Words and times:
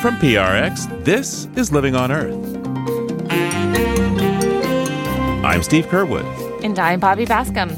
From 0.00 0.16
PRX, 0.18 1.04
this 1.04 1.48
is 1.56 1.72
Living 1.72 1.96
on 1.96 2.12
Earth. 2.12 2.34
I'm 5.42 5.62
Steve 5.62 5.86
Curwood. 5.86 6.62
And 6.62 6.78
I'm 6.78 7.00
Bobby 7.00 7.24
Bascomb. 7.24 7.70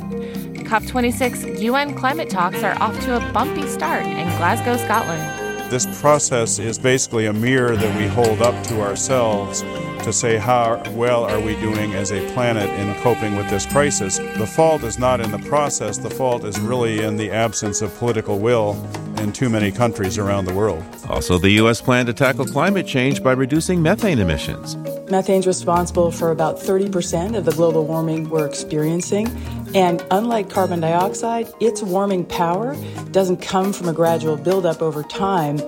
COP26 0.64 1.61
UN 1.61 1.95
climate 1.95 2.29
talks 2.29 2.64
are 2.64 2.77
off 2.83 2.99
to 3.03 3.17
a 3.17 3.33
bumpy 3.33 3.69
start 3.69 4.04
in 4.04 4.27
Glasgow, 4.38 4.77
Scotland. 4.77 5.70
This 5.70 5.87
process 6.00 6.59
is 6.59 6.79
basically 6.79 7.27
a 7.27 7.32
mirror 7.32 7.77
that 7.77 7.96
we 7.96 8.09
hold 8.09 8.43
up 8.43 8.61
to 8.66 8.80
ourselves 8.80 9.62
to 10.07 10.12
say 10.12 10.36
how 10.36 10.80
well 10.93 11.25
are 11.25 11.41
we 11.41 11.57
doing 11.57 11.95
as 11.95 12.12
a 12.12 12.25
planet 12.32 12.70
in 12.79 12.95
coping 13.02 13.34
with 13.34 13.50
this 13.50 13.66
crisis. 13.66 14.18
The 14.18 14.46
fault 14.46 14.84
is 14.84 15.00
not 15.00 15.20
in 15.20 15.32
the 15.32 15.41
process, 15.41 15.98
the 15.98 16.09
fault 16.09 16.45
is 16.45 16.61
really 16.61 17.02
in 17.02 17.16
the 17.16 17.32
absence 17.32 17.82
of 17.82 17.93
political 17.98 18.38
will 18.38 18.80
in 19.19 19.32
too 19.32 19.48
many 19.48 19.73
countries 19.73 20.16
around 20.16 20.45
the 20.45 20.55
world. 20.55 20.84
Also, 21.09 21.38
the 21.38 21.50
U.S. 21.62 21.80
plan 21.80 22.06
to 22.06 22.12
tackle 22.12 22.46
climate 22.46 22.87
change 22.87 23.20
by 23.20 23.32
reducing 23.32 23.82
methane 23.82 24.20
emissions. 24.20 24.77
Methane's 25.10 25.46
responsible 25.46 26.12
for 26.12 26.30
about 26.30 26.57
30% 26.57 27.37
of 27.37 27.45
the 27.45 27.52
global 27.52 27.84
warming 27.84 28.29
we're 28.29 28.46
experiencing. 28.46 29.27
And 29.74 30.04
unlike 30.12 30.48
carbon 30.48 30.80
dioxide, 30.80 31.48
its 31.59 31.82
warming 31.82 32.27
power 32.27 32.77
doesn't 33.10 33.38
come 33.38 33.73
from 33.73 33.88
a 33.88 33.93
gradual 33.93 34.37
buildup 34.37 34.82
over 34.82 35.02
time. 35.02 35.59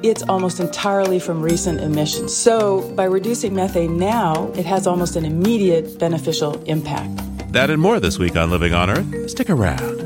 It's 0.00 0.22
almost 0.22 0.60
entirely 0.60 1.18
from 1.18 1.42
recent 1.42 1.80
emissions. 1.80 2.36
So, 2.36 2.88
by 2.94 3.04
reducing 3.04 3.52
methane 3.52 3.98
now, 3.98 4.52
it 4.54 4.64
has 4.64 4.86
almost 4.86 5.16
an 5.16 5.24
immediate 5.24 5.98
beneficial 5.98 6.62
impact. 6.64 7.20
That 7.52 7.68
and 7.68 7.82
more 7.82 7.98
this 7.98 8.16
week 8.16 8.36
on 8.36 8.48
Living 8.48 8.74
on 8.74 8.90
Earth. 8.90 9.30
Stick 9.30 9.50
around. 9.50 9.98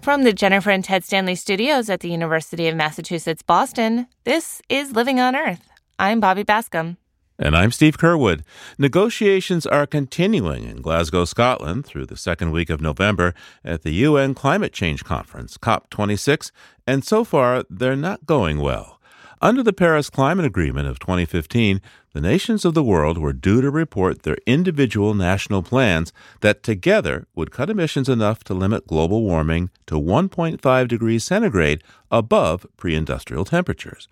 From 0.00 0.22
the 0.22 0.32
Jennifer 0.32 0.70
and 0.70 0.84
Ted 0.84 1.02
Stanley 1.04 1.34
studios 1.34 1.90
at 1.90 2.00
the 2.00 2.10
University 2.10 2.68
of 2.68 2.76
Massachusetts 2.76 3.42
Boston, 3.42 4.06
this 4.22 4.62
is 4.68 4.92
Living 4.92 5.18
on 5.18 5.34
Earth. 5.34 5.68
I'm 5.98 6.20
Bobby 6.20 6.44
Bascomb. 6.44 6.98
And 7.42 7.56
I'm 7.56 7.72
Steve 7.72 7.98
Curwood. 7.98 8.42
Negotiations 8.78 9.66
are 9.66 9.84
continuing 9.84 10.62
in 10.62 10.80
Glasgow, 10.80 11.24
Scotland 11.24 11.84
through 11.84 12.06
the 12.06 12.16
second 12.16 12.52
week 12.52 12.70
of 12.70 12.80
November 12.80 13.34
at 13.64 13.82
the 13.82 13.90
UN 13.94 14.32
Climate 14.32 14.72
Change 14.72 15.02
Conference, 15.02 15.58
COP26, 15.58 16.52
and 16.86 17.04
so 17.04 17.24
far 17.24 17.64
they're 17.68 17.96
not 17.96 18.26
going 18.26 18.60
well. 18.60 19.00
Under 19.40 19.64
the 19.64 19.72
Paris 19.72 20.08
Climate 20.08 20.46
Agreement 20.46 20.86
of 20.86 21.00
2015, 21.00 21.80
the 22.12 22.20
nations 22.20 22.64
of 22.64 22.74
the 22.74 22.84
world 22.84 23.18
were 23.18 23.32
due 23.32 23.60
to 23.60 23.72
report 23.72 24.22
their 24.22 24.38
individual 24.46 25.12
national 25.12 25.64
plans 25.64 26.12
that 26.42 26.62
together 26.62 27.26
would 27.34 27.50
cut 27.50 27.68
emissions 27.68 28.08
enough 28.08 28.44
to 28.44 28.54
limit 28.54 28.86
global 28.86 29.24
warming 29.24 29.70
to 29.86 29.96
1.5 29.96 30.86
degrees 30.86 31.24
centigrade 31.24 31.82
above 32.08 32.68
pre 32.76 32.94
industrial 32.94 33.44
temperatures. 33.44 34.06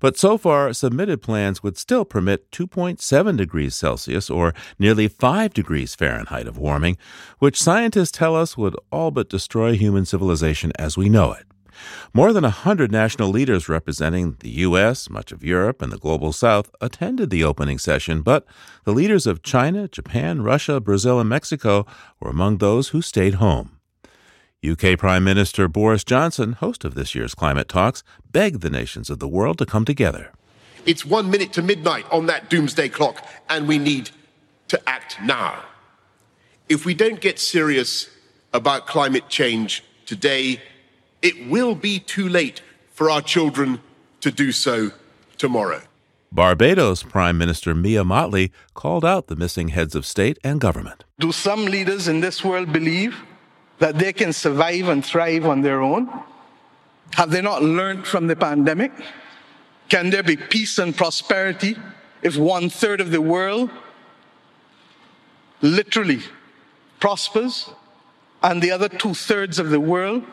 But 0.00 0.16
so 0.16 0.36
far, 0.38 0.72
submitted 0.72 1.22
plans 1.22 1.62
would 1.62 1.76
still 1.76 2.04
permit 2.04 2.50
2.7 2.50 3.36
degrees 3.36 3.74
Celsius 3.74 4.30
or 4.30 4.54
nearly 4.78 5.08
5 5.08 5.54
degrees 5.54 5.94
Fahrenheit 5.94 6.46
of 6.46 6.58
warming, 6.58 6.96
which 7.38 7.62
scientists 7.62 8.10
tell 8.10 8.36
us 8.36 8.56
would 8.56 8.76
all 8.90 9.10
but 9.10 9.28
destroy 9.28 9.74
human 9.74 10.04
civilization 10.04 10.72
as 10.78 10.96
we 10.96 11.08
know 11.08 11.32
it. 11.32 11.46
More 12.12 12.32
than 12.32 12.44
a 12.44 12.50
hundred 12.50 12.92
national 12.92 13.30
leaders 13.30 13.68
representing 13.68 14.36
the 14.40 14.50
U.S., 14.50 15.10
much 15.10 15.32
of 15.32 15.44
Europe, 15.44 15.82
and 15.82 15.90
the 15.90 15.98
global 15.98 16.32
South 16.32 16.70
attended 16.80 17.30
the 17.30 17.44
opening 17.44 17.78
session, 17.78 18.22
but 18.22 18.46
the 18.84 18.92
leaders 18.92 19.26
of 19.26 19.42
China, 19.42 19.88
Japan, 19.88 20.42
Russia, 20.42 20.80
Brazil, 20.80 21.18
and 21.18 21.28
Mexico 21.28 21.86
were 22.20 22.30
among 22.30 22.58
those 22.58 22.88
who 22.88 23.02
stayed 23.02 23.34
home. 23.34 23.78
UK 24.64 24.98
Prime 24.98 25.22
Minister 25.24 25.68
Boris 25.68 26.04
Johnson, 26.04 26.54
host 26.54 26.84
of 26.86 26.94
this 26.94 27.14
year's 27.14 27.34
climate 27.34 27.68
talks, 27.68 28.02
begged 28.32 28.62
the 28.62 28.70
nations 28.70 29.10
of 29.10 29.18
the 29.18 29.28
world 29.28 29.58
to 29.58 29.66
come 29.66 29.84
together. 29.84 30.32
It's 30.86 31.04
one 31.04 31.30
minute 31.30 31.52
to 31.54 31.62
midnight 31.62 32.06
on 32.10 32.26
that 32.26 32.48
doomsday 32.48 32.88
clock, 32.88 33.22
and 33.50 33.68
we 33.68 33.78
need 33.78 34.10
to 34.68 34.88
act 34.88 35.18
now. 35.22 35.62
If 36.68 36.86
we 36.86 36.94
don't 36.94 37.20
get 37.20 37.38
serious 37.38 38.08
about 38.54 38.86
climate 38.86 39.28
change 39.28 39.84
today, 40.06 40.62
it 41.20 41.46
will 41.48 41.74
be 41.74 41.98
too 41.98 42.28
late 42.28 42.62
for 42.92 43.10
our 43.10 43.20
children 43.20 43.80
to 44.20 44.30
do 44.30 44.50
so 44.50 44.92
tomorrow. 45.36 45.82
Barbados 46.32 47.02
Prime 47.02 47.36
Minister 47.36 47.74
Mia 47.74 48.02
Mottley 48.02 48.50
called 48.72 49.04
out 49.04 49.26
the 49.26 49.36
missing 49.36 49.68
heads 49.68 49.94
of 49.94 50.06
state 50.06 50.38
and 50.42 50.60
government. 50.60 51.04
Do 51.18 51.32
some 51.32 51.66
leaders 51.66 52.08
in 52.08 52.20
this 52.20 52.42
world 52.42 52.72
believe 52.72 53.22
that 53.78 53.98
they 53.98 54.12
can 54.12 54.32
survive 54.32 54.88
and 54.88 55.04
thrive 55.04 55.46
on 55.46 55.62
their 55.62 55.80
own? 55.82 56.08
Have 57.14 57.30
they 57.30 57.42
not 57.42 57.62
learned 57.62 58.06
from 58.06 58.26
the 58.26 58.36
pandemic? 58.36 58.92
Can 59.88 60.10
there 60.10 60.22
be 60.22 60.36
peace 60.36 60.78
and 60.78 60.96
prosperity 60.96 61.76
if 62.22 62.36
one 62.36 62.70
third 62.70 63.00
of 63.00 63.10
the 63.10 63.20
world 63.20 63.70
literally 65.60 66.20
prospers 67.00 67.70
and 68.42 68.60
the 68.62 68.70
other 68.70 68.88
two 68.88 69.14
thirds 69.14 69.58
of 69.58 69.70
the 69.70 69.80
world 69.80 70.24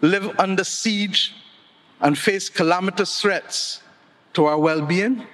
live 0.00 0.38
under 0.38 0.64
siege 0.64 1.34
and 2.00 2.16
face 2.16 2.48
calamitous 2.48 3.20
threats 3.20 3.82
to 4.34 4.44
our 4.44 4.58
well 4.58 4.84
being? 4.84 5.26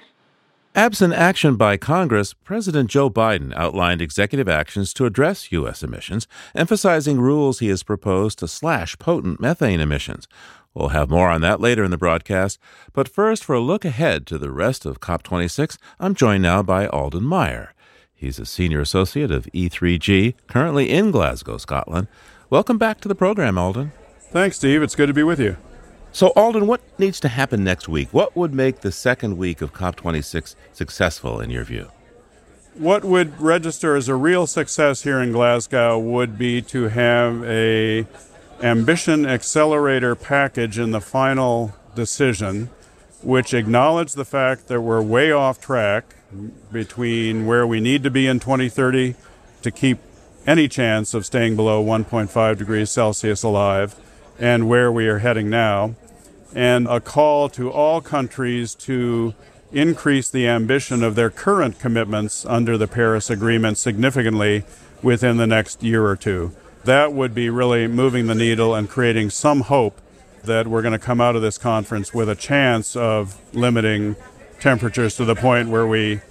Absent 0.77 1.15
action 1.15 1.55
by 1.55 1.75
Congress, 1.75 2.35
President 2.35 2.87
Joe 2.87 3.09
Biden 3.09 3.51
outlined 3.55 3.99
executive 3.99 4.47
actions 4.47 4.93
to 4.93 5.07
address 5.07 5.51
U.S. 5.51 5.81
emissions, 5.81 6.27
emphasizing 6.53 7.19
rules 7.19 7.57
he 7.57 7.69
has 7.69 7.81
proposed 7.81 8.37
to 8.37 8.47
slash 8.47 8.95
potent 8.99 9.39
methane 9.39 9.79
emissions. 9.79 10.27
We'll 10.75 10.89
have 10.89 11.09
more 11.09 11.31
on 11.31 11.41
that 11.41 11.59
later 11.59 11.83
in 11.83 11.89
the 11.89 11.97
broadcast, 11.97 12.59
but 12.93 13.09
first, 13.09 13.43
for 13.43 13.55
a 13.55 13.59
look 13.59 13.85
ahead 13.85 14.27
to 14.27 14.37
the 14.37 14.51
rest 14.51 14.85
of 14.85 14.99
COP26, 14.99 15.79
I'm 15.99 16.13
joined 16.13 16.43
now 16.43 16.61
by 16.61 16.85
Alden 16.85 17.23
Meyer. 17.23 17.73
He's 18.13 18.37
a 18.37 18.45
senior 18.45 18.81
associate 18.81 19.31
of 19.31 19.47
E3G, 19.55 20.35
currently 20.45 20.91
in 20.91 21.09
Glasgow, 21.09 21.57
Scotland. 21.57 22.07
Welcome 22.51 22.77
back 22.77 23.01
to 23.01 23.07
the 23.07 23.15
program, 23.15 23.57
Alden. 23.57 23.93
Thanks, 24.29 24.57
Steve. 24.57 24.83
It's 24.83 24.93
good 24.93 25.07
to 25.07 25.13
be 25.15 25.23
with 25.23 25.39
you. 25.39 25.57
So, 26.17 26.33
Alden, 26.35 26.65
what 26.65 26.81
needs 26.97 27.19
to 27.19 27.27
happen 27.27 27.63
next 27.63 27.87
week? 27.87 28.11
What 28.11 28.35
would 28.35 28.51
make 28.51 28.79
the 28.79 28.91
second 28.91 29.37
week 29.37 29.61
of 29.61 29.71
COP26 29.71 30.55
successful 30.73 31.39
in 31.39 31.51
your 31.51 31.63
view? 31.63 31.91
What 32.73 33.05
would 33.05 33.39
register 33.39 33.95
as 33.95 34.09
a 34.09 34.15
real 34.15 34.47
success 34.47 35.03
here 35.03 35.21
in 35.21 35.31
Glasgow 35.31 35.99
would 35.99 36.35
be 36.35 36.63
to 36.63 36.87
have 36.87 37.43
a 37.43 38.07
ambition 38.63 39.27
accelerator 39.27 40.15
package 40.15 40.79
in 40.79 40.89
the 40.89 41.01
final 41.01 41.75
decision 41.93 42.71
which 43.21 43.53
acknowledged 43.53 44.15
the 44.15 44.25
fact 44.25 44.69
that 44.69 44.81
we're 44.81 45.03
way 45.03 45.31
off 45.31 45.61
track 45.61 46.15
between 46.71 47.45
where 47.45 47.67
we 47.67 47.79
need 47.79 48.01
to 48.01 48.09
be 48.09 48.25
in 48.25 48.39
2030 48.39 49.13
to 49.61 49.69
keep 49.69 49.99
any 50.47 50.67
chance 50.67 51.13
of 51.13 51.27
staying 51.27 51.55
below 51.55 51.85
1.5 51.85 52.57
degrees 52.57 52.89
Celsius 52.89 53.43
alive 53.43 53.95
and 54.39 54.67
where 54.67 54.91
we 54.91 55.07
are 55.07 55.19
heading 55.19 55.47
now, 55.49 55.95
and 56.57 56.87
a 56.87 56.99
call 56.99 57.49
to 57.49 57.69
all 57.69 58.01
countries 58.01 58.73
to 58.73 59.35
increase 59.71 60.27
the 60.27 60.47
ambition 60.47 61.03
of 61.03 61.13
their 61.13 61.29
current 61.29 61.77
commitments 61.77 62.47
under 62.47 62.79
the 62.79 62.87
Paris 62.87 63.29
Agreement 63.29 63.77
significantly 63.77 64.63
within 65.03 65.37
the 65.37 65.45
next 65.45 65.83
year 65.83 66.03
or 66.03 66.15
two. 66.15 66.51
That 66.83 67.13
would 67.13 67.35
be 67.35 67.51
really 67.51 67.87
moving 67.87 68.25
the 68.25 68.33
needle 68.33 68.73
and 68.73 68.89
creating 68.89 69.29
some 69.29 69.61
hope 69.61 70.01
that 70.45 70.65
we're 70.65 70.81
going 70.81 70.93
to 70.93 70.99
come 70.99 71.21
out 71.21 71.35
of 71.35 71.43
this 71.43 71.59
conference 71.59 72.11
with 72.11 72.27
a 72.27 72.35
chance 72.35 72.95
of 72.95 73.39
limiting 73.53 74.15
temperatures 74.59 75.15
to 75.17 75.25
the 75.25 75.35
point 75.35 75.69
where 75.69 75.85
we 75.85 76.21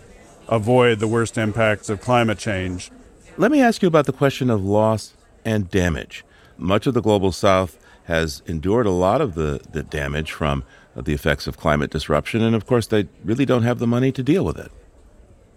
avoid 0.48 0.98
the 0.98 1.06
worst 1.06 1.38
impacts 1.38 1.88
of 1.88 2.00
climate 2.00 2.38
change. 2.38 2.90
Let 3.36 3.52
me 3.52 3.60
ask 3.60 3.80
you 3.80 3.86
about 3.86 4.06
the 4.06 4.12
question 4.12 4.50
of 4.50 4.64
loss 4.64 5.12
and 5.44 5.70
damage. 5.70 6.24
Much 6.58 6.88
of 6.88 6.94
the 6.94 7.02
global 7.02 7.30
south 7.30 7.78
has 8.06 8.42
endured 8.46 8.86
a 8.86 8.90
lot 8.90 9.20
of 9.20 9.34
the, 9.34 9.60
the 9.70 9.82
damage 9.82 10.32
from 10.32 10.64
the 10.94 11.12
effects 11.12 11.46
of 11.46 11.56
climate 11.56 11.90
disruption, 11.90 12.42
and 12.42 12.54
of 12.54 12.66
course, 12.66 12.86
they 12.86 13.08
really 13.24 13.44
don't 13.44 13.64
have 13.64 13.78
the 13.78 13.86
money 13.86 14.10
to 14.12 14.22
deal 14.22 14.44
with 14.44 14.58
it. 14.58 14.72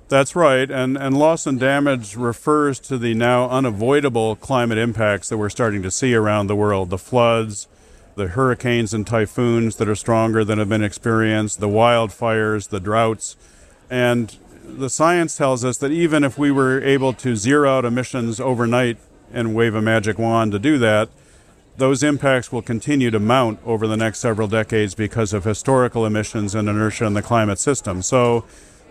That's 0.09 0.35
right, 0.35 0.69
and, 0.69 0.97
and 0.97 1.17
loss 1.17 1.45
and 1.45 1.59
damage 1.59 2.15
refers 2.15 2.79
to 2.81 2.97
the 2.97 3.13
now 3.13 3.47
unavoidable 3.49 4.35
climate 4.35 4.79
impacts 4.79 5.29
that 5.29 5.37
we're 5.37 5.49
starting 5.49 5.83
to 5.83 5.91
see 5.91 6.15
around 6.15 6.47
the 6.47 6.55
world 6.55 6.89
the 6.89 6.97
floods, 6.97 7.67
the 8.15 8.29
hurricanes 8.29 8.93
and 8.93 9.05
typhoons 9.05 9.75
that 9.75 9.87
are 9.87 9.95
stronger 9.95 10.43
than 10.43 10.57
have 10.57 10.67
been 10.67 10.83
experienced, 10.83 11.59
the 11.59 11.67
wildfires, 11.67 12.69
the 12.69 12.79
droughts. 12.79 13.37
And 13.89 14.35
the 14.63 14.89
science 14.89 15.37
tells 15.37 15.63
us 15.63 15.77
that 15.77 15.91
even 15.91 16.23
if 16.23 16.37
we 16.37 16.49
were 16.49 16.81
able 16.81 17.13
to 17.13 17.35
zero 17.35 17.77
out 17.77 17.85
emissions 17.85 18.39
overnight 18.39 18.97
and 19.31 19.55
wave 19.55 19.75
a 19.75 19.81
magic 19.81 20.17
wand 20.17 20.51
to 20.53 20.59
do 20.59 20.79
that, 20.79 21.09
those 21.79 22.03
impacts 22.03 22.51
will 22.51 22.61
continue 22.61 23.09
to 23.09 23.19
mount 23.19 23.59
over 23.65 23.87
the 23.87 23.97
next 23.97 24.19
several 24.19 24.47
decades 24.47 24.93
because 24.93 25.33
of 25.33 25.45
historical 25.45 26.05
emissions 26.05 26.53
and 26.53 26.67
inertia 26.67 27.05
in 27.05 27.13
the 27.13 27.21
climate 27.21 27.57
system. 27.57 28.01
So, 28.01 28.45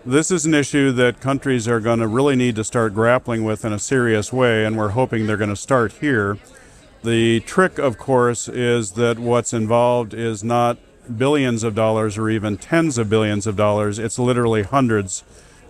this 0.05 0.31
is 0.31 0.45
an 0.45 0.53
issue 0.53 0.91
that 0.93 1.19
countries 1.19 1.67
are 1.67 1.79
going 1.79 1.99
to 1.99 2.07
really 2.07 2.35
need 2.35 2.55
to 2.55 2.63
start 2.63 2.93
grappling 2.93 3.43
with 3.43 3.65
in 3.65 3.73
a 3.73 3.79
serious 3.79 4.31
way, 4.31 4.65
and 4.65 4.77
we're 4.77 4.89
hoping 4.89 5.27
they're 5.27 5.37
going 5.37 5.49
to 5.49 5.55
start 5.55 5.91
here. 5.93 6.37
The 7.03 7.41
trick, 7.41 7.77
of 7.77 7.97
course, 7.97 8.47
is 8.47 8.93
that 8.93 9.19
what's 9.19 9.53
involved 9.53 10.13
is 10.13 10.43
not 10.43 10.77
billions 11.17 11.63
of 11.63 11.75
dollars 11.75 12.17
or 12.17 12.29
even 12.29 12.57
tens 12.57 12.97
of 12.97 13.09
billions 13.09 13.45
of 13.45 13.55
dollars. 13.55 13.99
It's 13.99 14.17
literally 14.17 14.63
hundreds 14.63 15.23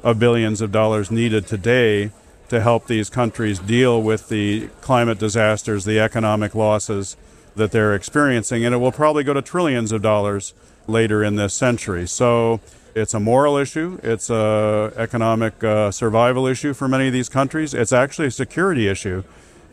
of 0.04 0.20
billions 0.20 0.62
of 0.62 0.72
dollars 0.72 1.12
needed 1.12 1.48
today 1.48 2.12
to 2.50 2.62
help 2.62 2.88
these 2.88 3.10
countries 3.10 3.60
deal 3.60 4.02
with 4.02 4.30
the 4.30 4.68
climate 4.82 5.20
disasters, 5.20 5.86
the 5.86 6.00
economic 6.00 6.54
losses 6.54 7.16
that 7.56 7.72
they're 7.72 7.96
experiencing. 7.96 8.66
And 8.66 8.76
it 8.76 8.80
will 8.80 8.92
probably 8.92 9.24
go 9.24 9.34
to 9.34 9.42
trillions 9.42 9.92
of 9.92 10.02
dollars 10.02 10.54
later 10.88 11.24
in 11.24 11.36
this 11.36 11.54
century. 11.54 12.08
So 12.08 12.60
it's 12.96 13.14
a 13.14 13.20
moral 13.20 13.58
issue, 13.58 14.00
it's 14.04 14.30
a 14.30 14.92
economic 14.98 15.64
uh, 15.64 15.92
survival 15.92 16.48
issue 16.48 16.74
for 16.74 16.88
many 16.88 17.08
of 17.08 17.14
these 17.14 17.30
countries. 17.30 17.74
It's 17.74 17.94
actually 17.94 18.28
a 18.28 18.32
security 18.32 18.88
issue 18.88 19.24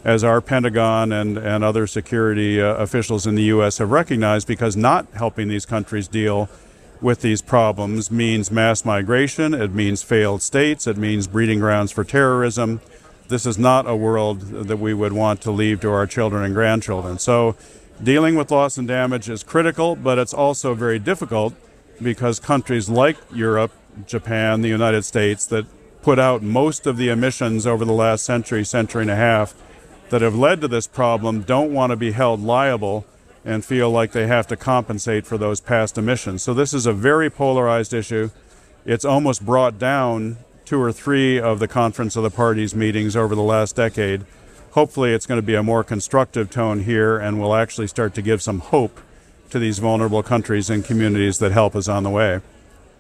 as 0.05 0.23
our 0.23 0.41
Pentagon 0.41 1.11
and, 1.13 1.37
and 1.37 1.65
other 1.65 1.87
security 1.87 2.61
uh, 2.61 2.75
officials 2.75 3.27
in 3.27 3.35
the 3.35 3.43
U.S. 3.45 3.79
have 3.79 3.91
recognized, 3.91 4.47
because 4.47 4.77
not 4.77 5.07
helping 5.15 5.49
these 5.49 5.67
countries 5.67 6.07
deal 6.07 6.49
with 7.01 7.21
these 7.21 7.43
problems 7.43 8.11
means 8.11 8.51
mass 8.51 8.85
migration, 8.85 9.55
it 9.55 9.73
means 9.73 10.03
failed 10.03 10.43
states, 10.43 10.87
it 10.87 10.97
means 10.97 11.27
breeding 11.27 11.61
grounds 11.61 11.93
for 11.93 12.05
terrorism. 12.05 12.81
This 13.29 13.47
is 13.47 13.59
not 13.59 13.89
a 13.89 13.97
world 13.97 14.41
that 14.41 14.77
we 14.79 14.95
would 14.95 15.13
want 15.13 15.41
to 15.43 15.51
leave 15.51 15.81
to 15.81 15.91
our 15.91 16.07
children 16.07 16.45
and 16.45 16.55
grandchildren. 16.55 17.19
So, 17.19 17.57
dealing 18.03 18.37
with 18.37 18.51
loss 18.51 18.79
and 18.79 18.87
damage 18.87 19.29
is 19.29 19.43
critical, 19.43 19.97
but 19.97 20.19
it's 20.19 20.35
also 20.35 20.75
very 20.75 20.99
difficult 20.99 21.55
because 22.01 22.39
countries 22.39 22.89
like 22.89 23.17
Europe, 23.33 23.73
Japan, 24.07 24.61
the 24.61 24.69
United 24.69 25.05
States, 25.05 25.47
that 25.47 25.67
put 26.03 26.19
out 26.19 26.43
most 26.43 26.87
of 26.87 26.99
the 26.99 27.09
emissions 27.09 27.67
over 27.67 27.85
the 27.85 27.93
last 27.93 28.25
century, 28.25 28.65
century 28.65 29.03
and 29.03 29.11
a 29.11 29.17
half, 29.17 29.55
that 30.11 30.21
have 30.21 30.37
led 30.37 30.61
to 30.61 30.69
this 30.69 30.87
problem 30.87 31.43
don't 31.43 31.73
want 31.73 31.91
to 31.91 31.97
be 31.97 32.13
held 32.13 32.41
liable 32.41 33.05
and 33.47 33.65
feel 33.65 33.91
like 33.91 34.11
they 34.11 34.27
have 34.27 34.49
to 34.49 34.57
compensate 34.57 35.25
for 35.25 35.39
those 35.39 35.61
past 35.61 35.97
emissions. 35.97 36.43
So 36.43 36.53
this 36.53 36.75
is 36.75 36.85
a 36.85 36.93
very 36.93 37.31
polarized 37.31 37.95
issue. 37.95 38.31
It's 38.85 39.05
almost 39.05 39.47
brought 39.47 39.79
down 39.79 40.39
two 40.65 40.83
or 40.83 40.93
three 40.93 41.41
of 41.41 41.61
the 41.61 41.69
Conference 41.69 42.17
of 42.17 42.25
the 42.25 42.31
Parties 42.31 42.75
meetings 42.75 43.15
over 43.15 43.37
the 43.37 43.43
last 43.43 43.77
decade. 43.77 44.27
Hopefully, 44.73 45.13
it's 45.13 45.27
going 45.27 45.41
to 45.41 45.47
be 45.47 45.55
a 45.55 45.63
more 45.63 45.85
constructive 45.85 46.51
tone 46.51 46.81
here 46.81 47.19
and 47.19 47.41
will 47.41 47.55
actually 47.55 47.87
start 47.87 48.15
to 48.15 48.21
give 48.21 48.43
some 48.43 48.59
hope 48.59 49.01
to 49.51 49.61
these 49.61 49.79
vulnerable 49.79 50.25
countries 50.25 50.69
and 50.69 50.85
communities 50.85 51.39
that 51.39 51.53
help 51.53 51.77
is 51.77 51.89
on 51.89 52.03
the 52.03 52.11
way. 52.11 52.41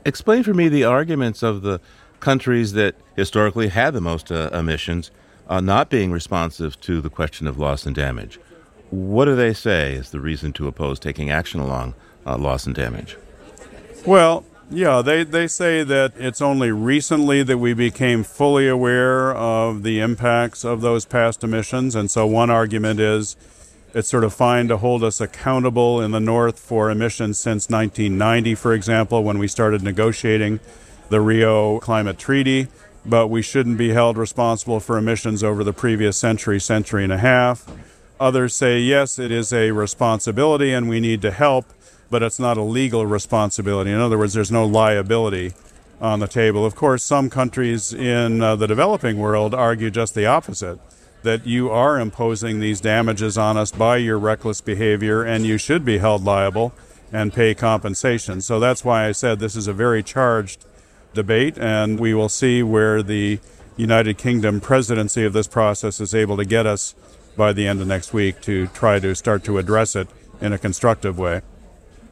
Explain 0.04 0.44
for 0.44 0.54
me 0.54 0.68
the 0.68 0.84
arguments 0.84 1.42
of 1.42 1.62
the 1.62 1.80
countries 2.20 2.72
that 2.74 2.94
historically 3.16 3.68
had 3.68 3.92
the 3.92 4.00
most 4.00 4.30
uh, 4.30 4.48
emissions 4.52 5.10
uh, 5.48 5.60
not 5.60 5.90
being 5.90 6.12
responsive 6.12 6.80
to 6.82 7.00
the 7.00 7.10
question 7.10 7.48
of 7.48 7.58
loss 7.58 7.84
and 7.84 7.96
damage. 7.96 8.38
What 8.96 9.26
do 9.26 9.36
they 9.36 9.52
say 9.52 9.92
is 9.92 10.10
the 10.10 10.20
reason 10.20 10.54
to 10.54 10.66
oppose 10.66 10.98
taking 10.98 11.30
action 11.30 11.60
along 11.60 11.94
uh, 12.24 12.38
loss 12.38 12.64
and 12.64 12.74
damage? 12.74 13.18
Well, 14.06 14.42
yeah, 14.70 15.02
they, 15.02 15.22
they 15.22 15.48
say 15.48 15.82
that 15.84 16.14
it's 16.16 16.40
only 16.40 16.70
recently 16.70 17.42
that 17.42 17.58
we 17.58 17.74
became 17.74 18.24
fully 18.24 18.66
aware 18.66 19.34
of 19.34 19.82
the 19.82 20.00
impacts 20.00 20.64
of 20.64 20.80
those 20.80 21.04
past 21.04 21.44
emissions. 21.44 21.94
And 21.94 22.10
so, 22.10 22.26
one 22.26 22.48
argument 22.48 22.98
is 22.98 23.36
it's 23.92 24.08
sort 24.08 24.24
of 24.24 24.32
fine 24.32 24.66
to 24.68 24.78
hold 24.78 25.04
us 25.04 25.20
accountable 25.20 26.00
in 26.00 26.12
the 26.12 26.20
North 26.20 26.58
for 26.58 26.90
emissions 26.90 27.38
since 27.38 27.68
1990, 27.68 28.54
for 28.54 28.72
example, 28.72 29.22
when 29.22 29.38
we 29.38 29.46
started 29.46 29.82
negotiating 29.82 30.58
the 31.10 31.20
Rio 31.20 31.80
Climate 31.80 32.18
Treaty 32.18 32.68
but 33.08 33.28
we 33.28 33.40
shouldn't 33.40 33.78
be 33.78 33.90
held 33.90 34.18
responsible 34.18 34.80
for 34.80 34.98
emissions 34.98 35.44
over 35.44 35.62
the 35.62 35.72
previous 35.72 36.16
century, 36.16 36.58
century 36.58 37.04
and 37.04 37.12
a 37.12 37.18
half. 37.18 37.64
Others 38.18 38.54
say, 38.54 38.80
yes, 38.80 39.18
it 39.18 39.30
is 39.30 39.52
a 39.52 39.72
responsibility 39.72 40.72
and 40.72 40.88
we 40.88 41.00
need 41.00 41.20
to 41.22 41.30
help, 41.30 41.66
but 42.10 42.22
it's 42.22 42.38
not 42.38 42.56
a 42.56 42.62
legal 42.62 43.04
responsibility. 43.04 43.90
In 43.90 44.00
other 44.00 44.16
words, 44.16 44.32
there's 44.32 44.50
no 44.50 44.64
liability 44.64 45.52
on 46.00 46.20
the 46.20 46.28
table. 46.28 46.64
Of 46.64 46.74
course, 46.74 47.02
some 47.02 47.28
countries 47.28 47.92
in 47.92 48.42
uh, 48.42 48.56
the 48.56 48.66
developing 48.66 49.18
world 49.18 49.54
argue 49.54 49.90
just 49.90 50.14
the 50.14 50.26
opposite 50.26 50.78
that 51.22 51.46
you 51.46 51.70
are 51.70 51.98
imposing 51.98 52.60
these 52.60 52.80
damages 52.80 53.36
on 53.36 53.56
us 53.56 53.72
by 53.72 53.96
your 53.96 54.18
reckless 54.18 54.60
behavior 54.60 55.22
and 55.22 55.44
you 55.44 55.58
should 55.58 55.84
be 55.84 55.98
held 55.98 56.24
liable 56.24 56.72
and 57.12 57.32
pay 57.32 57.54
compensation. 57.54 58.40
So 58.40 58.58
that's 58.60 58.84
why 58.84 59.06
I 59.06 59.12
said 59.12 59.38
this 59.38 59.56
is 59.56 59.66
a 59.66 59.72
very 59.72 60.02
charged 60.02 60.64
debate, 61.14 61.58
and 61.58 61.98
we 61.98 62.14
will 62.14 62.28
see 62.28 62.62
where 62.62 63.02
the 63.02 63.40
United 63.76 64.18
Kingdom 64.18 64.60
presidency 64.60 65.24
of 65.24 65.32
this 65.32 65.46
process 65.46 66.00
is 66.00 66.14
able 66.14 66.36
to 66.36 66.44
get 66.44 66.66
us 66.66 66.94
by 67.36 67.52
the 67.52 67.66
end 67.66 67.80
of 67.80 67.86
next 67.86 68.12
week 68.12 68.40
to 68.42 68.66
try 68.68 68.98
to 68.98 69.14
start 69.14 69.44
to 69.44 69.58
address 69.58 69.94
it 69.94 70.08
in 70.40 70.52
a 70.52 70.58
constructive 70.58 71.18
way. 71.18 71.42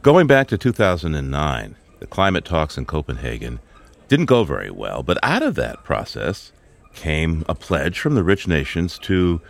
Going 0.02 0.26
back 0.26 0.48
to 0.48 0.58
2009, 0.58 1.76
the 1.98 2.06
climate 2.06 2.44
talks 2.44 2.76
in 2.76 2.84
Copenhagen 2.84 3.60
didn't 4.08 4.26
go 4.26 4.44
very 4.44 4.70
well, 4.70 5.02
but 5.02 5.18
out 5.22 5.42
of 5.42 5.54
that 5.54 5.82
process 5.82 6.52
came 6.94 7.44
a 7.48 7.54
pledge 7.54 7.98
from 7.98 8.14
the 8.14 8.22
rich 8.22 8.46
nations 8.46 8.98
to 8.98 9.40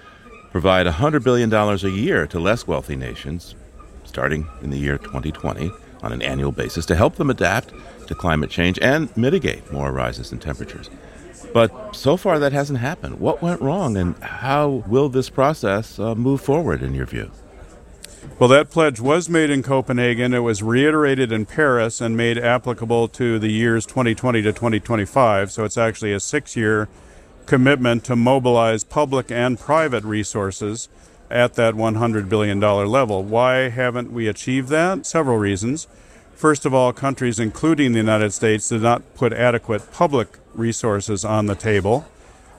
provide 0.51 0.87
$100 0.87 1.25
billion 1.25 1.53
a 1.53 1.77
year 1.89 2.27
to 2.29 2.39
less 2.39 2.67
wealthy 2.67 2.97
nations 2.97 3.55
starting 4.05 4.47
in 4.63 4.71
the 4.71 4.79
year 4.79 4.97
2020 4.97 5.73
on 6.03 6.13
an 6.13 6.23
annual 6.23 6.53
basis 6.53 6.87
to 6.87 6.95
help 6.95 7.17
them 7.17 7.31
adapt 7.31 7.73
to 8.07 8.15
climate 8.15 8.51
change 8.51 8.79
and 8.81 9.15
mitigate 9.17 9.73
more 9.73 9.91
rises 9.91 10.31
in 10.31 10.39
temperatures. 10.39 10.89
But 11.55 11.95
so 11.95 12.17
far, 12.17 12.41
that 12.41 12.53
hasn't 12.53 12.81
happened. 12.81 13.21
What 13.21 13.41
went 13.41 13.61
wrong, 13.61 13.97
and 13.97 14.17
how 14.17 14.83
will 14.89 15.09
this 15.09 15.31
process 15.31 16.01
uh, 16.01 16.17
move 16.17 16.41
forward, 16.41 16.83
in 16.83 16.95
your 16.95 17.07
view? 17.07 17.31
Well, 18.41 18.49
that 18.49 18.71
pledge 18.71 18.99
was 18.99 19.29
made 19.29 19.51
in 19.51 19.63
Copenhagen. 19.63 20.35
It 20.35 20.41
was 20.41 20.65
reiterated 20.65 21.31
in 21.31 21.47
Paris 21.47 22.01
and 22.01 22.17
made 22.17 22.39
applicable 22.39 23.07
to 23.07 23.39
the 23.39 23.53
years 23.53 23.87
2020 23.87 24.43
to 24.43 24.53
2025. 24.53 25.53
So 25.53 25.63
it's 25.63 25.79
actually 25.79 26.13
a 26.13 26.19
six 26.19 26.57
year 26.57 26.89
commitment 27.47 28.03
to 28.07 28.17
mobilize 28.17 28.83
public 28.83 29.31
and 29.31 29.57
private 29.57 30.03
resources 30.03 30.89
at 31.31 31.55
that 31.55 31.75
$100 31.75 32.29
billion 32.29 32.59
level. 32.59 33.23
Why 33.23 33.69
haven't 33.69 34.11
we 34.11 34.27
achieved 34.27 34.71
that? 34.71 35.07
Several 35.07 35.39
reasons. 35.39 35.87
First 36.35 36.67
of 36.67 36.75
all, 36.75 36.93
countries, 36.93 37.39
including 37.39 37.93
the 37.93 37.99
United 37.99 38.33
States, 38.33 38.69
did 38.69 38.83
not 38.83 39.15
put 39.15 39.33
adequate 39.33 39.93
public 39.93 40.39
resources 40.57 41.25
on 41.25 41.47
the 41.47 41.55
table. 41.55 42.07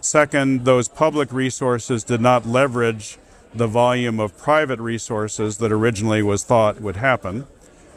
Second, 0.02 0.66
those 0.66 0.88
public 0.88 1.32
resources 1.34 2.04
did 2.04 2.22
not 2.22 2.46
leverage 2.46 3.18
the 3.54 3.68
volume 3.68 4.20
of 4.20 4.38
private 4.38 4.80
resources 4.80 5.58
that 5.58 5.72
originally 5.72 6.22
was 6.22 6.44
thought 6.44 6.82
would 6.82 6.98
happen. 6.98 7.48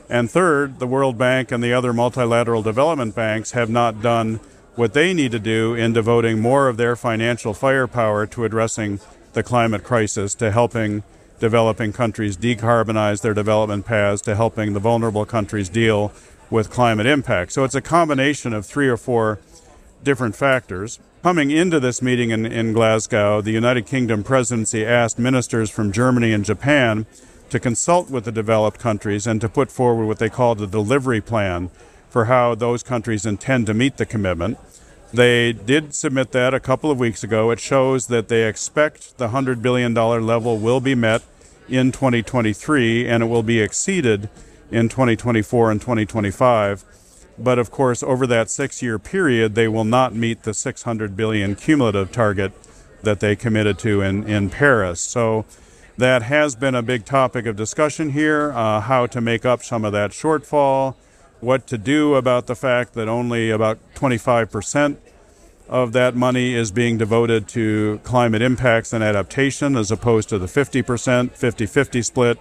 And 0.09 0.31
third, 0.31 0.79
the 0.79 0.87
World 0.87 1.19
Bank 1.19 1.53
and 1.53 1.63
the 1.63 1.73
other 1.73 1.93
multilateral 1.93 2.63
development 2.63 3.15
banks 3.15 3.51
have 3.51 3.69
not 3.69 4.01
done 4.01 4.41
what 4.75 4.95
they 4.95 5.13
need 5.13 5.33
to 5.33 5.39
do 5.39 5.75
in 5.75 5.93
devoting 5.93 6.41
more 6.41 6.69
of 6.69 6.77
their 6.77 6.97
financial 6.97 7.53
firepower 7.53 8.27
to 8.29 8.45
addressing 8.45 9.01
the 9.33 9.43
climate 9.43 9.85
crisis, 9.85 10.35
to 10.37 10.51
helping 10.51 11.03
developing 11.41 11.93
countries 11.93 12.37
decarbonize 12.37 13.23
their 13.23 13.35
development 13.35 13.87
paths 13.87 14.23
to 14.23 14.35
helping 14.35 14.73
the 14.73 14.81
vulnerable 14.81 15.25
countries 15.25 15.69
deal 15.69 16.13
with 16.51 16.71
climate 16.71 17.07
impact. 17.07 17.53
So 17.53 17.65
it's 17.65 17.75
a 17.75 17.81
combination 17.81 18.53
of 18.53 18.65
three 18.65 18.89
or 18.89 18.97
four 18.97 19.39
different 20.03 20.37
factors. 20.37 20.99
Coming 21.23 21.51
into 21.51 21.81
this 21.81 22.01
meeting 22.01 22.31
in, 22.31 22.47
in 22.47 22.73
Glasgow, 22.73 23.41
the 23.41 23.51
United 23.51 23.87
Kingdom 23.87 24.23
presidency 24.23 24.87
asked 24.87 25.19
ministers 25.19 25.71
from 25.71 25.93
Germany 25.93 26.33
and 26.33 26.45
Japan 26.45 27.07
to 27.51 27.59
consult 27.59 28.11
with 28.11 28.25
the 28.25 28.33
developed 28.33 28.79
countries 28.79 29.27
and 29.27 29.41
to 29.41 29.49
put 29.49 29.71
forward 29.71 30.07
what 30.07 30.19
they 30.19 30.29
called 30.29 30.61
a 30.61 30.67
delivery 30.67 31.21
plan 31.21 31.71
for 32.09 32.27
how 32.27 32.55
those 32.55 32.83
countries 32.83 33.27
intend 33.27 33.67
to 33.67 33.75
meet 33.75 33.97
the 33.97 34.07
commitment. 34.07 34.59
They 35.13 35.53
did 35.53 35.95
submit 35.95 36.33
that 36.33 36.53
a 36.53 36.61
couple 36.61 36.91
of 36.91 36.99
weeks 36.99 37.25
ago. 37.25 37.51
It 37.51 37.61
shows 37.61 38.09
that 38.09 38.29
they 38.29 38.47
expect 38.47 39.17
the 39.19 39.29
$100 39.29 39.63
billion 39.63 39.95
level 39.95 40.59
will 40.59 40.81
be 40.81 40.95
met 40.95 41.23
in 41.69 41.93
2023 41.93 43.09
and 43.09 43.23
it 43.23 43.27
will 43.27 43.43
be 43.43 43.61
exceeded 43.61 44.29
in 44.71 44.89
2024 44.89 45.71
and 45.71 45.81
2025. 45.81 46.85
But 47.39 47.59
of 47.59 47.71
course, 47.71 48.03
over 48.03 48.27
that 48.27 48.51
six 48.51 48.83
year 48.83 48.99
period, 48.99 49.55
they 49.55 49.69
will 49.69 49.85
not 49.85 50.15
meet 50.15 50.43
the 50.43 50.55
600 50.55 51.17
billion 51.17 51.55
cumulative 51.55 52.11
target 52.11 52.53
that 53.03 53.21
they 53.21 53.37
committed 53.37 53.79
to 53.81 54.03
in, 54.03 54.29
in 54.29 54.51
Paris. 54.51 55.01
So 55.01 55.45
that 55.97 56.23
has 56.23 56.55
been 56.55 56.75
a 56.75 56.83
big 56.83 57.05
topic 57.05 57.47
of 57.47 57.57
discussion 57.57 58.11
here 58.11 58.53
uh, 58.53 58.81
how 58.81 59.07
to 59.07 59.21
make 59.21 59.45
up 59.45 59.63
some 59.63 59.85
of 59.85 59.93
that 59.93 60.11
shortfall 60.11 60.95
what 61.41 61.67
to 61.69 61.79
do 61.79 62.15
about 62.15 62.47
the 62.47 62.57
fact 62.57 62.95
that 62.95 63.09
only 63.09 63.51
about 63.51 63.79
25% 63.95 64.97
of 65.69 65.93
that 65.93 66.17
money 66.17 66.55
is 66.55 66.71
being 66.71 66.99
devoted 66.99 67.47
to 67.47 68.01
climate 68.03 68.43
impacts 68.43 68.93
and 68.93 69.05
adaptation 69.05 69.77
as 69.77 69.91
opposed 69.91 70.29
to 70.29 70.39
the 70.39 70.47
50%, 70.47 71.31
50 71.33 71.67
50 71.67 72.03
split 72.03 72.39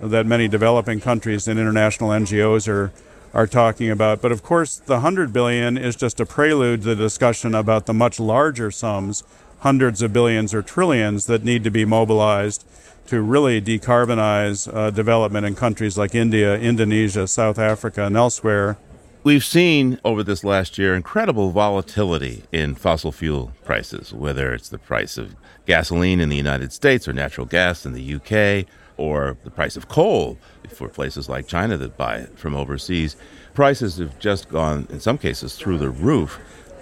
that 0.00 0.26
many 0.26 0.46
developing 0.46 1.00
countries 1.00 1.48
and 1.48 1.58
international 1.58 2.10
NGOs 2.10 2.68
are, 2.68 2.92
are 3.36 3.46
talking 3.46 3.90
about. 3.90 4.22
But 4.22 4.32
of 4.32 4.42
course, 4.42 4.78
the 4.78 4.94
100 4.94 5.30
billion 5.30 5.76
is 5.76 5.94
just 5.94 6.18
a 6.20 6.26
prelude 6.26 6.82
to 6.82 6.88
the 6.88 6.96
discussion 6.96 7.54
about 7.54 7.84
the 7.84 7.92
much 7.92 8.18
larger 8.18 8.70
sums, 8.70 9.22
hundreds 9.58 10.00
of 10.00 10.10
billions 10.10 10.54
or 10.54 10.62
trillions, 10.62 11.26
that 11.26 11.44
need 11.44 11.62
to 11.62 11.70
be 11.70 11.84
mobilized 11.84 12.66
to 13.08 13.20
really 13.20 13.60
decarbonize 13.60 14.74
uh, 14.74 14.90
development 14.90 15.44
in 15.44 15.54
countries 15.54 15.98
like 15.98 16.14
India, 16.14 16.58
Indonesia, 16.58 17.28
South 17.28 17.58
Africa, 17.58 18.06
and 18.06 18.16
elsewhere. 18.16 18.78
We've 19.22 19.44
seen 19.44 20.00
over 20.02 20.22
this 20.22 20.42
last 20.42 20.78
year 20.78 20.94
incredible 20.94 21.50
volatility 21.50 22.44
in 22.52 22.74
fossil 22.74 23.12
fuel 23.12 23.52
prices, 23.64 24.14
whether 24.14 24.54
it's 24.54 24.70
the 24.70 24.78
price 24.78 25.18
of 25.18 25.36
gasoline 25.66 26.20
in 26.20 26.30
the 26.30 26.36
United 26.36 26.72
States 26.72 27.06
or 27.06 27.12
natural 27.12 27.46
gas 27.46 27.84
in 27.84 27.92
the 27.92 28.14
UK 28.14 28.66
or 28.96 29.36
the 29.44 29.50
price 29.50 29.76
of 29.76 29.88
coal 29.88 30.38
for 30.68 30.88
places 30.88 31.28
like 31.28 31.46
China 31.46 31.76
that 31.76 31.96
buy 31.96 32.16
it 32.16 32.38
from 32.38 32.54
overseas. 32.54 33.16
Prices 33.54 33.98
have 33.98 34.18
just 34.18 34.48
gone, 34.48 34.86
in 34.90 35.00
some 35.00 35.18
cases, 35.18 35.56
through 35.56 35.78
the 35.78 35.90
roof 35.90 36.38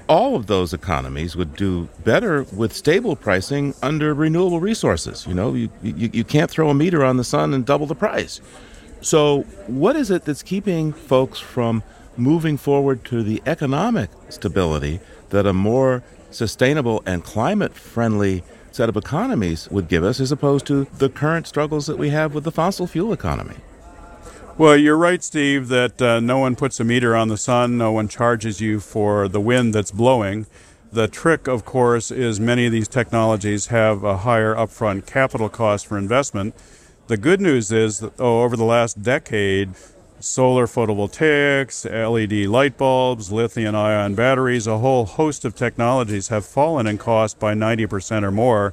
all 0.09 0.37
of 0.37 0.47
those 0.47 0.73
economies 0.73 1.35
would 1.37 1.57
do 1.57 1.89
better 2.05 2.45
with 2.55 2.73
stable 2.73 3.17
pricing 3.17 3.75
under 3.83 4.13
renewable 4.13 4.61
resources. 4.61 5.27
You 5.27 5.35
know, 5.35 5.55
you, 5.55 5.71
you, 5.83 6.11
you 6.13 6.25
can't 6.25 6.51
throw 6.51 6.69
a 6.69 6.75
meter 6.75 7.05
on 7.05 7.17
the 7.17 7.25
sun 7.25 7.55
and 7.55 7.65
double 7.65 7.87
the 7.87 7.95
price. 7.95 8.41
So, 9.01 9.43
what 9.67 9.97
is 9.97 10.11
it 10.11 10.25
that's 10.25 10.43
keeping 10.43 10.93
folks 10.93 11.39
from 11.39 11.83
moving 12.17 12.57
forward 12.57 13.05
to 13.07 13.23
the 13.23 13.43
economic 13.47 14.11
stability 14.29 15.01
that 15.31 15.47
a 15.47 15.53
more 15.53 16.03
sustainable 16.31 17.03
and 17.07 17.25
climate 17.25 17.75
friendly 17.75 18.43
set 18.75 18.89
of 18.89 18.97
economies 18.97 19.71
would 19.71 19.89
give 19.89 20.05
us, 20.05 20.21
as 20.21 20.33
opposed 20.33 20.67
to 20.67 20.85
the 20.99 21.09
current 21.09 21.47
struggles 21.47 21.87
that 21.87 21.99
we 21.99 22.11
have 22.11 22.35
with 22.35 22.45
the 22.45 22.51
fossil 22.51 22.87
fuel 22.87 23.13
economy? 23.13 23.57
Well, 24.57 24.77
you're 24.77 24.97
right, 24.97 25.23
Steve, 25.23 25.69
that 25.69 26.01
uh, 26.01 26.21
no 26.21 26.39
one 26.39 26.55
puts 26.55 26.79
a 26.79 26.85
meter 26.85 27.17
on 27.17 27.29
the 27.29 27.37
sun, 27.37 27.77
no 27.77 27.91
one 27.91 28.09
charges 28.09 28.61
you 28.61 28.79
for 28.79 29.27
the 29.27 29.41
wind 29.41 29.75
that's 29.75 29.91
blowing. 29.91 30.47
The 30.93 31.09
trick, 31.09 31.49
of 31.49 31.65
course, 31.65 32.13
is 32.13 32.39
many 32.39 32.67
of 32.67 32.73
these 32.73 32.87
technologies 32.87 33.67
have 33.67 34.05
a 34.05 34.19
higher 34.19 34.55
upfront 34.55 35.07
capital 35.07 35.49
cost 35.49 35.87
for 35.87 35.99
investment. 35.99 36.55
The 37.09 37.17
good 37.17 37.41
news 37.41 37.73
is 37.73 37.99
that 37.99 38.13
oh, 38.21 38.43
over 38.43 38.57
the 38.57 38.65
last 38.65 39.03
decade, 39.03 39.71
solar 40.25 40.67
photovoltaics, 40.67 41.85
LED 41.85 42.49
light 42.49 42.79
bulbs, 42.79 43.31
lithium 43.31 43.75
ion 43.75 44.15
batteries, 44.15 44.67
a 44.67 44.79
whole 44.79 45.05
host 45.05 45.45
of 45.45 45.55
technologies 45.55 46.29
have 46.29 46.47
fallen 46.47 46.87
in 46.87 46.97
cost 46.97 47.39
by 47.39 47.53
90% 47.53 48.23
or 48.23 48.31
more 48.31 48.73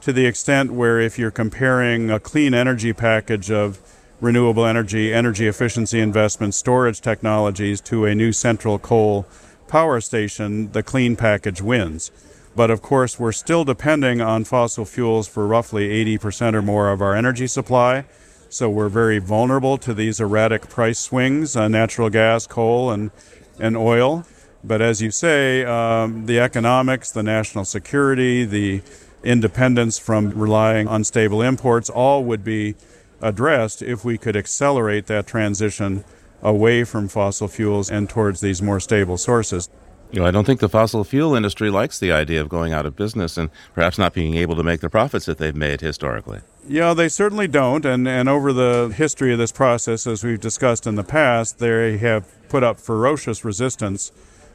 to 0.00 0.12
the 0.12 0.26
extent 0.26 0.72
where 0.72 0.98
if 0.98 1.16
you're 1.16 1.30
comparing 1.30 2.10
a 2.10 2.18
clean 2.18 2.54
energy 2.54 2.92
package 2.92 3.52
of 3.52 3.78
renewable 4.20 4.66
energy, 4.66 5.14
energy 5.14 5.46
efficiency 5.46 6.00
investments, 6.00 6.56
storage 6.56 7.00
technologies 7.00 7.80
to 7.80 8.04
a 8.04 8.14
new 8.14 8.32
central 8.32 8.76
coal 8.76 9.26
power 9.68 10.00
station, 10.00 10.72
the 10.72 10.82
clean 10.82 11.14
package 11.14 11.62
wins. 11.62 12.10
But 12.56 12.68
of 12.68 12.82
course, 12.82 13.16
we're 13.16 13.30
still 13.30 13.64
depending 13.64 14.20
on 14.20 14.42
fossil 14.42 14.84
fuels 14.84 15.28
for 15.28 15.46
roughly 15.46 15.88
80% 16.18 16.54
or 16.54 16.62
more 16.62 16.90
of 16.90 17.00
our 17.00 17.14
energy 17.14 17.46
supply. 17.46 18.06
So 18.52 18.68
we're 18.68 18.88
very 18.88 19.20
vulnerable 19.20 19.78
to 19.78 19.94
these 19.94 20.18
erratic 20.18 20.68
price 20.68 20.98
swings 20.98 21.54
on 21.54 21.70
natural 21.70 22.10
gas, 22.10 22.48
coal, 22.48 22.90
and, 22.90 23.12
and 23.60 23.76
oil. 23.76 24.26
But 24.64 24.82
as 24.82 25.00
you 25.00 25.12
say, 25.12 25.64
um, 25.64 26.26
the 26.26 26.40
economics, 26.40 27.12
the 27.12 27.22
national 27.22 27.64
security, 27.64 28.44
the 28.44 28.82
independence 29.22 30.00
from 30.00 30.30
relying 30.30 30.88
on 30.88 31.04
stable 31.04 31.42
imports 31.42 31.88
all 31.88 32.24
would 32.24 32.42
be 32.42 32.74
addressed 33.22 33.82
if 33.82 34.04
we 34.04 34.18
could 34.18 34.34
accelerate 34.34 35.06
that 35.06 35.28
transition 35.28 36.04
away 36.42 36.82
from 36.82 37.06
fossil 37.06 37.46
fuels 37.46 37.88
and 37.88 38.10
towards 38.10 38.40
these 38.40 38.60
more 38.60 38.80
stable 38.80 39.16
sources. 39.16 39.68
You 40.10 40.18
know, 40.18 40.26
I 40.26 40.32
don't 40.32 40.44
think 40.44 40.58
the 40.58 40.68
fossil 40.68 41.04
fuel 41.04 41.36
industry 41.36 41.70
likes 41.70 42.00
the 42.00 42.10
idea 42.10 42.40
of 42.40 42.48
going 42.48 42.72
out 42.72 42.84
of 42.84 42.96
business 42.96 43.38
and 43.38 43.48
perhaps 43.74 43.96
not 43.96 44.12
being 44.12 44.34
able 44.34 44.56
to 44.56 44.64
make 44.64 44.80
the 44.80 44.90
profits 44.90 45.26
that 45.26 45.38
they've 45.38 45.54
made 45.54 45.82
historically. 45.82 46.40
Yeah, 46.68 46.94
they 46.94 47.08
certainly 47.08 47.48
don't. 47.48 47.84
And, 47.84 48.06
and 48.06 48.28
over 48.28 48.52
the 48.52 48.92
history 48.94 49.32
of 49.32 49.38
this 49.38 49.52
process, 49.52 50.06
as 50.06 50.22
we've 50.22 50.40
discussed 50.40 50.86
in 50.86 50.94
the 50.94 51.04
past, 51.04 51.58
they 51.58 51.98
have 51.98 52.26
put 52.48 52.62
up 52.62 52.78
ferocious 52.78 53.44
resistance 53.44 54.12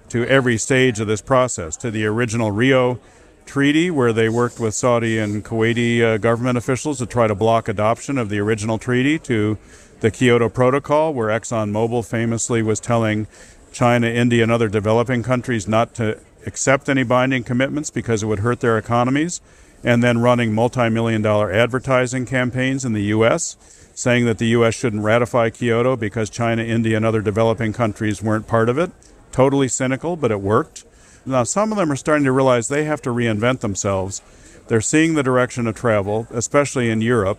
to 0.10 0.24
every 0.26 0.58
stage 0.58 1.00
of 1.00 1.08
this 1.08 1.22
process, 1.22 1.76
to 1.78 1.90
the 1.92 2.06
original 2.06 2.52
Rio 2.52 3.00
treaty 3.46 3.92
where 3.92 4.14
they 4.14 4.30
worked 4.30 4.60
with 4.60 4.74
Saudi 4.74 5.18
and 5.18 5.44
Kuwaiti 5.44 6.02
uh, 6.02 6.18
government 6.18 6.58
officials 6.58 6.98
to 7.00 7.06
try 7.06 7.28
to 7.28 7.36
block 7.36 7.68
adoption 7.68 8.18
of 8.18 8.30
the 8.30 8.40
original 8.40 8.78
treaty 8.78 9.20
to 9.20 9.58
the 10.00 10.12
Kyoto 10.12 10.50
Protocol, 10.50 11.14
where 11.14 11.28
ExxonMobil 11.28 12.06
famously 12.08 12.62
was 12.62 12.80
telling 12.80 13.28
China, 13.72 14.08
India, 14.08 14.44
and 14.44 14.52
other 14.52 14.68
developing 14.68 15.24
countries 15.24 15.68
not 15.68 15.94
to 15.96 16.20
accept 16.46 16.90
any 16.90 17.04
binding 17.04 17.44
commitments 17.44 17.90
because 17.90 18.24
it 18.24 18.28
would 18.28 18.40
hurt 18.40 18.60
their 18.60 18.78
economies, 18.78 19.42
and 19.86 20.04
then 20.04 20.18
running 20.18 20.52
multi 20.52 20.90
million 20.90 21.22
dollar 21.22 21.54
advertising 21.54 22.26
campaigns 22.26 22.84
in 22.84 22.94
the 22.94 23.04
U.S. 23.04 23.56
saying 23.94 24.26
that 24.26 24.40
the 24.40 24.48
U.S. 24.48 24.74
shouldn't 24.74 25.04
ratify 25.04 25.52
Kyoto 25.52 25.96
because 25.96 26.30
China, 26.30 26.64
India, 26.64 26.98
and 26.98 27.06
other 27.06 27.22
developing 27.22 27.72
countries 27.72 28.22
weren't 28.22 28.48
part 28.48 28.68
of 28.68 28.80
it. 28.80 28.92
Totally 29.32 29.68
cynical, 29.68 30.16
but 30.18 30.32
it 30.32 30.42
worked. 30.42 30.84
Now, 31.24 31.44
some 31.44 31.72
of 31.72 31.78
them 31.78 31.92
are 31.92 31.96
starting 31.96 32.26
to 32.26 32.32
realize 32.32 32.68
they 32.68 32.86
have 32.86 33.02
to 33.04 33.12
reinvent 33.12 33.60
themselves. 33.60 34.22
They're 34.68 34.82
seeing 34.82 35.14
the 35.14 35.24
direction 35.24 35.68
of 35.68 35.76
travel, 35.76 36.28
especially 36.32 36.90
in 36.90 37.02
Europe, 37.02 37.38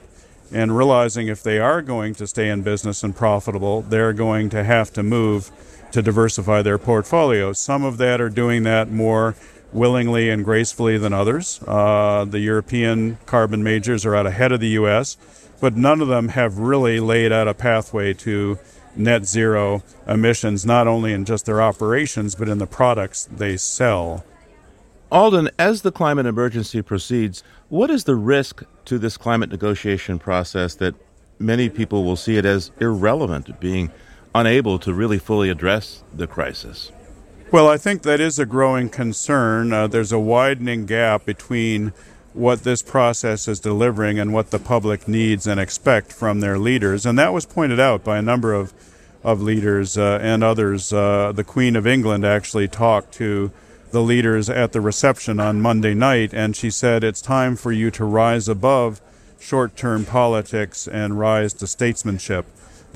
and 0.52 0.76
realizing 0.76 1.26
if 1.26 1.42
they 1.42 1.58
are 1.58 1.82
going 1.82 2.14
to 2.14 2.26
stay 2.28 2.48
in 2.48 2.62
business 2.62 3.02
and 3.02 3.14
profitable, 3.14 3.82
they're 3.82 4.12
going 4.12 4.50
to 4.50 4.62
have 4.62 4.92
to 4.92 5.02
move 5.02 5.50
to 5.90 6.02
diversify 6.02 6.62
their 6.62 6.78
portfolios. 6.78 7.58
Some 7.58 7.84
of 7.84 7.98
that 7.98 8.20
are 8.20 8.28
doing 8.28 8.62
that 8.62 8.90
more 8.90 9.34
willingly 9.76 10.30
and 10.30 10.45
gracefully 10.45 10.99
than 10.99 11.12
others. 11.12 11.61
Uh, 11.66 12.25
the 12.25 12.40
European 12.40 13.18
carbon 13.26 13.62
majors 13.62 14.04
are 14.04 14.16
out 14.16 14.26
ahead 14.26 14.50
of 14.50 14.61
the 14.61 14.68
U.S., 14.68 15.16
but 15.61 15.76
none 15.76 16.00
of 16.00 16.09
them 16.09 16.28
have 16.28 16.59
really 16.59 16.99
laid 16.99 17.33
out 17.33 17.47
a 17.47 17.54
pathway 17.54 18.12
to 18.12 18.59
net 18.97 19.26
zero 19.26 19.83
emissions, 20.06 20.64
not 20.64 20.87
only 20.87 21.12
in 21.12 21.25
just 21.25 21.47
their 21.47 21.62
operations, 21.62 22.35
but 22.35 22.49
in 22.49 22.59
the 22.59 22.66
products 22.66 23.28
they 23.30 23.56
sell. 23.56 24.25
Alden, 25.12 25.50
as 25.59 25.83
the 25.83 25.92
climate 25.92 26.26
emergency 26.26 26.83
proceeds, 26.83 27.45
what 27.68 27.90
is 27.90 28.04
the 28.04 28.16
risk 28.16 28.62
to 28.87 28.99
this 28.99 29.16
climate 29.16 29.50
negotiation 29.50 30.18
process 30.18 30.75
that 30.76 30.95
many 31.38 31.68
people 31.68 32.04
will 32.04 32.16
see 32.16 32.37
it 32.37 32.45
as 32.45 32.71
irrelevant, 32.80 33.61
being 33.61 33.90
unable 34.35 34.78
to 34.80 34.92
really 34.92 35.18
fully 35.18 35.49
address 35.49 36.02
the 36.12 36.26
crisis? 36.26 36.90
Well, 37.52 37.68
I 37.68 37.76
think 37.76 38.02
that 38.02 38.20
is 38.20 38.40
a 38.40 38.44
growing 38.44 38.88
concern. 38.88 39.72
Uh, 39.72 39.86
there's 39.86 40.10
a 40.10 40.18
widening 40.18 40.84
gap 40.84 41.24
between 41.24 41.92
what 42.32 42.64
this 42.64 42.82
process 42.82 43.46
is 43.46 43.60
delivering 43.60 44.18
and 44.18 44.32
what 44.32 44.50
the 44.50 44.58
public 44.58 45.06
needs 45.06 45.46
and 45.46 45.60
expect 45.60 46.12
from 46.12 46.40
their 46.40 46.58
leaders. 46.58 47.06
And 47.06 47.16
that 47.20 47.32
was 47.32 47.46
pointed 47.46 47.78
out 47.78 48.02
by 48.02 48.18
a 48.18 48.22
number 48.22 48.52
of, 48.52 48.74
of 49.22 49.40
leaders 49.40 49.96
uh, 49.96 50.18
and 50.20 50.42
others. 50.42 50.92
Uh, 50.92 51.30
the 51.32 51.44
Queen 51.44 51.76
of 51.76 51.86
England 51.86 52.24
actually 52.24 52.66
talked 52.66 53.14
to 53.14 53.52
the 53.92 54.02
leaders 54.02 54.50
at 54.50 54.72
the 54.72 54.80
reception 54.80 55.38
on 55.38 55.60
Monday 55.60 55.94
night, 55.94 56.34
and 56.34 56.56
she 56.56 56.68
said, 56.68 57.04
It's 57.04 57.22
time 57.22 57.54
for 57.54 57.70
you 57.70 57.92
to 57.92 58.04
rise 58.04 58.48
above 58.48 59.00
short 59.38 59.76
term 59.76 60.04
politics 60.04 60.88
and 60.88 61.18
rise 61.18 61.52
to 61.54 61.68
statesmanship. 61.68 62.44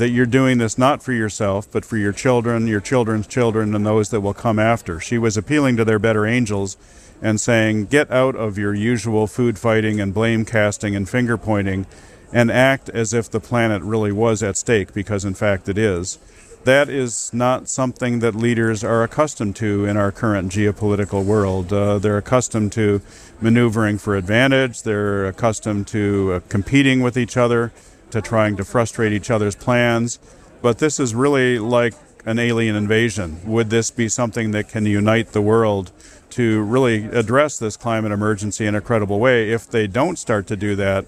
That 0.00 0.08
you're 0.08 0.24
doing 0.24 0.56
this 0.56 0.78
not 0.78 1.02
for 1.02 1.12
yourself, 1.12 1.70
but 1.70 1.84
for 1.84 1.98
your 1.98 2.14
children, 2.14 2.66
your 2.66 2.80
children's 2.80 3.26
children, 3.26 3.74
and 3.74 3.84
those 3.84 4.08
that 4.08 4.22
will 4.22 4.32
come 4.32 4.58
after. 4.58 4.98
She 4.98 5.18
was 5.18 5.36
appealing 5.36 5.76
to 5.76 5.84
their 5.84 5.98
better 5.98 6.24
angels 6.24 6.78
and 7.20 7.38
saying, 7.38 7.84
get 7.84 8.10
out 8.10 8.34
of 8.34 8.56
your 8.56 8.72
usual 8.72 9.26
food 9.26 9.58
fighting 9.58 10.00
and 10.00 10.14
blame 10.14 10.46
casting 10.46 10.96
and 10.96 11.06
finger 11.06 11.36
pointing 11.36 11.84
and 12.32 12.50
act 12.50 12.88
as 12.88 13.12
if 13.12 13.30
the 13.30 13.40
planet 13.40 13.82
really 13.82 14.10
was 14.10 14.42
at 14.42 14.56
stake, 14.56 14.94
because 14.94 15.26
in 15.26 15.34
fact 15.34 15.68
it 15.68 15.76
is. 15.76 16.18
That 16.64 16.88
is 16.88 17.30
not 17.34 17.68
something 17.68 18.20
that 18.20 18.34
leaders 18.34 18.82
are 18.82 19.02
accustomed 19.02 19.56
to 19.56 19.84
in 19.84 19.98
our 19.98 20.12
current 20.12 20.50
geopolitical 20.50 21.22
world. 21.26 21.74
Uh, 21.74 21.98
they're 21.98 22.16
accustomed 22.16 22.72
to 22.72 23.02
maneuvering 23.42 23.98
for 23.98 24.16
advantage, 24.16 24.82
they're 24.82 25.26
accustomed 25.26 25.88
to 25.88 26.32
uh, 26.32 26.40
competing 26.48 27.02
with 27.02 27.18
each 27.18 27.36
other, 27.36 27.70
to 28.12 28.20
trying 28.20 28.56
to 28.56 28.64
frustrate 28.64 29.12
each 29.12 29.30
other's 29.30 29.56
plans. 29.56 30.18
But 30.62 30.78
this 30.78 31.00
is 31.00 31.14
really 31.14 31.58
like 31.58 31.94
an 32.26 32.38
alien 32.38 32.76
invasion. 32.76 33.40
Would 33.46 33.70
this 33.70 33.90
be 33.90 34.08
something 34.08 34.50
that 34.50 34.68
can 34.68 34.86
unite 34.86 35.32
the 35.32 35.40
world 35.40 35.90
to 36.30 36.62
really 36.62 37.04
address 37.06 37.58
this 37.58 37.76
climate 37.76 38.12
emergency 38.12 38.66
in 38.66 38.74
a 38.74 38.80
credible 38.80 39.18
way. 39.18 39.50
If 39.50 39.68
they 39.68 39.86
don't 39.86 40.18
start 40.18 40.46
to 40.48 40.56
do 40.56 40.76
that 40.76 41.06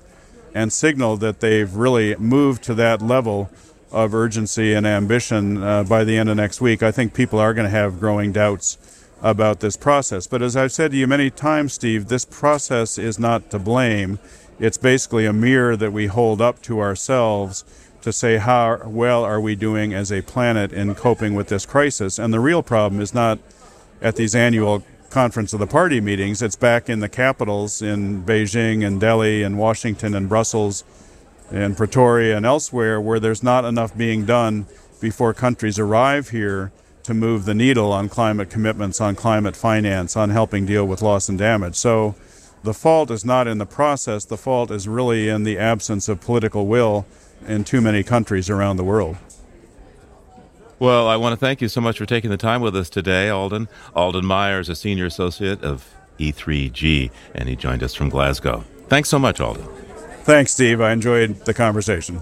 and 0.54 0.72
signal 0.72 1.16
that 1.18 1.40
they've 1.40 1.72
really 1.72 2.14
moved 2.16 2.62
to 2.64 2.74
that 2.74 3.00
level 3.00 3.50
of 3.90 4.14
urgency 4.14 4.72
and 4.72 4.86
ambition 4.86 5.62
uh, 5.62 5.84
by 5.84 6.04
the 6.04 6.16
end 6.16 6.28
of 6.28 6.36
next 6.36 6.60
week, 6.60 6.82
I 6.82 6.90
think 6.90 7.14
people 7.14 7.38
are 7.38 7.54
going 7.54 7.66
to 7.66 7.70
have 7.70 8.00
growing 8.00 8.32
doubts 8.32 8.78
about 9.22 9.60
this 9.60 9.76
process. 9.76 10.26
But 10.26 10.42
as 10.42 10.56
I've 10.56 10.72
said 10.72 10.90
to 10.90 10.96
you 10.96 11.06
many 11.06 11.30
times, 11.30 11.74
Steve, 11.74 12.08
this 12.08 12.24
process 12.24 12.98
is 12.98 13.18
not 13.18 13.50
to 13.50 13.58
blame. 13.58 14.18
It's 14.58 14.78
basically 14.78 15.26
a 15.26 15.32
mirror 15.32 15.76
that 15.76 15.92
we 15.92 16.06
hold 16.06 16.40
up 16.40 16.62
to 16.62 16.80
ourselves 16.80 17.64
to 18.02 18.12
say 18.12 18.36
how 18.36 18.80
well 18.84 19.24
are 19.24 19.40
we 19.40 19.54
doing 19.54 19.94
as 19.94 20.12
a 20.12 20.22
planet 20.22 20.72
in 20.72 20.94
coping 20.94 21.34
with 21.34 21.48
this 21.48 21.64
crisis. 21.64 22.18
And 22.18 22.32
the 22.32 22.40
real 22.40 22.62
problem 22.62 23.00
is 23.00 23.14
not 23.14 23.38
at 24.00 24.16
these 24.16 24.34
annual 24.34 24.82
conference 25.10 25.52
of 25.52 25.60
the 25.60 25.66
party 25.66 26.00
meetings. 26.00 26.42
It's 26.42 26.56
back 26.56 26.88
in 26.88 27.00
the 27.00 27.08
capitals 27.08 27.82
in 27.82 28.24
Beijing 28.24 28.84
and 28.84 29.00
Delhi 29.00 29.42
and 29.42 29.58
Washington 29.58 30.14
and 30.14 30.28
Brussels 30.28 30.84
and 31.50 31.76
Pretoria 31.76 32.36
and 32.36 32.46
elsewhere 32.46 33.00
where 33.00 33.20
there's 33.20 33.42
not 33.42 33.64
enough 33.64 33.96
being 33.96 34.24
done 34.24 34.66
before 35.00 35.34
countries 35.34 35.78
arrive 35.78 36.30
here 36.30 36.72
to 37.02 37.14
move 37.14 37.44
the 37.44 37.54
needle 37.54 37.92
on 37.92 38.08
climate 38.08 38.48
commitments, 38.48 39.00
on 39.00 39.14
climate 39.14 39.56
finance, 39.56 40.16
on 40.16 40.30
helping 40.30 40.64
deal 40.64 40.86
with 40.86 41.02
loss 41.02 41.28
and 41.28 41.38
damage. 41.38 41.74
So 41.74 42.14
the 42.62 42.74
fault 42.74 43.10
is 43.10 43.24
not 43.24 43.46
in 43.46 43.58
the 43.58 43.66
process, 43.66 44.24
the 44.24 44.36
fault 44.36 44.70
is 44.70 44.86
really 44.88 45.28
in 45.28 45.44
the 45.44 45.58
absence 45.58 46.08
of 46.08 46.20
political 46.20 46.66
will 46.66 47.06
in 47.46 47.64
too 47.64 47.80
many 47.80 48.02
countries 48.02 48.48
around 48.48 48.76
the 48.76 48.84
world. 48.84 49.16
Well, 50.78 51.06
I 51.06 51.16
want 51.16 51.32
to 51.32 51.36
thank 51.36 51.60
you 51.60 51.68
so 51.68 51.80
much 51.80 51.98
for 51.98 52.06
taking 52.06 52.30
the 52.30 52.36
time 52.36 52.60
with 52.60 52.74
us 52.74 52.90
today, 52.90 53.28
Alden. 53.28 53.68
Alden 53.94 54.26
Meyer 54.26 54.58
is 54.58 54.68
a 54.68 54.74
senior 54.74 55.06
associate 55.06 55.62
of 55.62 55.88
E3G, 56.18 57.10
and 57.34 57.48
he 57.48 57.54
joined 57.54 57.82
us 57.82 57.94
from 57.94 58.08
Glasgow. 58.08 58.64
Thanks 58.88 59.08
so 59.08 59.18
much, 59.18 59.40
Alden. 59.40 59.64
Thanks, 60.24 60.52
Steve. 60.52 60.80
I 60.80 60.92
enjoyed 60.92 61.44
the 61.44 61.54
conversation. 61.54 62.20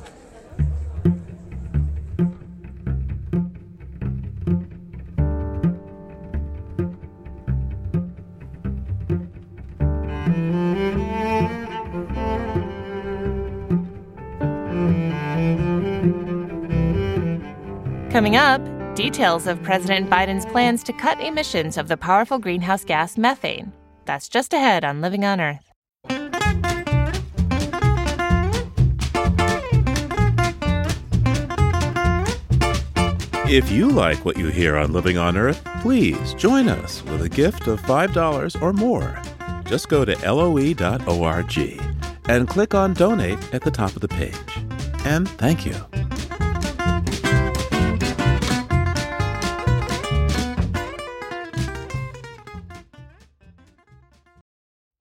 Coming 18.10 18.34
up, 18.34 18.60
details 18.96 19.46
of 19.46 19.62
President 19.62 20.10
Biden's 20.10 20.44
plans 20.44 20.82
to 20.82 20.92
cut 20.92 21.20
emissions 21.20 21.76
of 21.78 21.86
the 21.86 21.96
powerful 21.96 22.40
greenhouse 22.40 22.84
gas 22.84 23.16
methane. 23.16 23.72
That's 24.04 24.28
just 24.28 24.52
ahead 24.52 24.84
on 24.84 25.00
Living 25.00 25.24
on 25.24 25.40
Earth. 25.40 25.70
If 33.48 33.70
you 33.70 33.88
like 33.90 34.24
what 34.24 34.36
you 34.36 34.48
hear 34.48 34.76
on 34.76 34.92
Living 34.92 35.16
on 35.16 35.36
Earth, 35.36 35.62
please 35.80 36.34
join 36.34 36.68
us 36.68 37.04
with 37.04 37.22
a 37.22 37.28
gift 37.28 37.68
of 37.68 37.80
$5 37.82 38.60
or 38.60 38.72
more. 38.72 39.22
Just 39.66 39.88
go 39.88 40.04
to 40.04 40.16
loe.org 40.28 41.80
and 42.24 42.48
click 42.48 42.74
on 42.74 42.92
Donate 42.92 43.54
at 43.54 43.62
the 43.62 43.70
top 43.70 43.94
of 43.94 44.00
the 44.00 44.08
page. 44.08 44.34
And 45.04 45.28
thank 45.28 45.64
you. 45.64 45.99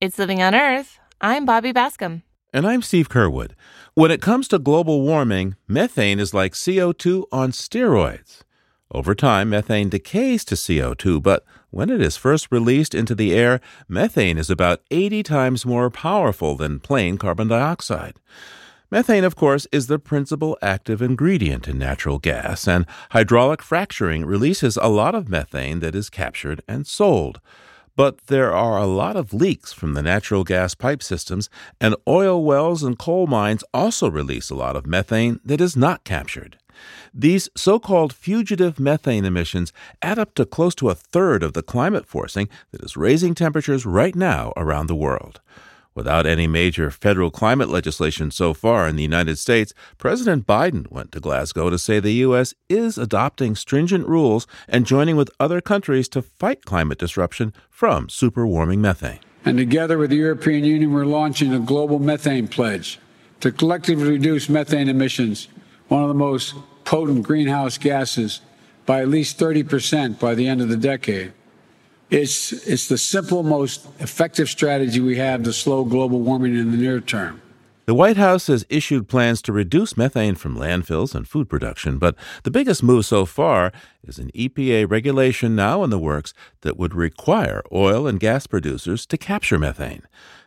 It's 0.02 0.18
Living 0.18 0.42
on 0.42 0.56
Earth. 0.56 0.98
I'm 1.20 1.44
Bobby 1.44 1.74
Bascomb. 1.74 2.22
And 2.54 2.66
I'm 2.66 2.82
Steve 2.82 3.10
Curwood. 3.10 3.52
When 3.96 4.12
it 4.12 4.22
comes 4.22 4.48
to 4.48 4.58
global 4.58 5.02
warming, 5.02 5.58
methane 5.68 6.22
is 6.22 6.34
like 6.34 6.54
CO2 6.54 7.26
on 7.34 7.52
steroids. 7.52 8.44
Over 8.92 9.14
time, 9.14 9.50
methane 9.50 9.90
decays 9.90 10.46
to 10.46 10.56
CO2, 10.56 11.22
but 11.22 11.44
when 11.70 11.90
it 11.90 12.02
is 12.02 12.16
first 12.16 12.48
released 12.50 12.96
into 12.96 13.14
the 13.14 13.34
air, 13.34 13.60
methane 13.90 14.38
is 14.38 14.50
about 14.50 14.80
80 14.90 15.22
times 15.22 15.66
more 15.66 15.90
powerful 15.90 16.56
than 16.56 16.80
plain 16.80 17.18
carbon 17.18 17.50
dioxide. 17.50 18.16
Methane, 18.90 19.26
of 19.26 19.36
course, 19.36 19.68
is 19.74 19.88
the 19.88 20.00
principal 20.00 20.58
active 20.62 21.02
ingredient 21.02 21.68
in 21.68 21.78
natural 21.78 22.20
gas, 22.20 22.70
and 22.70 22.86
hydraulic 23.12 23.62
fracturing 23.62 24.26
releases 24.26 24.78
a 24.78 24.88
lot 24.88 25.14
of 25.14 25.28
methane 25.28 25.82
that 25.82 25.94
is 25.94 26.10
captured 26.10 26.62
and 26.70 26.88
sold. 26.88 27.42
But 28.00 28.28
there 28.28 28.54
are 28.54 28.78
a 28.78 28.86
lot 28.86 29.18
of 29.18 29.34
leaks 29.34 29.74
from 29.74 29.94
the 29.94 30.02
natural 30.02 30.46
gas 30.46 30.74
pipe 30.74 31.04
systems, 31.04 31.50
and 31.82 31.98
oil 32.08 32.42
wells 32.42 32.82
and 32.82 32.98
coal 32.98 33.28
mines 33.28 33.62
also 33.74 34.10
release 34.10 34.50
a 34.50 34.56
lot 34.56 34.78
of 34.78 34.88
methane 34.88 35.42
that 35.44 35.60
is 35.60 35.76
not 35.76 36.06
captured. 36.06 36.58
These 37.14 37.50
so 37.58 37.78
called 37.78 38.14
fugitive 38.14 38.80
methane 38.80 39.26
emissions 39.26 39.74
add 40.02 40.18
up 40.18 40.34
to 40.36 40.46
close 40.46 40.76
to 40.76 40.88
a 40.88 40.96
third 40.96 41.44
of 41.44 41.52
the 41.52 41.62
climate 41.62 42.06
forcing 42.06 42.48
that 42.72 42.82
is 42.82 42.96
raising 42.96 43.36
temperatures 43.36 43.86
right 43.86 44.16
now 44.16 44.54
around 44.56 44.88
the 44.88 44.96
world. 44.96 45.42
Without 46.00 46.26
any 46.26 46.48
major 46.48 46.90
federal 46.90 47.30
climate 47.30 47.68
legislation 47.68 48.32
so 48.32 48.54
far 48.54 48.88
in 48.88 48.96
the 48.96 49.04
United 49.04 49.38
States, 49.38 49.74
President 49.98 50.48
Biden 50.48 50.90
went 50.90 51.12
to 51.12 51.20
Glasgow 51.20 51.70
to 51.70 51.78
say 51.78 52.00
the 52.00 52.24
U.S. 52.24 52.54
is 52.70 52.98
adopting 52.98 53.54
stringent 53.54 54.08
rules 54.08 54.48
and 54.70 54.86
joining 54.86 55.18
with 55.18 55.30
other 55.42 55.60
countries 55.60 56.08
to 56.08 56.22
fight 56.22 56.64
climate 56.64 57.00
disruption 57.00 57.52
from 57.70 58.08
superwarming 58.08 58.78
methane. 58.78 59.20
And 59.44 59.58
together 59.58 59.98
with 59.98 60.12
the 60.12 60.16
European 60.16 60.64
Union, 60.64 60.94
we're 60.94 61.04
launching 61.04 61.54
a 61.54 61.60
global 61.60 62.00
methane 62.00 62.48
pledge 62.48 62.98
to 63.42 63.52
collectively 63.52 64.10
reduce 64.10 64.48
methane 64.48 64.88
emissions, 64.88 65.50
one 65.90 66.04
of 66.04 66.08
the 66.08 66.14
most 66.14 66.56
potent 66.86 67.24
greenhouse 67.24 67.78
gases, 67.78 68.40
by 68.86 69.02
at 69.02 69.10
least 69.10 69.38
30% 69.38 70.18
by 70.18 70.34
the 70.34 70.48
end 70.48 70.62
of 70.62 70.70
the 70.70 70.78
decade. 70.78 71.34
It's, 72.10 72.52
it's 72.52 72.88
the 72.88 72.98
simple, 72.98 73.44
most 73.44 73.86
effective 74.00 74.50
strategy 74.50 75.00
we 75.00 75.18
have 75.18 75.44
to 75.44 75.54
slow 75.54 75.84
global 75.84 76.22
warming 76.22 76.56
in 76.56 76.72
the 76.72 76.78
near 76.78 77.00
term. 77.00 77.42
The 77.86 77.96
White 77.96 78.18
House 78.18 78.46
has 78.48 78.68
issued 78.70 79.08
plans 79.08 79.42
to 79.42 79.52
reduce 79.52 79.98
methane 79.98 80.36
from 80.36 80.56
landfills 80.56 81.16
and 81.16 81.28
food 81.28 81.50
production, 81.50 81.98
but 81.98 82.16
the 82.44 82.52
biggest 82.52 82.84
move 82.84 83.06
so 83.06 83.26
far 83.26 83.72
is 84.04 84.20
an 84.20 84.30
EPA 84.36 84.90
regulation 84.90 85.56
now 85.56 85.84
in 85.84 85.90
the 85.90 85.98
works 85.98 86.34
that 86.62 86.78
would 86.78 86.94
require 86.94 87.64
oil 87.72 88.06
and 88.06 88.20
gas 88.20 88.46
producers 88.46 89.08
to 89.08 89.18
capture 89.18 89.58
methane. 89.58 90.04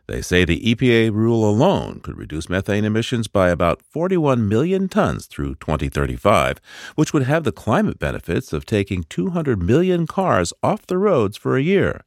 They 0.08 0.20
say 0.20 0.44
the 0.44 0.60
EPA 0.74 1.12
rule 1.12 1.48
alone 1.48 2.00
could 2.00 2.18
reduce 2.18 2.48
methane 2.48 2.84
emissions 2.84 3.28
by 3.28 3.50
about 3.50 3.82
41 3.82 4.48
million 4.48 4.88
tons 4.88 5.26
through 5.26 5.54
2035, 5.56 6.58
which 6.96 7.12
would 7.12 7.22
have 7.22 7.44
the 7.44 7.52
climate 7.52 7.98
benefits 7.98 8.52
of 8.52 8.66
taking 8.66 9.04
200 9.04 9.62
million 9.62 10.06
cars 10.06 10.52
off 10.62 10.86
the 10.86 10.98
roads 10.98 11.36
for 11.36 11.56
a 11.56 11.62
year. 11.62 12.02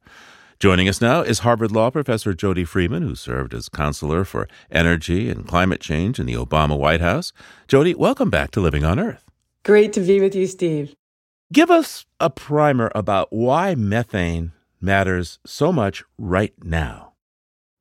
Joining 0.58 0.88
us 0.88 1.00
now 1.00 1.20
is 1.20 1.40
Harvard 1.40 1.72
Law 1.72 1.90
professor 1.90 2.32
Jody 2.32 2.64
Freeman, 2.64 3.02
who 3.02 3.14
served 3.14 3.52
as 3.52 3.68
counselor 3.68 4.24
for 4.24 4.48
energy 4.70 5.28
and 5.28 5.46
climate 5.46 5.80
change 5.80 6.18
in 6.18 6.26
the 6.26 6.34
Obama 6.34 6.78
White 6.78 7.02
House. 7.02 7.32
Jody, 7.68 7.94
welcome 7.94 8.30
back 8.30 8.50
to 8.52 8.60
Living 8.60 8.84
on 8.84 8.98
Earth. 8.98 9.24
Great 9.64 9.92
to 9.94 10.00
be 10.00 10.20
with 10.20 10.34
you, 10.34 10.46
Steve. 10.46 10.94
Give 11.52 11.70
us 11.70 12.06
a 12.20 12.30
primer 12.30 12.90
about 12.94 13.32
why 13.32 13.74
methane 13.74 14.52
matters 14.80 15.38
so 15.44 15.72
much 15.72 16.04
right 16.18 16.54
now. 16.64 17.05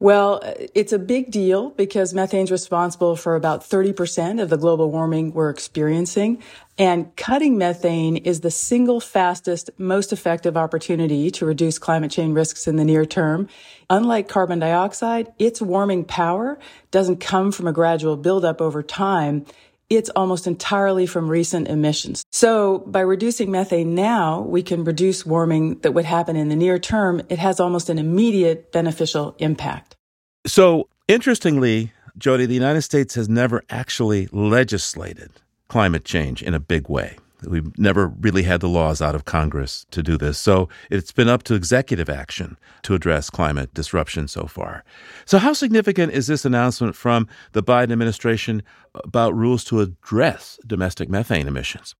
Well, 0.05 0.39
it's 0.75 0.93
a 0.93 0.99
big 0.99 1.31
deal 1.31 1.71
because 1.71 2.13
methane's 2.13 2.51
responsible 2.51 3.15
for 3.15 3.35
about 3.35 3.61
30% 3.61 4.39
of 4.39 4.51
the 4.51 4.55
global 4.55 4.91
warming 4.91 5.33
we're 5.33 5.49
experiencing. 5.49 6.43
And 6.77 7.15
cutting 7.15 7.57
methane 7.57 8.17
is 8.17 8.41
the 8.41 8.51
single 8.51 8.99
fastest, 8.99 9.71
most 9.79 10.13
effective 10.13 10.55
opportunity 10.57 11.31
to 11.31 11.47
reduce 11.47 11.79
climate 11.79 12.11
change 12.11 12.35
risks 12.35 12.67
in 12.67 12.75
the 12.75 12.85
near 12.85 13.03
term. 13.03 13.49
Unlike 13.89 14.27
carbon 14.27 14.59
dioxide, 14.59 15.33
its 15.39 15.59
warming 15.59 16.03
power 16.03 16.59
doesn't 16.91 17.19
come 17.19 17.51
from 17.51 17.65
a 17.65 17.73
gradual 17.73 18.15
buildup 18.15 18.61
over 18.61 18.83
time 18.83 19.47
it's 19.89 20.09
almost 20.15 20.47
entirely 20.47 21.05
from 21.05 21.29
recent 21.29 21.67
emissions. 21.67 22.23
So 22.31 22.79
by 22.79 23.01
reducing 23.01 23.51
methane 23.51 23.93
now, 23.93 24.41
we 24.41 24.63
can 24.63 24.83
reduce 24.83 25.25
warming 25.25 25.79
that 25.79 25.93
would 25.93 26.05
happen 26.05 26.35
in 26.35 26.49
the 26.49 26.55
near 26.55 26.79
term. 26.79 27.21
It 27.29 27.37
has 27.39 27.59
almost 27.59 27.89
an 27.89 27.99
immediate 27.99 28.71
beneficial 28.71 29.35
impact. 29.37 29.94
So 30.45 30.89
interestingly, 31.07 31.91
Jody, 32.17 32.45
the 32.45 32.53
United 32.53 32.83
States 32.83 33.15
has 33.15 33.27
never 33.27 33.63
actually 33.69 34.27
legislated 34.31 35.31
climate 35.67 36.05
change 36.05 36.43
in 36.43 36.53
a 36.53 36.59
big 36.59 36.87
way. 36.87 37.17
We've 37.43 37.77
never 37.77 38.07
really 38.07 38.43
had 38.43 38.61
the 38.61 38.69
laws 38.69 39.01
out 39.01 39.15
of 39.15 39.25
Congress 39.25 39.85
to 39.91 40.01
do 40.01 40.17
this. 40.17 40.37
So 40.37 40.69
it's 40.89 41.11
been 41.11 41.29
up 41.29 41.43
to 41.43 41.55
executive 41.55 42.09
action 42.09 42.57
to 42.83 42.95
address 42.95 43.29
climate 43.29 43.73
disruption 43.73 44.27
so 44.27 44.45
far. 44.45 44.83
So, 45.25 45.37
how 45.37 45.53
significant 45.53 46.13
is 46.13 46.27
this 46.27 46.45
announcement 46.45 46.95
from 46.95 47.27
the 47.51 47.61
Biden 47.61 47.91
administration 47.91 48.63
about 48.95 49.35
rules 49.35 49.63
to 49.65 49.81
address 49.81 50.59
domestic 50.65 51.09
methane 51.09 51.47
emissions? 51.47 51.95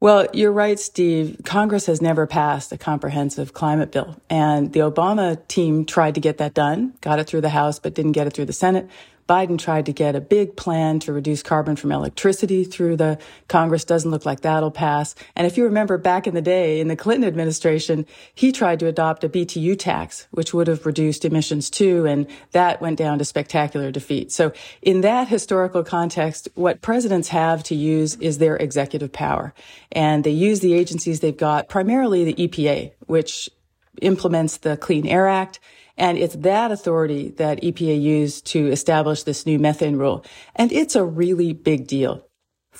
Well, 0.00 0.28
you're 0.32 0.52
right, 0.52 0.80
Steve. 0.80 1.42
Congress 1.44 1.84
has 1.84 2.00
never 2.00 2.26
passed 2.26 2.72
a 2.72 2.78
comprehensive 2.78 3.52
climate 3.52 3.92
bill. 3.92 4.16
And 4.30 4.72
the 4.72 4.80
Obama 4.80 5.46
team 5.46 5.84
tried 5.84 6.14
to 6.14 6.22
get 6.22 6.38
that 6.38 6.54
done, 6.54 6.94
got 7.02 7.18
it 7.18 7.26
through 7.26 7.42
the 7.42 7.50
House, 7.50 7.78
but 7.78 7.94
didn't 7.94 8.12
get 8.12 8.26
it 8.26 8.32
through 8.32 8.46
the 8.46 8.54
Senate. 8.54 8.88
Biden 9.30 9.60
tried 9.60 9.86
to 9.86 9.92
get 9.92 10.16
a 10.16 10.20
big 10.20 10.56
plan 10.56 10.98
to 10.98 11.12
reduce 11.12 11.40
carbon 11.40 11.76
from 11.76 11.92
electricity 11.92 12.64
through 12.64 12.96
the 12.96 13.16
Congress. 13.46 13.84
Doesn't 13.84 14.10
look 14.10 14.26
like 14.26 14.40
that'll 14.40 14.72
pass. 14.72 15.14
And 15.36 15.46
if 15.46 15.56
you 15.56 15.62
remember 15.62 15.98
back 15.98 16.26
in 16.26 16.34
the 16.34 16.42
day 16.42 16.80
in 16.80 16.88
the 16.88 16.96
Clinton 16.96 17.28
administration, 17.28 18.06
he 18.34 18.50
tried 18.50 18.80
to 18.80 18.88
adopt 18.88 19.22
a 19.22 19.28
BTU 19.28 19.78
tax, 19.78 20.26
which 20.32 20.52
would 20.52 20.66
have 20.66 20.84
reduced 20.84 21.24
emissions 21.24 21.70
too. 21.70 22.06
And 22.06 22.26
that 22.50 22.80
went 22.80 22.98
down 22.98 23.20
to 23.20 23.24
spectacular 23.24 23.92
defeat. 23.92 24.32
So 24.32 24.52
in 24.82 25.02
that 25.02 25.28
historical 25.28 25.84
context, 25.84 26.48
what 26.56 26.82
presidents 26.82 27.28
have 27.28 27.62
to 27.64 27.76
use 27.76 28.16
is 28.16 28.38
their 28.38 28.56
executive 28.56 29.12
power. 29.12 29.54
And 29.92 30.24
they 30.24 30.32
use 30.32 30.58
the 30.58 30.74
agencies 30.74 31.20
they've 31.20 31.36
got, 31.36 31.68
primarily 31.68 32.24
the 32.24 32.48
EPA, 32.48 32.94
which 33.06 33.48
implements 34.02 34.56
the 34.56 34.76
Clean 34.76 35.06
Air 35.06 35.28
Act. 35.28 35.60
And 36.00 36.16
it's 36.16 36.34
that 36.36 36.72
authority 36.72 37.28
that 37.36 37.62
EPA 37.62 38.00
used 38.00 38.46
to 38.46 38.68
establish 38.68 39.22
this 39.22 39.44
new 39.44 39.58
methane 39.58 39.96
rule. 39.96 40.24
And 40.56 40.72
it's 40.72 40.96
a 40.96 41.04
really 41.04 41.52
big 41.52 41.86
deal. 41.86 42.26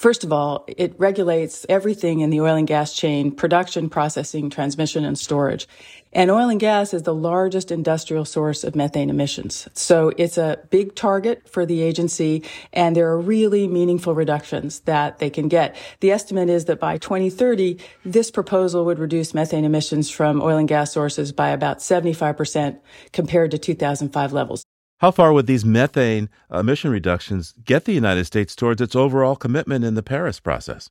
First 0.01 0.25
of 0.25 0.33
all, 0.33 0.65
it 0.67 0.95
regulates 0.97 1.67
everything 1.69 2.21
in 2.21 2.31
the 2.31 2.41
oil 2.41 2.55
and 2.57 2.67
gas 2.67 2.95
chain, 2.95 3.31
production, 3.31 3.91
processing, 3.91 4.49
transmission, 4.49 5.05
and 5.05 5.19
storage. 5.19 5.69
And 6.15 6.31
oil 6.31 6.49
and 6.49 6.59
gas 6.59 6.95
is 6.95 7.03
the 7.03 7.15
largest 7.15 7.71
industrial 7.71 8.25
source 8.25 8.65
of 8.65 8.75
methane 8.75 9.11
emissions. 9.11 9.69
So 9.75 10.11
it's 10.17 10.39
a 10.39 10.59
big 10.71 10.95
target 10.95 11.47
for 11.51 11.67
the 11.67 11.83
agency, 11.83 12.45
and 12.73 12.97
there 12.97 13.11
are 13.11 13.21
really 13.21 13.69
meaningful 13.69 14.15
reductions 14.15 14.81
that 14.87 15.19
they 15.19 15.29
can 15.29 15.49
get. 15.49 15.77
The 16.01 16.13
estimate 16.13 16.49
is 16.49 16.65
that 16.65 16.81
by 16.81 16.97
2030, 16.97 17.79
this 18.03 18.31
proposal 18.31 18.87
would 18.87 18.99
reduce 18.99 19.35
methane 19.35 19.67
emissions 19.67 20.09
from 20.09 20.41
oil 20.41 20.57
and 20.57 20.67
gas 20.67 20.95
sources 20.95 21.31
by 21.31 21.51
about 21.51 21.81
75% 21.81 22.81
compared 23.13 23.51
to 23.51 23.59
2005 23.59 24.33
levels. 24.33 24.65
How 25.01 25.11
far 25.11 25.33
would 25.33 25.47
these 25.47 25.65
methane 25.65 26.29
emission 26.53 26.91
reductions 26.91 27.55
get 27.65 27.87
the 27.87 27.93
United 27.93 28.27
States 28.27 28.55
towards 28.55 28.83
its 28.83 28.95
overall 28.95 29.35
commitment 29.35 29.83
in 29.83 29.95
the 29.95 30.03
Paris 30.03 30.41
process? 30.41 30.91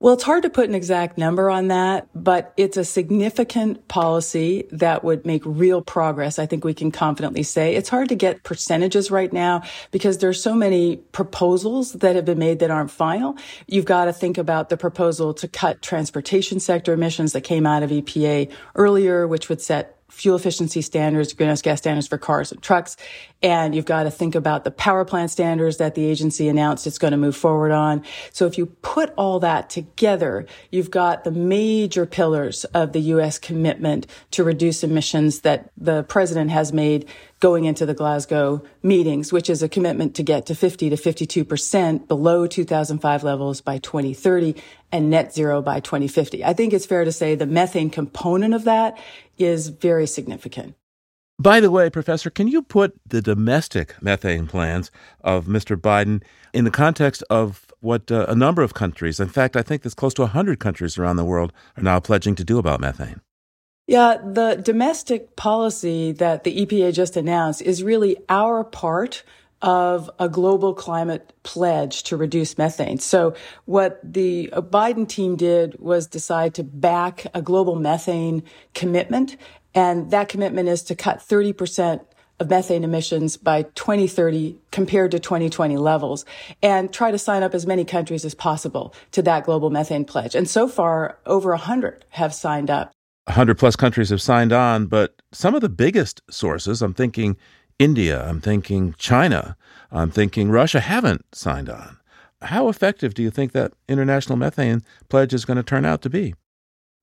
Well, 0.00 0.12
it's 0.12 0.22
hard 0.22 0.42
to 0.42 0.50
put 0.50 0.68
an 0.68 0.74
exact 0.74 1.16
number 1.16 1.48
on 1.48 1.68
that, 1.68 2.08
but 2.14 2.52
it's 2.58 2.76
a 2.76 2.84
significant 2.84 3.88
policy 3.88 4.68
that 4.70 5.02
would 5.02 5.24
make 5.24 5.42
real 5.46 5.80
progress. 5.80 6.38
I 6.38 6.44
think 6.44 6.62
we 6.62 6.74
can 6.74 6.92
confidently 6.92 7.42
say 7.42 7.74
it's 7.74 7.88
hard 7.88 8.10
to 8.10 8.14
get 8.14 8.44
percentages 8.44 9.10
right 9.10 9.32
now 9.32 9.62
because 9.92 10.18
there 10.18 10.28
are 10.28 10.34
so 10.34 10.54
many 10.54 10.96
proposals 10.96 11.94
that 11.94 12.16
have 12.16 12.26
been 12.26 12.38
made 12.38 12.58
that 12.58 12.70
aren't 12.70 12.90
final. 12.90 13.38
You've 13.66 13.86
got 13.86 14.04
to 14.04 14.12
think 14.12 14.36
about 14.36 14.68
the 14.68 14.76
proposal 14.76 15.32
to 15.32 15.48
cut 15.48 15.80
transportation 15.80 16.60
sector 16.60 16.92
emissions 16.92 17.32
that 17.32 17.40
came 17.40 17.66
out 17.66 17.82
of 17.82 17.90
EPA 17.90 18.52
earlier, 18.74 19.26
which 19.26 19.48
would 19.48 19.62
set 19.62 19.98
fuel 20.10 20.36
efficiency 20.36 20.82
standards, 20.82 21.32
greenhouse 21.32 21.62
gas 21.62 21.78
standards 21.78 22.08
for 22.08 22.18
cars 22.18 22.50
and 22.50 22.62
trucks. 22.62 22.96
And 23.40 23.72
you've 23.72 23.84
got 23.84 24.02
to 24.02 24.10
think 24.10 24.34
about 24.34 24.64
the 24.64 24.72
power 24.72 25.04
plant 25.04 25.30
standards 25.30 25.76
that 25.76 25.94
the 25.94 26.04
agency 26.04 26.48
announced 26.48 26.88
it's 26.88 26.98
going 26.98 27.12
to 27.12 27.16
move 27.16 27.36
forward 27.36 27.70
on. 27.70 28.02
So 28.32 28.46
if 28.46 28.58
you 28.58 28.66
put 28.66 29.14
all 29.16 29.38
that 29.40 29.70
together, 29.70 30.44
you've 30.72 30.90
got 30.90 31.22
the 31.22 31.30
major 31.30 32.04
pillars 32.04 32.64
of 32.66 32.92
the 32.92 33.00
U.S. 33.00 33.38
commitment 33.38 34.08
to 34.32 34.42
reduce 34.42 34.82
emissions 34.82 35.42
that 35.42 35.70
the 35.76 36.02
president 36.02 36.50
has 36.50 36.72
made 36.72 37.08
going 37.38 37.64
into 37.64 37.86
the 37.86 37.94
Glasgow 37.94 38.60
meetings, 38.82 39.32
which 39.32 39.48
is 39.48 39.62
a 39.62 39.68
commitment 39.68 40.16
to 40.16 40.24
get 40.24 40.46
to 40.46 40.56
50 40.56 40.90
to 40.90 40.96
52% 40.96 42.08
below 42.08 42.48
2005 42.48 43.22
levels 43.22 43.60
by 43.60 43.78
2030 43.78 44.56
and 44.90 45.10
net 45.10 45.32
zero 45.32 45.62
by 45.62 45.78
2050. 45.78 46.44
I 46.44 46.54
think 46.54 46.72
it's 46.72 46.86
fair 46.86 47.04
to 47.04 47.12
say 47.12 47.36
the 47.36 47.46
methane 47.46 47.90
component 47.90 48.54
of 48.54 48.64
that 48.64 48.98
is 49.36 49.68
very 49.68 50.08
significant. 50.08 50.74
By 51.40 51.60
the 51.60 51.70
way, 51.70 51.88
Professor, 51.88 52.30
can 52.30 52.48
you 52.48 52.62
put 52.62 52.98
the 53.06 53.22
domestic 53.22 53.94
methane 54.02 54.48
plans 54.48 54.90
of 55.20 55.46
Mr. 55.46 55.76
Biden 55.76 56.20
in 56.52 56.64
the 56.64 56.70
context 56.70 57.22
of 57.30 57.72
what 57.78 58.10
uh, 58.10 58.26
a 58.28 58.34
number 58.34 58.60
of 58.62 58.74
countries, 58.74 59.20
in 59.20 59.28
fact, 59.28 59.54
I 59.56 59.62
think 59.62 59.82
there's 59.82 59.94
close 59.94 60.14
to 60.14 60.22
100 60.22 60.58
countries 60.58 60.98
around 60.98 61.14
the 61.14 61.24
world, 61.24 61.52
are 61.76 61.82
now 61.82 62.00
pledging 62.00 62.34
to 62.34 62.44
do 62.44 62.58
about 62.58 62.80
methane? 62.80 63.20
Yeah, 63.86 64.16
the 64.16 64.56
domestic 64.56 65.36
policy 65.36 66.10
that 66.12 66.42
the 66.42 66.66
EPA 66.66 66.92
just 66.92 67.16
announced 67.16 67.62
is 67.62 67.84
really 67.84 68.16
our 68.28 68.64
part 68.64 69.22
of 69.62 70.10
a 70.18 70.28
global 70.28 70.74
climate 70.74 71.32
pledge 71.42 72.02
to 72.04 72.16
reduce 72.16 72.58
methane. 72.58 72.98
So 72.98 73.34
what 73.64 74.00
the 74.04 74.50
Biden 74.52 75.08
team 75.08 75.36
did 75.36 75.78
was 75.80 76.06
decide 76.06 76.54
to 76.54 76.64
back 76.64 77.26
a 77.34 77.42
global 77.42 77.76
methane 77.76 78.42
commitment. 78.74 79.36
And 79.78 80.10
that 80.10 80.28
commitment 80.28 80.68
is 80.68 80.82
to 80.82 80.96
cut 80.96 81.20
30% 81.20 82.04
of 82.40 82.50
methane 82.50 82.82
emissions 82.82 83.36
by 83.36 83.62
2030 83.62 84.58
compared 84.72 85.12
to 85.12 85.20
2020 85.20 85.76
levels 85.76 86.24
and 86.60 86.92
try 86.92 87.12
to 87.12 87.18
sign 87.18 87.44
up 87.44 87.54
as 87.54 87.64
many 87.64 87.84
countries 87.84 88.24
as 88.24 88.34
possible 88.34 88.92
to 89.12 89.22
that 89.22 89.44
global 89.44 89.70
methane 89.70 90.04
pledge. 90.04 90.34
And 90.34 90.50
so 90.50 90.66
far, 90.66 91.20
over 91.26 91.50
100 91.50 92.04
have 92.10 92.34
signed 92.34 92.70
up. 92.70 92.90
100 93.26 93.56
plus 93.56 93.76
countries 93.76 94.10
have 94.10 94.20
signed 94.20 94.52
on, 94.52 94.86
but 94.86 95.22
some 95.30 95.54
of 95.54 95.60
the 95.60 95.68
biggest 95.68 96.22
sources, 96.28 96.82
I'm 96.82 96.94
thinking 96.94 97.36
India, 97.78 98.26
I'm 98.28 98.40
thinking 98.40 98.96
China, 98.98 99.56
I'm 99.92 100.10
thinking 100.10 100.50
Russia, 100.50 100.80
haven't 100.80 101.24
signed 101.32 101.70
on. 101.70 101.98
How 102.42 102.68
effective 102.68 103.14
do 103.14 103.22
you 103.22 103.30
think 103.30 103.52
that 103.52 103.74
international 103.88 104.38
methane 104.38 104.82
pledge 105.08 105.32
is 105.32 105.44
going 105.44 105.58
to 105.58 105.62
turn 105.62 105.84
out 105.84 106.02
to 106.02 106.10
be? 106.10 106.34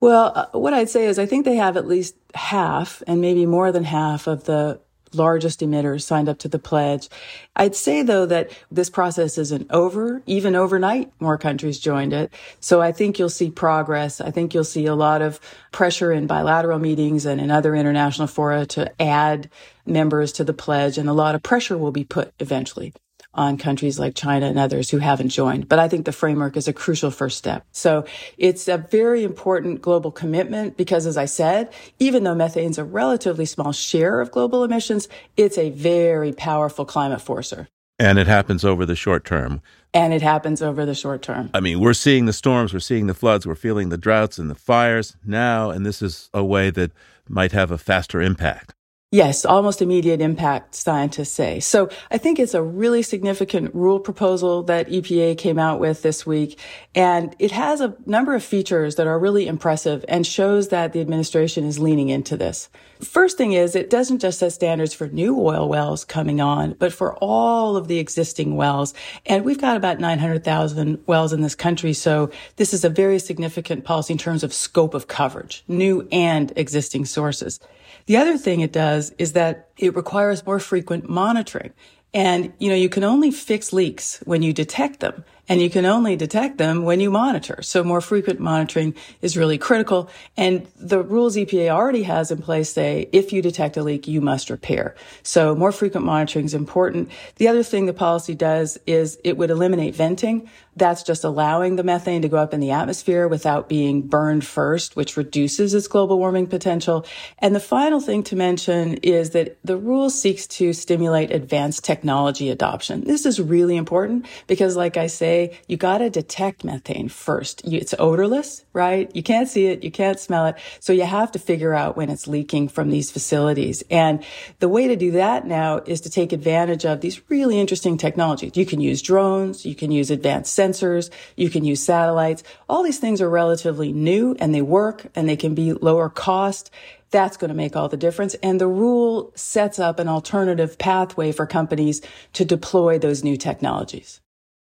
Well, 0.01 0.31
uh, 0.35 0.57
what 0.57 0.73
I'd 0.73 0.89
say 0.89 1.05
is 1.05 1.17
I 1.17 1.25
think 1.25 1.45
they 1.45 1.55
have 1.55 1.77
at 1.77 1.87
least 1.87 2.15
half 2.33 3.01
and 3.07 3.21
maybe 3.21 3.45
more 3.45 3.71
than 3.71 3.85
half 3.85 4.27
of 4.27 4.43
the 4.43 4.79
largest 5.13 5.61
emitters 5.61 6.01
signed 6.03 6.27
up 6.27 6.37
to 6.39 6.47
the 6.47 6.59
pledge. 6.59 7.09
I'd 7.55 7.75
say 7.75 8.03
though 8.03 8.25
that 8.25 8.51
this 8.69 8.89
process 8.89 9.37
isn't 9.37 9.71
over. 9.71 10.21
Even 10.25 10.55
overnight, 10.55 11.11
more 11.19 11.37
countries 11.37 11.79
joined 11.79 12.13
it. 12.13 12.33
So 12.59 12.81
I 12.81 12.91
think 12.91 13.17
you'll 13.17 13.29
see 13.29 13.49
progress. 13.49 14.19
I 14.19 14.31
think 14.31 14.53
you'll 14.53 14.63
see 14.63 14.85
a 14.85 14.95
lot 14.95 15.21
of 15.21 15.39
pressure 15.71 16.11
in 16.11 16.27
bilateral 16.27 16.79
meetings 16.79 17.25
and 17.25 17.39
in 17.39 17.49
other 17.49 17.75
international 17.75 18.27
fora 18.27 18.65
to 18.67 19.01
add 19.01 19.49
members 19.85 20.31
to 20.33 20.43
the 20.43 20.53
pledge 20.53 20.97
and 20.97 21.07
a 21.07 21.13
lot 21.13 21.35
of 21.35 21.43
pressure 21.43 21.77
will 21.77 21.91
be 21.91 22.03
put 22.03 22.33
eventually 22.39 22.93
on 23.35 23.57
countries 23.57 23.99
like 23.99 24.15
China 24.15 24.47
and 24.47 24.57
others 24.57 24.89
who 24.89 24.97
haven't 24.97 25.29
joined. 25.29 25.67
But 25.69 25.79
I 25.79 25.87
think 25.87 26.05
the 26.05 26.11
framework 26.11 26.57
is 26.57 26.67
a 26.67 26.73
crucial 26.73 27.11
first 27.11 27.37
step. 27.37 27.65
So 27.71 28.05
it's 28.37 28.67
a 28.67 28.77
very 28.77 29.23
important 29.23 29.81
global 29.81 30.11
commitment 30.11 30.77
because 30.77 31.05
as 31.05 31.17
I 31.17 31.25
said, 31.25 31.71
even 31.99 32.23
though 32.23 32.35
methane 32.35 32.71
is 32.71 32.77
a 32.77 32.83
relatively 32.83 33.45
small 33.45 33.71
share 33.71 34.21
of 34.21 34.31
global 34.31 34.63
emissions, 34.63 35.07
it's 35.37 35.57
a 35.57 35.69
very 35.69 36.33
powerful 36.33 36.85
climate 36.85 37.21
forcer. 37.21 37.67
And 37.97 38.19
it 38.19 38.27
happens 38.27 38.65
over 38.65 38.85
the 38.85 38.95
short 38.95 39.23
term. 39.23 39.61
And 39.93 40.13
it 40.13 40.21
happens 40.21 40.61
over 40.61 40.85
the 40.85 40.95
short 40.95 41.21
term. 41.21 41.49
I 41.53 41.61
mean, 41.61 41.79
we're 41.79 41.93
seeing 41.93 42.25
the 42.25 42.33
storms, 42.33 42.73
we're 42.73 42.81
seeing 42.81 43.07
the 43.07 43.13
floods, 43.13 43.47
we're 43.47 43.55
feeling 43.55 43.87
the 43.89 43.97
droughts 43.97 44.37
and 44.37 44.49
the 44.49 44.55
fires 44.55 45.15
now, 45.23 45.69
and 45.69 45.85
this 45.85 46.01
is 46.01 46.29
a 46.33 46.43
way 46.43 46.69
that 46.71 46.91
might 47.29 47.53
have 47.53 47.71
a 47.71 47.77
faster 47.77 48.21
impact. 48.21 48.74
Yes, 49.15 49.45
almost 49.45 49.81
immediate 49.81 50.19
impact, 50.19 50.75
scientists 50.75 51.31
say. 51.31 51.61
So 51.61 51.87
I 52.11 52.17
think 52.17 52.37
it's 52.37 52.53
a 52.53 52.61
really 52.61 53.01
significant 53.01 53.73
rule 53.73 53.97
proposal 53.97 54.61
that 54.63 54.89
EPA 54.89 55.37
came 55.37 55.57
out 55.57 55.79
with 55.79 56.01
this 56.01 56.25
week. 56.25 56.59
And 56.93 57.33
it 57.39 57.51
has 57.51 57.79
a 57.79 57.95
number 58.05 58.35
of 58.35 58.43
features 58.43 58.95
that 58.95 59.07
are 59.07 59.17
really 59.17 59.47
impressive 59.47 60.03
and 60.09 60.27
shows 60.27 60.67
that 60.67 60.91
the 60.91 60.99
administration 60.99 61.63
is 61.63 61.79
leaning 61.79 62.09
into 62.09 62.35
this. 62.35 62.67
First 62.99 63.37
thing 63.37 63.53
is 63.53 63.73
it 63.73 63.89
doesn't 63.89 64.19
just 64.19 64.39
set 64.39 64.51
standards 64.51 64.93
for 64.93 65.07
new 65.07 65.39
oil 65.39 65.69
wells 65.69 66.03
coming 66.03 66.41
on, 66.41 66.73
but 66.73 66.91
for 66.91 67.15
all 67.19 67.77
of 67.77 67.87
the 67.87 67.99
existing 67.99 68.57
wells. 68.57 68.93
And 69.25 69.45
we've 69.45 69.61
got 69.61 69.77
about 69.77 70.01
900,000 70.01 71.07
wells 71.07 71.31
in 71.31 71.39
this 71.39 71.55
country. 71.55 71.93
So 71.93 72.31
this 72.57 72.73
is 72.73 72.83
a 72.83 72.89
very 72.89 73.19
significant 73.19 73.85
policy 73.85 74.11
in 74.11 74.17
terms 74.17 74.43
of 74.43 74.53
scope 74.53 74.93
of 74.93 75.07
coverage, 75.07 75.63
new 75.69 76.05
and 76.11 76.51
existing 76.57 77.05
sources. 77.05 77.61
The 78.07 78.17
other 78.17 78.37
thing 78.37 78.59
it 78.59 78.71
does 78.71 79.11
is 79.17 79.33
that 79.33 79.69
it 79.77 79.95
requires 79.95 80.45
more 80.45 80.59
frequent 80.59 81.09
monitoring. 81.09 81.73
And, 82.13 82.53
you 82.59 82.69
know, 82.69 82.75
you 82.75 82.89
can 82.89 83.03
only 83.03 83.31
fix 83.31 83.73
leaks 83.73 84.19
when 84.25 84.41
you 84.41 84.53
detect 84.53 84.99
them 84.99 85.25
and 85.47 85.61
you 85.61 85.69
can 85.69 85.85
only 85.85 86.15
detect 86.15 86.57
them 86.57 86.83
when 86.83 86.99
you 86.99 87.11
monitor. 87.11 87.61
So 87.61 87.83
more 87.83 88.01
frequent 88.01 88.39
monitoring 88.39 88.95
is 89.21 89.37
really 89.37 89.57
critical. 89.57 90.09
And 90.37 90.67
the 90.77 91.01
rules 91.01 91.35
EPA 91.35 91.69
already 91.69 92.03
has 92.03 92.31
in 92.31 92.41
place 92.41 92.71
say 92.71 93.09
if 93.11 93.31
you 93.31 93.41
detect 93.41 93.77
a 93.77 93.83
leak, 93.83 94.07
you 94.07 94.21
must 94.21 94.49
repair. 94.49 94.95
So 95.23 95.55
more 95.55 95.71
frequent 95.71 96.05
monitoring 96.05 96.45
is 96.45 96.53
important. 96.53 97.11
The 97.35 97.47
other 97.47 97.63
thing 97.63 97.85
the 97.85 97.93
policy 97.93 98.35
does 98.35 98.77
is 98.87 99.19
it 99.23 99.37
would 99.37 99.51
eliminate 99.51 99.95
venting. 99.95 100.49
That's 100.77 101.03
just 101.03 101.23
allowing 101.23 101.77
the 101.77 101.83
methane 101.83 102.21
to 102.23 102.27
go 102.27 102.37
up 102.37 102.53
in 102.53 102.59
the 102.59 102.71
atmosphere 102.71 103.27
without 103.29 103.69
being 103.69 104.01
burned 104.01 104.45
first, 104.45 104.95
which 104.95 105.15
reduces 105.15 105.73
its 105.73 105.87
global 105.87 106.19
warming 106.19 106.47
potential. 106.47 107.05
And 107.39 107.55
the 107.55 107.61
final 107.61 108.01
thing 108.01 108.23
to 108.23 108.35
mention 108.35 108.95
is 108.95 109.29
that 109.29 109.57
the 109.63 109.77
rule 109.77 110.09
seeks 110.09 110.47
to 110.47 110.73
stimulate 110.73 111.31
advanced 111.31 111.85
technology 111.85 112.49
adoption. 112.49 113.05
This 113.05 113.25
is 113.25 113.39
really 113.39 113.77
important 113.77 114.25
because 114.47 114.75
like 114.75 114.97
I 114.97 115.07
say, 115.07 115.34
say 115.35 115.59
you 115.67 115.77
got 115.77 115.99
to 115.99 116.09
detect 116.09 116.63
methane 116.63 117.09
first. 117.09 117.61
It's 117.65 117.93
odorless, 117.99 118.65
right? 118.73 119.13
You 119.15 119.23
can't 119.23 119.49
see 119.49 119.67
it. 119.67 119.83
You 119.83 119.91
can't 119.91 120.19
smell 120.19 120.45
it. 120.47 120.55
So 120.79 120.93
you 120.93 121.03
have 121.03 121.31
to 121.33 121.39
figure 121.39 121.73
out 121.73 121.97
when 121.97 122.09
it's 122.09 122.27
leaking 122.27 122.69
from 122.69 122.89
these 122.89 123.11
facilities. 123.11 123.83
And 123.89 124.23
the 124.59 124.69
way 124.69 124.87
to 124.87 124.95
do 124.95 125.11
that 125.11 125.45
now 125.45 125.81
is 125.85 126.01
to 126.01 126.09
take 126.09 126.31
advantage 126.31 126.85
of 126.85 127.01
these 127.01 127.21
really 127.29 127.59
interesting 127.59 127.97
technologies. 127.97 128.55
You 128.55 128.65
can 128.65 128.79
use 128.79 129.01
drones. 129.01 129.65
You 129.65 129.75
can 129.75 129.91
use 129.91 130.09
advanced 130.09 130.57
sensors. 130.57 131.09
You 131.35 131.49
can 131.49 131.63
use 131.63 131.83
satellites. 131.83 132.43
All 132.69 132.83
these 132.83 132.99
things 132.99 133.21
are 133.21 133.29
relatively 133.29 133.91
new 133.91 134.35
and 134.39 134.53
they 134.53 134.61
work 134.61 135.07
and 135.15 135.27
they 135.27 135.37
can 135.37 135.55
be 135.55 135.73
lower 135.73 136.09
cost 136.09 136.71
that's 137.11 137.37
going 137.37 137.49
to 137.49 137.55
make 137.55 137.77
all 137.77 137.87
the 137.87 137.95
difference. 137.95 138.33
And 138.43 138.59
the 138.59 138.67
rule 138.67 139.31
sets 139.35 139.79
up 139.79 139.99
an 139.99 140.09
alternative 140.09 140.77
pathway 140.77 141.31
for 141.31 141.45
companies 141.45 142.01
to 142.33 142.43
deploy 142.43 142.99
those 142.99 143.23
new 143.23 143.37
technologies. 143.37 144.19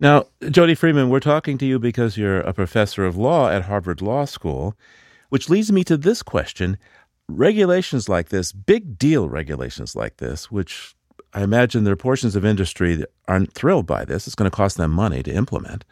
Now, 0.03 0.25
Jody 0.51 0.75
Freeman, 0.75 1.11
we're 1.11 1.21
talking 1.21 1.59
to 1.59 1.65
you 1.65 1.79
because 1.79 2.17
you're 2.17 2.41
a 2.41 2.53
professor 2.53 3.07
of 3.07 3.17
law 3.17 3.49
at 3.49 3.67
Harvard 3.67 4.03
Law 4.03 4.25
School, 4.25 4.77
which 5.29 5.49
leads 5.49 5.71
me 5.71 5.85
to 5.85 5.97
this 5.97 6.25
question. 6.25 6.77
regulations 7.29 8.09
like 8.09 8.31
this, 8.31 8.51
big 8.51 8.99
deal 8.99 9.29
regulations 9.29 9.95
like 9.95 10.17
this, 10.17 10.51
which 10.51 10.97
I 11.33 11.45
imagine 11.45 11.85
there 11.85 11.93
are 11.93 11.97
portions 11.97 12.35
of 12.35 12.45
industry 12.45 12.97
that 12.97 13.13
aren't 13.29 13.53
thrilled 13.55 13.87
by 13.87 14.05
this, 14.05 14.27
it's 14.27 14.35
going 14.35 14.51
to 14.51 14.57
cost 14.57 14.77
them 14.77 14.91
money 14.91 15.23
to 15.23 15.33
implement, 15.33 15.85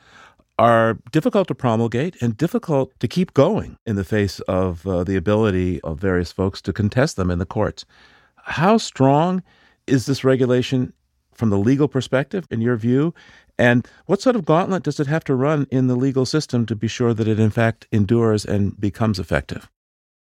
are 0.58 0.98
difficult 1.12 1.46
to 1.46 1.54
promulgate 1.54 2.20
and 2.20 2.36
difficult 2.36 2.92
to 2.98 3.06
keep 3.06 3.32
going 3.32 3.76
in 3.86 3.94
the 3.94 4.02
face 4.02 4.40
of 4.40 4.84
uh, 4.88 5.04
the 5.04 5.14
ability 5.14 5.80
of 5.82 6.00
various 6.00 6.32
folks 6.32 6.60
to 6.62 6.72
contest 6.72 7.14
them 7.14 7.30
in 7.30 7.38
the 7.38 7.46
courts. 7.46 7.84
How 8.42 8.76
strong 8.76 9.44
is 9.86 10.06
this 10.06 10.24
regulation 10.24 10.92
from 11.32 11.50
the 11.50 11.58
legal 11.58 11.88
perspective, 11.88 12.44
in 12.50 12.60
your 12.60 12.76
view? 12.76 13.14
And 13.60 13.86
what 14.06 14.22
sort 14.22 14.36
of 14.36 14.46
gauntlet 14.46 14.82
does 14.82 14.98
it 14.98 15.06
have 15.06 15.22
to 15.24 15.34
run 15.34 15.66
in 15.70 15.86
the 15.86 15.94
legal 15.94 16.24
system 16.24 16.64
to 16.64 16.74
be 16.74 16.88
sure 16.88 17.12
that 17.12 17.28
it, 17.28 17.38
in 17.38 17.50
fact, 17.50 17.86
endures 17.92 18.46
and 18.46 18.80
becomes 18.80 19.18
effective? 19.18 19.68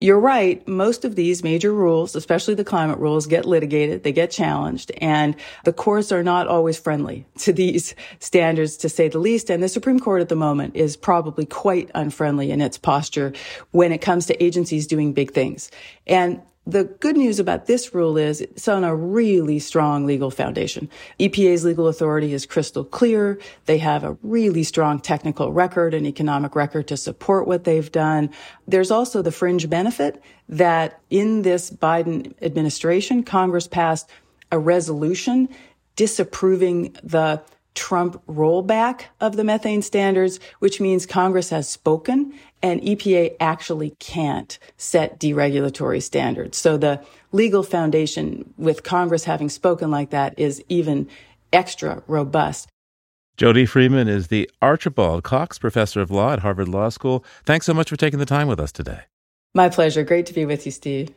You're 0.01 0.21
right. 0.21 0.67
Most 0.67 1.05
of 1.05 1.17
these 1.17 1.43
major 1.43 1.73
rules, 1.73 2.17
especially 2.17 2.55
the 2.55 2.65
climate 2.65 2.99
rules, 2.99 3.27
get 3.27 3.45
litigated. 3.45 4.05
They 4.05 4.13
get 4.13 4.31
challenged 4.31 4.91
and 5.03 5.37
the 5.65 5.73
courts 5.73 6.13
are 6.13 6.23
not 6.23 6.49
always 6.49 6.79
friendly 6.79 7.27
to 7.39 7.53
these 7.53 7.95
standards, 8.21 8.79
to 8.79 8.89
say 8.89 9.09
the 9.09 9.19
least. 9.19 9.51
And 9.51 9.63
the 9.63 9.69
Supreme 9.69 10.01
Court 10.01 10.23
at 10.23 10.31
the 10.31 10.37
moment 10.37 10.75
is 10.75 10.97
probably 10.97 11.45
quite 11.45 11.91
unfriendly 11.95 12.51
in 12.51 12.63
its 12.63 12.79
posture 12.79 13.35
when 13.71 13.93
it 13.93 13.99
comes 13.99 14.27
to 14.27 14.43
agencies 14.43 14.87
doing 14.87 15.13
big 15.13 15.33
things. 15.33 15.71
And 16.07 16.41
the 16.67 16.85
good 16.85 17.17
news 17.17 17.39
about 17.39 17.67
this 17.67 17.95
rule 17.95 18.19
is 18.19 18.41
it's 18.41 18.67
on 18.67 18.83
a 18.83 18.95
really 18.95 19.61
strong 19.61 20.05
legal 20.05 20.33
foundation. 20.33 20.91
EPA's 21.21 21.65
legal 21.65 21.87
authority 21.87 22.33
is 22.33 22.45
crystal 22.45 22.85
clear. 22.85 23.39
They 23.67 23.79
have 23.79 24.03
a 24.03 24.17
really 24.23 24.65
strong 24.65 24.99
technical 24.99 25.53
record 25.53 25.95
and 25.95 26.07
economic 26.07 26.57
record 26.57 26.89
to 26.89 26.97
support 26.97 27.47
what 27.47 27.65
they've 27.65 27.91
done. 27.93 28.31
There's 28.67 28.91
also 28.91 29.23
the 29.23 29.31
fringe 29.31 29.71
benefit 29.71 30.21
that 30.49 31.01
in 31.09 31.43
this 31.43 31.71
Biden 31.71 32.35
administration, 32.43 33.23
Congress 33.23 33.69
passed 33.69 34.11
a 34.51 34.59
resolution 34.59 35.49
disapproving 35.95 36.97
the 37.03 37.43
Trump 37.75 38.21
rollback 38.27 39.03
of 39.21 39.37
the 39.37 39.45
methane 39.45 39.83
standards, 39.83 40.41
which 40.59 40.81
means 40.81 41.07
Congress 41.07 41.51
has 41.51 41.69
spoken 41.69 42.35
and 42.63 42.81
EPA 42.81 43.37
actually 43.41 43.91
can't 43.99 44.59
set 44.77 45.21
deregulatory 45.21 46.03
standards. 46.03 46.57
So 46.57 46.77
the 46.77 47.01
legal 47.33 47.63
foundation 47.63 48.53
with 48.57 48.83
Congress 48.83 49.25
having 49.25 49.49
spoken 49.49 49.91
like 49.91 50.11
that 50.11 50.39
is 50.39 50.63
even 50.69 51.09
extra 51.53 52.03
robust. 52.07 52.69
Jody 53.37 53.67
Freeman 53.67 54.09
is 54.09 54.29
the 54.29 54.51
Archibald 54.63 55.23
Cox 55.23 55.59
Professor 55.59 56.01
of 56.01 56.11
Law 56.11 56.33
at 56.33 56.39
Harvard 56.39 56.69
Law 56.69 56.89
School. 56.89 57.23
Thanks 57.45 57.67
so 57.67 57.75
much 57.75 57.91
for 57.91 57.97
taking 57.97 58.19
the 58.19 58.25
time 58.25 58.49
with 58.49 58.59
us 58.59 58.73
today. 58.73 59.01
My 59.55 59.69
pleasure. 59.69 60.03
Great 60.05 60.27
to 60.27 60.35
be 60.35 60.47
with 60.47 60.65
you, 60.65 60.73
Steve. 60.73 61.15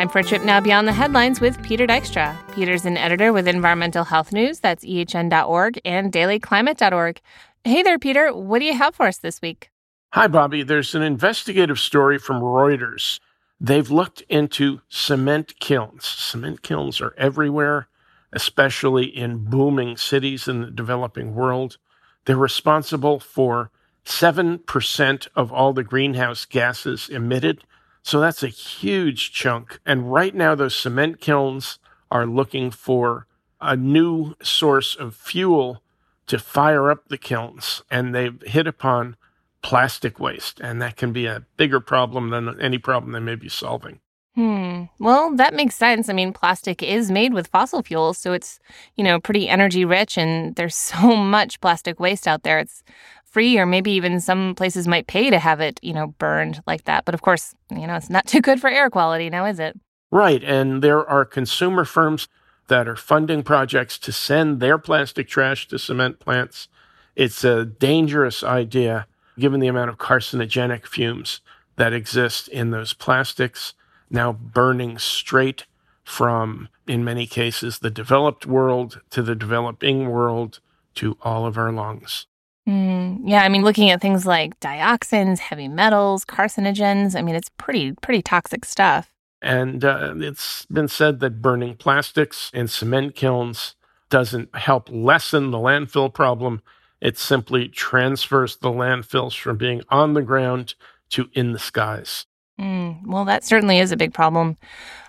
Time 0.00 0.08
for 0.08 0.20
a 0.20 0.24
trip 0.24 0.42
now 0.44 0.58
beyond 0.58 0.88
the 0.88 0.92
headlines 0.94 1.42
with 1.42 1.62
Peter 1.62 1.86
Dykstra. 1.86 2.34
Peter's 2.54 2.86
an 2.86 2.96
editor 2.96 3.34
with 3.34 3.46
Environmental 3.46 4.02
Health 4.02 4.32
News, 4.32 4.58
that's 4.58 4.82
ehn.org, 4.82 5.78
and 5.84 6.10
dailyclimate.org. 6.10 7.20
Hey 7.64 7.82
there, 7.82 7.98
Peter. 7.98 8.32
What 8.32 8.60
do 8.60 8.64
you 8.64 8.72
have 8.72 8.94
for 8.94 9.08
us 9.08 9.18
this 9.18 9.42
week? 9.42 9.70
Hi, 10.14 10.26
Bobby. 10.26 10.62
There's 10.62 10.94
an 10.94 11.02
investigative 11.02 11.78
story 11.78 12.18
from 12.18 12.40
Reuters. 12.40 13.20
They've 13.60 13.90
looked 13.90 14.22
into 14.22 14.80
cement 14.88 15.60
kilns. 15.60 16.06
Cement 16.06 16.62
kilns 16.62 17.02
are 17.02 17.12
everywhere, 17.18 17.88
especially 18.32 19.04
in 19.04 19.50
booming 19.50 19.98
cities 19.98 20.48
in 20.48 20.62
the 20.62 20.70
developing 20.70 21.34
world. 21.34 21.76
They're 22.24 22.36
responsible 22.38 23.20
for 23.20 23.70
7% 24.06 25.28
of 25.36 25.52
all 25.52 25.74
the 25.74 25.84
greenhouse 25.84 26.46
gases 26.46 27.10
emitted 27.10 27.64
so 28.02 28.20
that's 28.20 28.42
a 28.42 28.48
huge 28.48 29.32
chunk. 29.32 29.80
And 29.84 30.12
right 30.12 30.34
now, 30.34 30.54
those 30.54 30.74
cement 30.74 31.20
kilns 31.20 31.78
are 32.10 32.26
looking 32.26 32.70
for 32.70 33.26
a 33.60 33.76
new 33.76 34.34
source 34.42 34.94
of 34.94 35.14
fuel 35.14 35.82
to 36.26 36.38
fire 36.38 36.90
up 36.90 37.08
the 37.08 37.18
kilns. 37.18 37.82
And 37.90 38.14
they've 38.14 38.40
hit 38.42 38.66
upon 38.66 39.16
plastic 39.62 40.18
waste. 40.18 40.60
And 40.60 40.80
that 40.80 40.96
can 40.96 41.12
be 41.12 41.26
a 41.26 41.44
bigger 41.56 41.80
problem 41.80 42.30
than 42.30 42.60
any 42.60 42.78
problem 42.78 43.12
they 43.12 43.20
may 43.20 43.34
be 43.34 43.48
solving. 43.48 44.00
Hmm. 44.36 44.84
Well, 45.00 45.34
that 45.36 45.54
makes 45.54 45.74
sense. 45.74 46.08
I 46.08 46.12
mean, 46.12 46.32
plastic 46.32 46.82
is 46.82 47.10
made 47.10 47.34
with 47.34 47.48
fossil 47.48 47.82
fuels, 47.82 48.16
so 48.16 48.32
it's, 48.32 48.60
you 48.96 49.02
know, 49.02 49.18
pretty 49.18 49.48
energy 49.48 49.84
rich 49.84 50.16
and 50.16 50.54
there's 50.54 50.76
so 50.92 51.16
much 51.16 51.60
plastic 51.60 51.98
waste 51.98 52.28
out 52.28 52.42
there. 52.42 52.60
It's 52.60 52.82
free 53.30 53.58
or 53.58 53.66
maybe 53.66 53.92
even 53.92 54.20
some 54.20 54.54
places 54.54 54.86
might 54.86 55.06
pay 55.06 55.30
to 55.30 55.38
have 55.38 55.60
it, 55.60 55.80
you 55.82 55.92
know, 55.92 56.08
burned 56.18 56.62
like 56.66 56.84
that. 56.84 57.04
But 57.04 57.14
of 57.14 57.22
course, 57.22 57.54
you 57.70 57.86
know, 57.86 57.94
it's 57.94 58.10
not 58.10 58.26
too 58.28 58.40
good 58.40 58.60
for 58.60 58.68
air 58.68 58.90
quality 58.90 59.30
now, 59.30 59.46
is 59.46 59.58
it? 59.58 59.78
Right. 60.10 60.42
And 60.42 60.82
there 60.82 61.08
are 61.08 61.24
consumer 61.24 61.84
firms 61.84 62.28
that 62.68 62.88
are 62.88 62.96
funding 62.96 63.42
projects 63.42 63.98
to 63.98 64.12
send 64.12 64.60
their 64.60 64.78
plastic 64.78 65.28
trash 65.28 65.68
to 65.68 65.78
cement 65.78 66.20
plants. 66.20 66.68
It's 67.16 67.44
a 67.44 67.64
dangerous 67.64 68.42
idea 68.42 69.06
given 69.38 69.60
the 69.60 69.68
amount 69.68 69.90
of 69.90 69.98
carcinogenic 69.98 70.86
fumes 70.86 71.40
that 71.76 71.92
exist 71.92 72.48
in 72.48 72.70
those 72.70 72.92
plastics 72.92 73.74
now 74.10 74.32
burning 74.32 74.98
straight 74.98 75.66
from, 76.04 76.68
in 76.86 77.04
many 77.04 77.26
cases, 77.26 77.78
the 77.78 77.90
developed 77.90 78.44
world 78.44 79.00
to 79.10 79.22
the 79.22 79.36
developing 79.36 80.08
world 80.08 80.60
to 80.96 81.16
all 81.22 81.46
of 81.46 81.56
our 81.56 81.72
lungs. 81.72 82.26
Mm, 82.68 83.22
yeah, 83.24 83.42
I 83.42 83.48
mean, 83.48 83.62
looking 83.62 83.90
at 83.90 84.00
things 84.00 84.26
like 84.26 84.58
dioxins, 84.60 85.38
heavy 85.38 85.68
metals, 85.68 86.24
carcinogens, 86.24 87.16
I 87.16 87.22
mean, 87.22 87.34
it's 87.34 87.50
pretty, 87.56 87.92
pretty 88.02 88.22
toxic 88.22 88.64
stuff. 88.64 89.12
And 89.42 89.84
uh, 89.84 90.14
it's 90.16 90.66
been 90.66 90.88
said 90.88 91.20
that 91.20 91.40
burning 91.40 91.74
plastics 91.76 92.50
in 92.52 92.68
cement 92.68 93.14
kilns 93.14 93.74
doesn't 94.10 94.54
help 94.54 94.88
lessen 94.90 95.50
the 95.50 95.58
landfill 95.58 96.12
problem. 96.12 96.60
It 97.00 97.16
simply 97.16 97.68
transfers 97.68 98.56
the 98.56 98.68
landfills 98.68 99.38
from 99.38 99.56
being 99.56 99.82
on 99.88 100.12
the 100.12 100.22
ground 100.22 100.74
to 101.10 101.30
in 101.32 101.52
the 101.52 101.58
skies. 101.58 102.26
Mm, 102.60 103.06
well, 103.06 103.24
that 103.24 103.44
certainly 103.44 103.78
is 103.78 103.90
a 103.90 103.96
big 103.96 104.12
problem. 104.12 104.58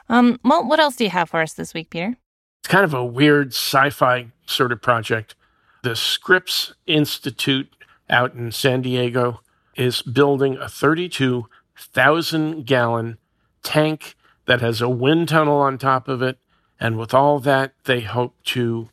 Um, 0.07 0.39
well, 0.43 0.65
what 0.65 0.79
else 0.79 0.95
do 0.95 1.03
you 1.03 1.09
have 1.09 1.29
for 1.29 1.41
us 1.41 1.53
this 1.53 1.73
week, 1.73 1.89
Peter? 1.89 2.15
It's 2.61 2.69
kind 2.69 2.85
of 2.85 2.93
a 2.93 3.03
weird 3.03 3.49
sci 3.49 3.89
fi 3.89 4.27
sort 4.45 4.71
of 4.71 4.81
project. 4.81 5.35
The 5.83 5.95
Scripps 5.95 6.73
Institute 6.85 7.75
out 8.07 8.35
in 8.35 8.51
San 8.51 8.83
Diego 8.83 9.41
is 9.75 10.03
building 10.03 10.57
a 10.57 10.69
32,000 10.69 12.65
gallon 12.67 13.17
tank 13.63 14.15
that 14.45 14.61
has 14.61 14.81
a 14.81 14.89
wind 14.89 15.29
tunnel 15.29 15.57
on 15.57 15.79
top 15.79 16.07
of 16.07 16.21
it. 16.21 16.37
And 16.79 16.99
with 16.99 17.15
all 17.15 17.39
that, 17.39 17.73
they 17.85 18.01
hope 18.01 18.35
to 18.45 18.89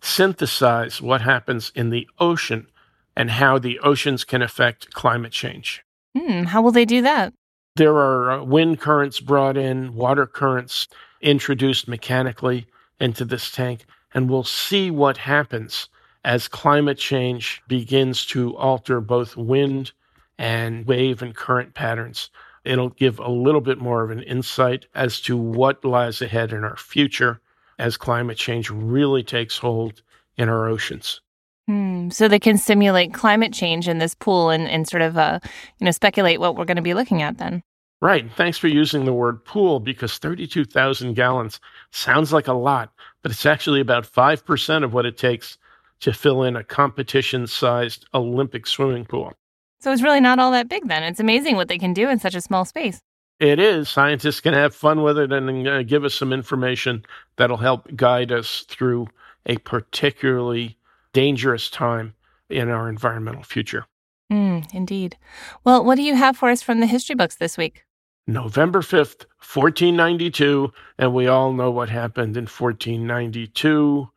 synthesize 0.00 1.02
what 1.02 1.22
happens 1.22 1.72
in 1.74 1.90
the 1.90 2.06
ocean 2.20 2.68
and 3.16 3.32
how 3.32 3.58
the 3.58 3.80
oceans 3.80 4.22
can 4.22 4.40
affect 4.40 4.94
climate 4.94 5.32
change. 5.32 5.82
Hmm, 6.16 6.44
how 6.44 6.62
will 6.62 6.70
they 6.70 6.84
do 6.84 7.02
that? 7.02 7.34
There 7.74 7.96
are 7.96 8.30
uh, 8.30 8.44
wind 8.44 8.80
currents 8.80 9.18
brought 9.18 9.56
in, 9.56 9.94
water 9.94 10.26
currents 10.26 10.86
introduced 11.20 11.88
mechanically 11.88 12.66
into 13.00 13.24
this 13.24 13.50
tank, 13.50 13.86
and 14.14 14.30
we'll 14.30 14.44
see 14.44 14.88
what 14.88 15.16
happens 15.16 15.88
as 16.28 16.46
climate 16.46 16.98
change 16.98 17.62
begins 17.68 18.26
to 18.26 18.54
alter 18.58 19.00
both 19.00 19.34
wind 19.34 19.92
and 20.36 20.86
wave 20.86 21.22
and 21.22 21.34
current 21.34 21.72
patterns. 21.72 22.28
It'll 22.66 22.90
give 22.90 23.18
a 23.18 23.30
little 23.30 23.62
bit 23.62 23.78
more 23.78 24.04
of 24.04 24.10
an 24.10 24.22
insight 24.24 24.84
as 24.94 25.22
to 25.22 25.38
what 25.38 25.82
lies 25.86 26.20
ahead 26.20 26.52
in 26.52 26.64
our 26.64 26.76
future 26.76 27.40
as 27.78 27.96
climate 27.96 28.36
change 28.36 28.68
really 28.68 29.22
takes 29.22 29.56
hold 29.56 30.02
in 30.36 30.50
our 30.50 30.68
oceans. 30.68 31.22
Hmm. 31.66 32.10
So 32.10 32.28
they 32.28 32.38
can 32.38 32.58
simulate 32.58 33.14
climate 33.14 33.54
change 33.54 33.88
in 33.88 33.96
this 33.96 34.14
pool 34.14 34.50
and, 34.50 34.68
and 34.68 34.86
sort 34.86 35.00
of 35.00 35.16
uh, 35.16 35.40
you 35.78 35.86
know 35.86 35.92
speculate 35.92 36.40
what 36.40 36.56
we're 36.56 36.66
going 36.66 36.76
to 36.76 36.82
be 36.82 36.92
looking 36.92 37.22
at 37.22 37.38
then. 37.38 37.62
Right. 38.02 38.30
Thanks 38.36 38.58
for 38.58 38.68
using 38.68 39.06
the 39.06 39.14
word 39.14 39.42
pool 39.46 39.80
because 39.80 40.18
32,000 40.18 41.14
gallons 41.14 41.58
sounds 41.90 42.34
like 42.34 42.48
a 42.48 42.52
lot, 42.52 42.92
but 43.22 43.32
it's 43.32 43.46
actually 43.46 43.80
about 43.80 44.04
5% 44.04 44.84
of 44.84 44.92
what 44.92 45.06
it 45.06 45.16
takes 45.16 45.56
to 46.00 46.12
fill 46.12 46.42
in 46.42 46.56
a 46.56 46.64
competition 46.64 47.46
sized 47.46 48.06
Olympic 48.14 48.66
swimming 48.66 49.04
pool. 49.04 49.32
So 49.80 49.92
it's 49.92 50.02
really 50.02 50.20
not 50.20 50.38
all 50.38 50.50
that 50.52 50.68
big 50.68 50.88
then. 50.88 51.02
It's 51.02 51.20
amazing 51.20 51.56
what 51.56 51.68
they 51.68 51.78
can 51.78 51.92
do 51.92 52.08
in 52.08 52.18
such 52.18 52.34
a 52.34 52.40
small 52.40 52.64
space. 52.64 53.00
It 53.38 53.60
is. 53.60 53.88
Scientists 53.88 54.40
can 54.40 54.54
have 54.54 54.74
fun 54.74 55.02
with 55.02 55.16
it 55.18 55.32
and 55.32 55.68
uh, 55.68 55.82
give 55.84 56.04
us 56.04 56.14
some 56.14 56.32
information 56.32 57.04
that'll 57.36 57.56
help 57.56 57.94
guide 57.94 58.32
us 58.32 58.64
through 58.68 59.06
a 59.46 59.58
particularly 59.58 60.76
dangerous 61.12 61.70
time 61.70 62.14
in 62.50 62.68
our 62.68 62.88
environmental 62.88 63.44
future. 63.44 63.86
Mm, 64.32 64.66
indeed. 64.74 65.16
Well, 65.64 65.84
what 65.84 65.94
do 65.94 66.02
you 66.02 66.16
have 66.16 66.36
for 66.36 66.50
us 66.50 66.62
from 66.62 66.80
the 66.80 66.86
history 66.86 67.14
books 67.14 67.36
this 67.36 67.56
week? 67.56 67.84
November 68.26 68.80
5th, 68.80 69.24
1492, 69.38 70.70
and 70.98 71.14
we 71.14 71.28
all 71.28 71.52
know 71.52 71.70
what 71.70 71.88
happened 71.88 72.36
in 72.36 72.44
1492 72.44 74.10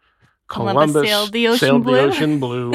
Columbus, 0.51 0.91
Columbus 0.91 1.09
sailed 1.09 1.31
the 1.31 1.47
ocean 1.47 1.59
sailed 1.59 1.83
blue. 1.83 1.95
the 1.95 2.01
ocean 2.01 2.39
blue. 2.45 2.73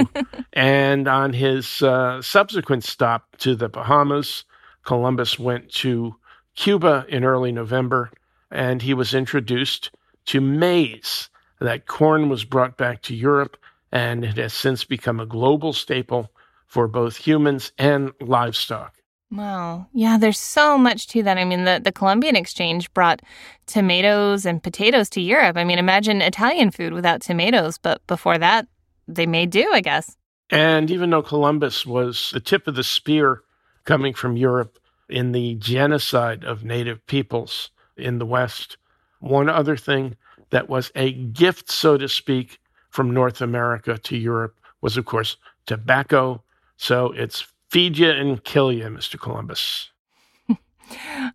and 0.54 1.06
on 1.06 1.34
his 1.34 1.82
uh, 1.82 2.22
subsequent 2.22 2.84
stop 2.84 3.36
to 3.36 3.54
the 3.54 3.68
Bahamas, 3.68 4.44
Columbus 4.84 5.38
went 5.38 5.70
to 5.74 6.16
Cuba 6.54 7.04
in 7.08 7.22
early 7.22 7.52
November, 7.52 8.10
and 8.50 8.80
he 8.80 8.94
was 8.94 9.12
introduced 9.12 9.90
to 10.26 10.40
maize. 10.40 11.28
That 11.60 11.86
corn 11.86 12.30
was 12.30 12.44
brought 12.44 12.78
back 12.78 13.02
to 13.02 13.14
Europe, 13.14 13.58
and 13.92 14.24
it 14.24 14.38
has 14.38 14.54
since 14.54 14.84
become 14.84 15.20
a 15.20 15.26
global 15.26 15.74
staple 15.74 16.30
for 16.66 16.88
both 16.88 17.16
humans 17.16 17.72
and 17.76 18.10
livestock. 18.20 18.94
Wow. 19.36 19.86
Yeah, 19.92 20.16
there's 20.18 20.38
so 20.38 20.78
much 20.78 21.08
to 21.08 21.22
that. 21.24 21.36
I 21.36 21.44
mean, 21.44 21.64
the, 21.64 21.80
the 21.82 21.92
Columbian 21.92 22.36
exchange 22.36 22.92
brought 22.94 23.20
tomatoes 23.66 24.46
and 24.46 24.62
potatoes 24.62 25.10
to 25.10 25.20
Europe. 25.20 25.56
I 25.56 25.64
mean, 25.64 25.78
imagine 25.78 26.22
Italian 26.22 26.70
food 26.70 26.92
without 26.92 27.20
tomatoes, 27.20 27.78
but 27.78 28.06
before 28.06 28.38
that, 28.38 28.66
they 29.06 29.26
made 29.26 29.50
do, 29.50 29.68
I 29.72 29.80
guess. 29.80 30.16
And 30.50 30.90
even 30.90 31.10
though 31.10 31.22
Columbus 31.22 31.84
was 31.84 32.30
the 32.32 32.40
tip 32.40 32.66
of 32.66 32.76
the 32.76 32.84
spear 32.84 33.42
coming 33.84 34.14
from 34.14 34.36
Europe 34.36 34.78
in 35.08 35.32
the 35.32 35.54
genocide 35.56 36.44
of 36.44 36.64
native 36.64 37.04
peoples 37.06 37.70
in 37.96 38.18
the 38.18 38.26
West, 38.26 38.76
one 39.20 39.48
other 39.48 39.76
thing 39.76 40.16
that 40.50 40.68
was 40.68 40.92
a 40.94 41.12
gift, 41.12 41.70
so 41.70 41.96
to 41.96 42.08
speak, 42.08 42.58
from 42.90 43.12
North 43.12 43.40
America 43.40 43.98
to 43.98 44.16
Europe 44.16 44.58
was, 44.80 44.96
of 44.96 45.04
course, 45.04 45.36
tobacco. 45.66 46.42
So 46.76 47.12
it's 47.12 47.46
feed 47.70 47.98
you 47.98 48.10
and 48.10 48.42
kill 48.44 48.72
you, 48.72 48.84
Mr. 48.84 49.18
Columbus. 49.18 49.90
All 50.48 50.56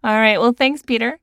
right. 0.04 0.40
Well, 0.40 0.54
thanks, 0.54 0.82
Peter. 0.82 1.20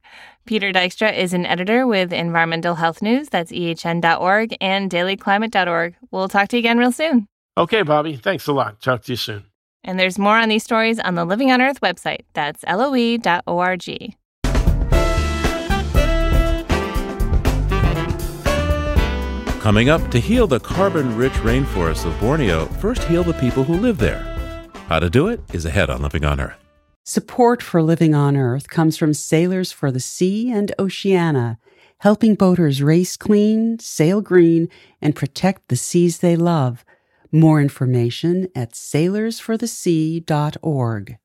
Peter 0.47 0.73
Dykstra 0.73 1.15
is 1.15 1.35
an 1.35 1.45
editor 1.45 1.87
with 1.87 2.11
Environmental 2.13 2.75
Health 2.77 3.03
News. 3.03 3.29
That's 3.29 3.53
ehn.org 3.53 4.57
and 4.61 4.91
dailyclimate.org. 4.91 5.97
We'll 6.11 6.29
talk 6.29 6.49
to 6.49 6.57
you 6.57 6.61
again 6.61 6.79
real 6.79 6.93
soon. 6.93 7.29
Okay, 7.59 7.83
Bobby. 7.83 8.17
Thanks 8.17 8.47
a 8.47 8.53
lot. 8.53 8.81
Talk 8.81 9.03
to 9.05 9.13
you 9.13 9.17
soon. 9.17 9.45
And 9.85 10.01
there's 10.01 10.19
more 10.19 10.37
on 10.37 10.49
these 10.49 10.65
stories 10.65 10.99
on 11.01 11.17
the 11.17 11.25
Living 11.25 11.51
on 11.51 11.61
Earth 11.61 11.81
website. 11.81 12.23
That's 12.33 12.65
loe.org. 12.65 14.15
Coming 19.61 19.91
up, 19.91 20.11
to 20.13 20.19
heal 20.19 20.47
the 20.47 20.61
carbon 20.61 21.15
rich 21.17 21.33
rainforests 21.35 22.07
of 22.07 22.19
Borneo, 22.21 22.67
first 22.81 23.03
heal 23.05 23.23
the 23.23 23.35
people 23.35 23.65
who 23.65 23.75
live 23.75 23.99
there. 23.99 24.28
How 24.89 24.99
to 24.99 25.09
do 25.11 25.29
it 25.29 25.41
is 25.53 25.67
ahead 25.67 25.91
on 25.91 26.01
Living 26.01 26.25
on 26.25 26.41
Earth. 26.41 26.57
Support 27.05 27.63
for 27.63 27.83
Living 27.83 28.15
on 28.15 28.39
Earth 28.39 28.71
comes 28.71 28.97
from 28.97 29.13
Sailors 29.13 29.71
for 29.71 29.93
the 29.93 30.01
Sea 30.01 30.51
and 30.51 30.73
Oceana, 30.79 31.59
helping 31.99 32.35
boaters 32.35 32.83
race 32.83 33.15
clean, 33.15 33.79
sail 33.81 34.23
green, 34.23 34.71
and 35.03 35.15
protect 35.15 35.69
the 35.69 35.77
seas 35.77 36.21
they 36.21 36.37
love. 36.37 36.87
More 37.31 37.61
information 37.61 38.49
at 38.55 38.73
sailorsforthesea.org. 38.73 41.19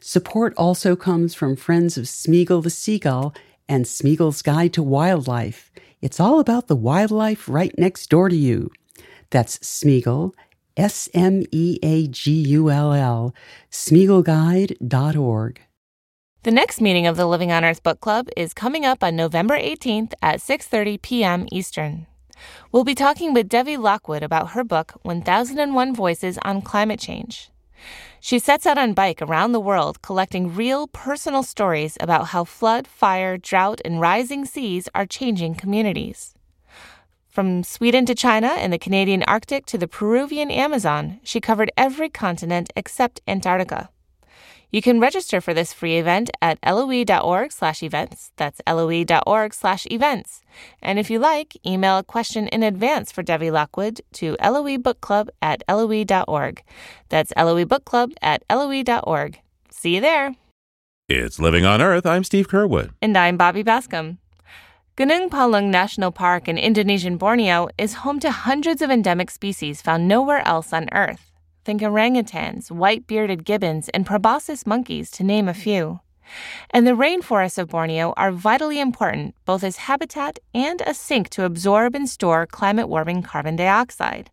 Support 0.00 0.54
also 0.56 0.96
comes 0.96 1.36
from 1.36 1.54
Friends 1.54 1.96
of 1.96 2.06
Smeagull 2.06 2.64
the 2.64 2.70
Seagull 2.70 3.32
and 3.68 3.84
Smeagull's 3.84 4.42
Guide 4.42 4.72
to 4.72 4.82
Wildlife. 4.82 5.70
It's 6.02 6.18
all 6.18 6.40
about 6.40 6.66
the 6.66 6.74
wildlife 6.74 7.48
right 7.48 7.78
next 7.78 8.10
door 8.10 8.28
to 8.28 8.34
you. 8.34 8.72
That's 9.30 9.58
Smeagull, 9.58 10.34
S 10.78 11.08
M 11.12 11.44
E 11.50 11.78
A 11.82 12.06
G 12.06 12.32
U 12.32 12.70
L 12.70 12.92
L, 12.92 13.34
SmeagullGuide.org. 13.70 15.60
The 16.44 16.50
next 16.52 16.80
meeting 16.80 17.06
of 17.06 17.16
the 17.16 17.26
Living 17.26 17.50
on 17.50 17.64
Earth 17.64 17.82
Book 17.82 18.00
Club 18.00 18.28
is 18.36 18.54
coming 18.54 18.86
up 18.86 19.02
on 19.02 19.16
November 19.16 19.58
18th 19.58 20.14
at 20.22 20.38
6:30 20.38 21.02
p.m. 21.02 21.46
Eastern. 21.50 22.06
We'll 22.70 22.84
be 22.84 22.94
talking 22.94 23.34
with 23.34 23.48
Devi 23.48 23.76
Lockwood 23.76 24.22
about 24.22 24.50
her 24.50 24.62
book 24.62 24.92
1001 25.02 25.94
Voices 25.94 26.38
on 26.42 26.62
Climate 26.62 27.00
Change. 27.00 27.50
She 28.20 28.38
sets 28.38 28.66
out 28.66 28.78
on 28.78 28.94
bike 28.94 29.20
around 29.20 29.52
the 29.52 29.60
world 29.60 30.00
collecting 30.02 30.54
real 30.54 30.86
personal 30.86 31.42
stories 31.42 31.96
about 32.00 32.28
how 32.28 32.44
flood, 32.44 32.86
fire, 32.86 33.36
drought, 33.36 33.80
and 33.84 34.00
rising 34.00 34.44
seas 34.44 34.88
are 34.94 35.06
changing 35.06 35.54
communities. 35.56 36.34
From 37.38 37.62
Sweden 37.62 38.04
to 38.06 38.16
China 38.16 38.48
and 38.48 38.72
the 38.72 38.80
Canadian 38.80 39.22
Arctic 39.22 39.64
to 39.66 39.78
the 39.78 39.86
Peruvian 39.86 40.50
Amazon, 40.50 41.20
she 41.22 41.40
covered 41.40 41.70
every 41.76 42.08
continent 42.08 42.68
except 42.74 43.20
Antarctica. 43.28 43.90
You 44.72 44.82
can 44.82 44.98
register 44.98 45.40
for 45.40 45.54
this 45.54 45.72
free 45.72 45.98
event 45.98 46.30
at 46.42 46.58
loe.org 46.66 47.52
slash 47.52 47.84
events. 47.84 48.32
That's 48.38 48.60
loe.org 48.66 49.54
slash 49.54 49.86
events. 49.88 50.42
And 50.82 50.98
if 50.98 51.10
you 51.10 51.20
like, 51.20 51.56
email 51.64 51.98
a 51.98 52.02
question 52.02 52.48
in 52.48 52.64
advance 52.64 53.12
for 53.12 53.22
Devi 53.22 53.52
Lockwood 53.52 54.00
to 54.14 54.36
loebookclub 54.38 55.28
at 55.40 55.62
loe.org. 55.68 56.64
That's 57.08 57.32
loebookclub 57.34 58.14
at 58.20 58.42
loe.org. 58.50 59.38
See 59.70 59.94
you 59.94 60.00
there. 60.00 60.34
It's 61.08 61.38
Living 61.38 61.64
on 61.64 61.80
Earth. 61.80 62.04
I'm 62.04 62.24
Steve 62.24 62.48
Curwood. 62.48 62.90
And 63.00 63.16
I'm 63.16 63.36
Bobby 63.36 63.62
Bascomb. 63.62 64.18
Gunung 64.98 65.30
Palung 65.30 65.70
National 65.70 66.10
Park 66.10 66.48
in 66.48 66.58
Indonesian 66.58 67.18
Borneo 67.18 67.68
is 67.78 68.02
home 68.02 68.18
to 68.18 68.32
hundreds 68.32 68.82
of 68.82 68.90
endemic 68.90 69.30
species 69.30 69.80
found 69.80 70.08
nowhere 70.08 70.42
else 70.44 70.72
on 70.72 70.88
Earth. 70.90 71.30
Think 71.64 71.82
orangutans, 71.82 72.68
white 72.68 73.06
bearded 73.06 73.44
gibbons, 73.44 73.88
and 73.90 74.04
proboscis 74.04 74.66
monkeys, 74.66 75.12
to 75.12 75.22
name 75.22 75.48
a 75.48 75.54
few. 75.54 76.00
And 76.70 76.84
the 76.84 76.96
rainforests 76.96 77.58
of 77.58 77.68
Borneo 77.68 78.12
are 78.16 78.32
vitally 78.32 78.80
important 78.80 79.36
both 79.44 79.62
as 79.62 79.86
habitat 79.86 80.40
and 80.52 80.82
a 80.84 80.94
sink 80.94 81.28
to 81.28 81.44
absorb 81.44 81.94
and 81.94 82.08
store 82.08 82.44
climate 82.44 82.88
warming 82.88 83.22
carbon 83.22 83.54
dioxide. 83.54 84.32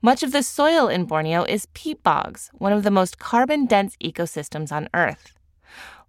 Much 0.00 0.22
of 0.22 0.30
the 0.30 0.44
soil 0.44 0.86
in 0.86 1.06
Borneo 1.06 1.42
is 1.42 1.66
peat 1.74 2.04
bogs, 2.04 2.50
one 2.52 2.72
of 2.72 2.84
the 2.84 2.92
most 2.92 3.18
carbon 3.18 3.66
dense 3.66 3.96
ecosystems 3.96 4.70
on 4.70 4.88
Earth. 4.94 5.32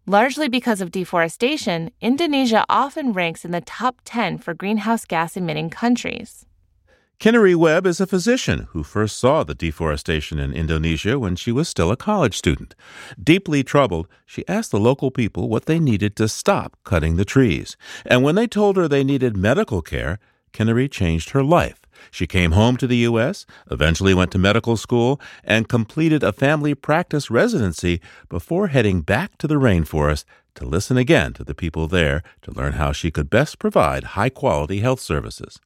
Largely 0.10 0.50
because 0.50 0.82
of 0.82 0.90
deforestation, 0.90 1.92
Indonesia 2.02 2.66
often 2.68 3.14
ranks 3.14 3.46
in 3.46 3.52
the 3.52 3.62
top 3.62 4.02
10 4.06 4.40
for 4.40 4.56
greenhouse 4.56 5.06
gas 5.06 5.38
emitting 5.38 5.70
countries. 5.70 6.48
Kinnari 7.20 7.56
Webb 7.56 7.86
is 7.86 8.02
a 8.02 8.08
physician 8.08 8.66
who 8.72 8.82
first 8.82 9.20
saw 9.20 9.44
the 9.44 9.54
deforestation 9.54 10.40
in 10.40 10.52
Indonesia 10.52 11.20
when 11.20 11.36
she 11.36 11.52
was 11.52 11.70
still 11.70 11.92
a 11.92 11.96
college 11.96 12.36
student. 12.36 12.74
Deeply 13.24 13.64
troubled, 13.64 14.08
she 14.26 14.48
asked 14.48 14.72
the 14.72 14.80
local 14.80 15.12
people 15.12 15.48
what 15.48 15.68
they 15.68 15.78
needed 15.78 16.16
to 16.16 16.28
stop 16.28 16.76
cutting 16.84 17.16
the 17.16 17.24
trees. 17.24 17.78
And 18.04 18.24
when 18.24 18.34
they 18.34 18.48
told 18.48 18.78
her 18.78 18.88
they 18.88 19.04
needed 19.04 19.38
medical 19.38 19.84
care, 19.84 20.18
Kinnery 20.54 20.90
changed 20.90 21.30
her 21.38 21.44
life. 21.44 21.79
She 22.12 22.28
came 22.28 22.52
home 22.52 22.78
to 22.78 22.88
the 22.88 22.98
U.S., 22.98 23.46
eventually 23.70 24.14
went 24.14 24.32
to 24.32 24.38
medical 24.38 24.78
school, 24.78 25.20
and 25.44 25.70
completed 25.70 26.24
a 26.24 26.34
family 26.34 26.76
practice 26.76 27.30
residency 27.30 28.02
before 28.30 28.68
heading 28.68 29.02
back 29.02 29.38
to 29.40 29.48
the 29.48 29.56
rainforest 29.56 30.26
to 30.56 30.66
listen 30.66 30.98
again 30.98 31.34
to 31.34 31.44
the 31.44 31.56
people 31.56 31.88
there 31.88 32.22
to 32.42 32.52
learn 32.52 32.74
how 32.74 32.92
she 32.92 33.12
could 33.12 33.30
best 33.30 33.60
provide 33.60 34.04
high 34.16 34.30
quality 34.30 34.80
health 34.80 35.00
services. 35.00 35.60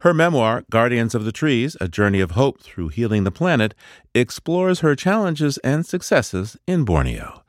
Her 0.00 0.12
memoir, 0.12 0.64
Guardians 0.70 1.14
of 1.14 1.24
the 1.24 1.32
Trees 1.32 1.76
A 1.80 1.88
Journey 1.88 2.20
of 2.20 2.32
Hope 2.32 2.60
Through 2.60 2.88
Healing 2.88 3.24
the 3.24 3.30
Planet, 3.30 3.74
explores 4.14 4.80
her 4.80 4.94
challenges 4.94 5.58
and 5.58 5.86
successes 5.86 6.56
in 6.66 6.84
Borneo. 6.84 7.42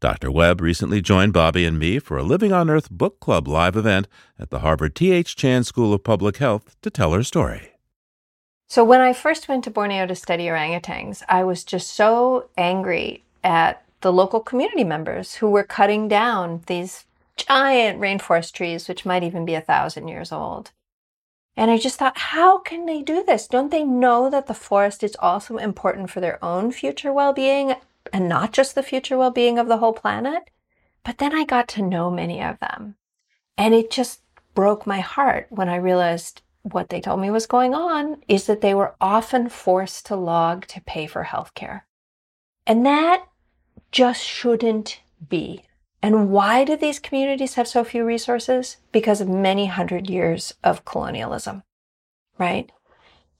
Dr. 0.00 0.30
Webb 0.30 0.60
recently 0.60 1.02
joined 1.02 1.32
Bobby 1.32 1.64
and 1.64 1.78
me 1.78 1.98
for 1.98 2.16
a 2.16 2.22
Living 2.22 2.52
on 2.52 2.70
Earth 2.70 2.88
Book 2.88 3.18
Club 3.20 3.48
live 3.48 3.76
event 3.76 4.06
at 4.38 4.50
the 4.50 4.60
Harvard 4.60 4.94
T.H. 4.94 5.34
Chan 5.34 5.64
School 5.64 5.92
of 5.92 6.04
Public 6.04 6.36
Health 6.36 6.76
to 6.82 6.90
tell 6.90 7.12
her 7.12 7.24
story. 7.24 7.72
So, 8.70 8.84
when 8.84 9.00
I 9.00 9.14
first 9.14 9.48
went 9.48 9.64
to 9.64 9.70
Borneo 9.70 10.06
to 10.06 10.14
study 10.14 10.44
orangutans, 10.44 11.22
I 11.26 11.42
was 11.42 11.64
just 11.64 11.88
so 11.88 12.50
angry 12.58 13.24
at 13.42 13.82
the 14.02 14.12
local 14.12 14.40
community 14.40 14.84
members 14.84 15.36
who 15.36 15.48
were 15.48 15.64
cutting 15.64 16.06
down 16.06 16.62
these 16.66 17.06
giant 17.36 17.98
rainforest 17.98 18.52
trees, 18.52 18.86
which 18.86 19.06
might 19.06 19.22
even 19.22 19.46
be 19.46 19.54
a 19.54 19.62
thousand 19.62 20.08
years 20.08 20.32
old. 20.32 20.72
And 21.56 21.70
I 21.70 21.78
just 21.78 21.98
thought, 21.98 22.18
how 22.18 22.58
can 22.58 22.84
they 22.84 23.02
do 23.02 23.24
this? 23.24 23.48
Don't 23.48 23.70
they 23.70 23.84
know 23.84 24.28
that 24.28 24.46
the 24.46 24.54
forest 24.54 25.02
is 25.02 25.16
also 25.18 25.56
important 25.56 26.10
for 26.10 26.20
their 26.20 26.42
own 26.44 26.70
future 26.70 27.12
well 27.12 27.32
being 27.32 27.74
and 28.12 28.28
not 28.28 28.52
just 28.52 28.74
the 28.74 28.82
future 28.82 29.16
well 29.16 29.30
being 29.30 29.58
of 29.58 29.66
the 29.66 29.78
whole 29.78 29.94
planet? 29.94 30.50
But 31.04 31.18
then 31.18 31.34
I 31.34 31.44
got 31.44 31.68
to 31.68 31.82
know 31.82 32.10
many 32.10 32.42
of 32.42 32.60
them. 32.60 32.96
And 33.56 33.74
it 33.74 33.90
just 33.90 34.20
broke 34.54 34.86
my 34.86 35.00
heart 35.00 35.46
when 35.48 35.68
I 35.70 35.76
realized 35.76 36.42
what 36.72 36.88
they 36.88 37.00
told 37.00 37.20
me 37.20 37.30
was 37.30 37.46
going 37.46 37.74
on 37.74 38.22
is 38.28 38.46
that 38.46 38.60
they 38.60 38.74
were 38.74 38.94
often 39.00 39.48
forced 39.48 40.06
to 40.06 40.16
log 40.16 40.66
to 40.66 40.80
pay 40.80 41.06
for 41.06 41.24
healthcare. 41.24 41.82
And 42.66 42.84
that 42.84 43.24
just 43.90 44.22
shouldn't 44.22 45.00
be. 45.28 45.64
And 46.02 46.30
why 46.30 46.64
do 46.64 46.76
these 46.76 47.00
communities 47.00 47.54
have 47.54 47.66
so 47.66 47.82
few 47.82 48.04
resources? 48.04 48.76
Because 48.92 49.20
of 49.20 49.28
many 49.28 49.66
hundred 49.66 50.08
years 50.08 50.54
of 50.62 50.84
colonialism, 50.84 51.62
right? 52.38 52.70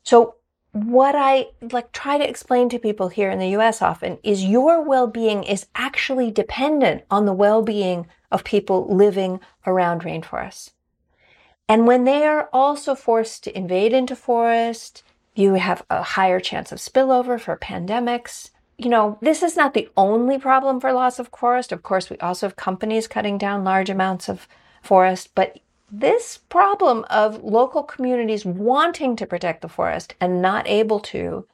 So 0.03 0.37
what 0.73 1.15
I 1.15 1.49
like 1.73 1.93
try 1.93 2.19
to 2.19 2.29
explain 2.29 2.69
to 2.71 2.79
people 2.79 3.09
here 3.09 3.31
in 3.31 3.39
the 3.39 3.57
US 3.57 3.81
often 3.81 4.19
is 4.23 4.45
your 4.45 4.83
well-being 4.83 5.45
is 5.45 5.67
actually 5.75 6.31
dependent 6.31 7.05
on 7.11 7.25
the 7.25 7.33
well-being 7.33 8.07
of 8.31 8.45
people 8.45 8.95
living 8.95 9.41
around 9.67 10.03
rainforests. 10.03 10.71
And 11.69 11.87
when 11.87 12.05
they 12.05 12.25
are 12.25 12.49
also 12.53 12.95
forced 12.95 13.45
to 13.45 13.57
invade 13.57 13.93
into 13.93 14.17
forest, 14.17 15.03
you 15.35 15.55
have 15.55 15.85
a 15.91 16.03
higher 16.03 16.41
chance 16.41 16.73
of 16.73 16.79
spillover 16.79 17.39
for 17.39 17.57
pandemics. 17.57 18.51
You 18.79 18.89
know, 18.89 19.19
this 19.21 19.43
is 19.43 19.57
not 19.57 19.75
the 19.75 19.89
only 19.97 20.39
problem 20.39 20.81
for 20.81 20.93
loss 20.93 21.19
of 21.19 21.29
forest. 21.29 21.71
Of 21.71 21.83
course, 21.83 22.09
we 22.09 22.17
also 22.19 22.47
have 22.47 22.57
companies 22.57 23.07
cutting 23.07 23.37
down 23.37 23.65
large 23.65 23.91
amounts 23.91 24.29
of 24.29 24.49
forest, 24.83 25.31
but 25.35 25.59
this 25.91 26.39
problem 26.49 27.05
of 27.11 27.43
local 27.43 27.83
communities 27.83 28.45
wanting 28.45 29.17
to 29.17 29.27
protect 29.27 29.63
the 29.63 29.69
forest 29.69 30.15
and 30.21 30.43
not 30.43 30.69
able 30.69 31.01
to 31.01 31.47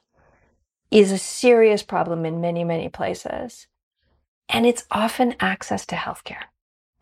is 0.91 1.11
a 1.11 1.17
serious 1.17 1.83
problem 1.83 2.25
in 2.25 2.41
many, 2.41 2.63
many 2.63 2.89
places. 2.89 3.67
And 4.49 4.65
it's 4.65 4.85
often 4.91 5.35
access 5.39 5.85
to 5.87 5.95
healthcare, 5.95 6.43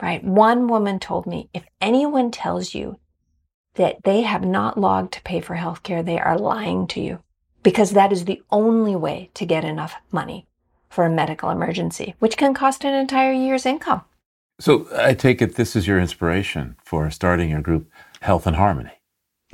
right? 0.02 0.24
One 0.24 0.68
woman 0.68 1.00
told 1.00 1.28
me 1.28 1.50
if 1.54 1.66
anyone 1.82 2.32
tells 2.32 2.74
you 2.74 2.98
that 3.76 4.04
they 4.04 4.22
have 4.22 4.46
not 4.46 4.78
logged 4.78 5.14
to 5.14 5.22
pay 5.24 5.42
for 5.42 5.56
healthcare, 5.56 6.06
they 6.06 6.20
are 6.20 6.38
lying 6.38 6.88
to 6.88 7.02
you 7.02 7.20
because 7.64 7.92
that 7.92 8.12
is 8.12 8.26
the 8.26 8.42
only 8.52 8.96
way 8.96 9.30
to 9.34 9.46
get 9.46 9.64
enough 9.64 9.96
money 10.12 10.46
for 10.90 11.06
a 11.06 11.10
medical 11.10 11.50
emergency, 11.50 12.14
which 12.20 12.38
can 12.38 12.54
cost 12.54 12.84
an 12.84 12.94
entire 12.94 13.34
year's 13.34 13.66
income. 13.66 14.04
So 14.60 14.88
I 14.96 15.14
take 15.14 15.42
it 15.42 15.56
this 15.56 15.76
is 15.76 15.88
your 15.88 16.00
inspiration 16.00 16.76
for 16.84 17.10
starting 17.10 17.50
your 17.50 17.62
group, 17.62 17.90
Health 18.22 18.46
and 18.46 18.56
Harmony. 18.56 19.02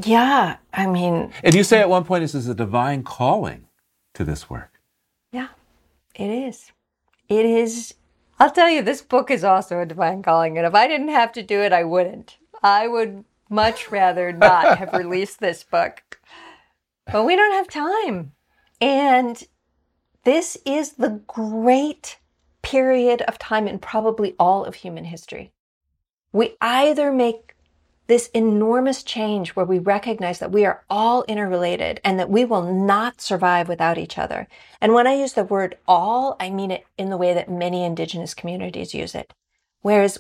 Yeah, 0.03 0.57
I 0.73 0.87
mean. 0.87 1.31
And 1.43 1.55
you 1.55 1.63
say 1.63 1.79
at 1.79 1.89
one 1.89 2.03
point 2.03 2.23
this 2.23 2.35
is 2.35 2.47
a 2.47 2.55
divine 2.55 3.03
calling 3.03 3.67
to 4.15 4.23
this 4.23 4.49
work. 4.49 4.81
Yeah, 5.31 5.49
it 6.15 6.29
is. 6.29 6.71
It 7.29 7.45
is. 7.45 7.93
I'll 8.39 8.51
tell 8.51 8.69
you, 8.69 8.81
this 8.81 9.01
book 9.01 9.31
is 9.31 9.43
also 9.43 9.79
a 9.79 9.85
divine 9.85 10.21
calling, 10.23 10.57
and 10.57 10.65
if 10.65 10.73
I 10.73 10.87
didn't 10.87 11.09
have 11.09 11.31
to 11.33 11.43
do 11.43 11.61
it, 11.61 11.73
I 11.73 11.83
wouldn't. 11.83 12.37
I 12.63 12.87
would 12.87 13.25
much 13.49 13.91
rather 13.91 14.31
not 14.31 14.77
have 14.77 14.93
released 14.93 15.39
this 15.39 15.63
book. 15.63 16.19
But 17.11 17.25
we 17.25 17.35
don't 17.35 17.53
have 17.53 17.67
time. 17.67 18.33
And 18.79 19.43
this 20.23 20.57
is 20.65 20.93
the 20.93 21.21
great 21.27 22.17
period 22.61 23.21
of 23.23 23.39
time 23.39 23.67
in 23.67 23.79
probably 23.79 24.35
all 24.37 24.63
of 24.63 24.75
human 24.75 25.05
history. 25.05 25.51
We 26.31 26.55
either 26.61 27.11
make 27.11 27.55
this 28.07 28.27
enormous 28.33 29.03
change 29.03 29.49
where 29.49 29.65
we 29.65 29.77
recognize 29.77 30.39
that 30.39 30.51
we 30.51 30.65
are 30.65 30.83
all 30.89 31.23
interrelated 31.27 32.01
and 32.03 32.19
that 32.19 32.29
we 32.29 32.43
will 32.43 32.63
not 32.63 33.21
survive 33.21 33.69
without 33.69 33.99
each 33.99 34.17
other. 34.17 34.47
And 34.81 34.93
when 34.93 35.05
I 35.05 35.13
use 35.13 35.33
the 35.33 35.43
word 35.43 35.77
all, 35.87 36.35
I 36.39 36.49
mean 36.49 36.71
it 36.71 36.85
in 36.97 37.11
the 37.11 37.17
way 37.17 37.35
that 37.35 37.51
many 37.51 37.83
indigenous 37.83 38.33
communities 38.33 38.95
use 38.95 39.13
it. 39.13 39.31
Whereas 39.81 40.17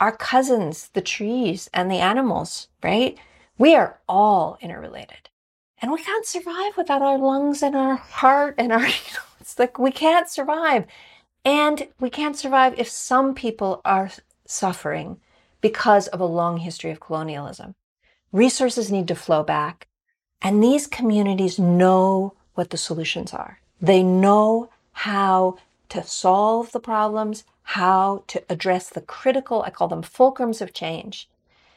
our 0.00 0.12
cousins, 0.12 0.88
the 0.94 1.02
trees 1.02 1.68
and 1.72 1.90
the 1.90 1.98
animals, 1.98 2.68
right? 2.82 3.18
We 3.58 3.74
are 3.74 4.00
all 4.08 4.58
interrelated. 4.60 5.28
And 5.82 5.92
we 5.92 6.02
can't 6.02 6.26
survive 6.26 6.76
without 6.76 7.02
our 7.02 7.18
lungs 7.18 7.62
and 7.62 7.76
our 7.76 7.96
heart 7.96 8.54
and 8.58 8.72
our, 8.72 8.80
you 8.86 8.86
know, 8.86 9.20
it's 9.40 9.58
like 9.58 9.78
we 9.78 9.90
can't 9.92 10.28
survive. 10.28 10.86
And 11.44 11.88
we 12.00 12.10
can't 12.10 12.36
survive 12.36 12.78
if 12.78 12.88
some 12.88 13.34
people 13.34 13.80
are 13.84 14.10
suffering 14.46 15.20
because 15.60 16.08
of 16.08 16.20
a 16.20 16.26
long 16.26 16.58
history 16.58 16.90
of 16.90 17.00
colonialism. 17.00 17.74
Resources 18.32 18.90
need 18.90 19.08
to 19.08 19.14
flow 19.14 19.42
back. 19.42 19.86
And 20.42 20.62
these 20.62 20.86
communities 20.86 21.58
know 21.58 22.34
what 22.54 22.70
the 22.70 22.76
solutions 22.78 23.32
are. 23.34 23.60
They 23.80 24.02
know 24.02 24.70
how 24.92 25.58
to 25.90 26.02
solve 26.02 26.72
the 26.72 26.80
problems, 26.80 27.44
how 27.74 28.24
to 28.26 28.42
address 28.48 28.88
the 28.88 29.00
critical, 29.00 29.62
I 29.62 29.70
call 29.70 29.86
them 29.86 30.02
fulcrums 30.02 30.60
of 30.60 30.72
change. 30.72 31.28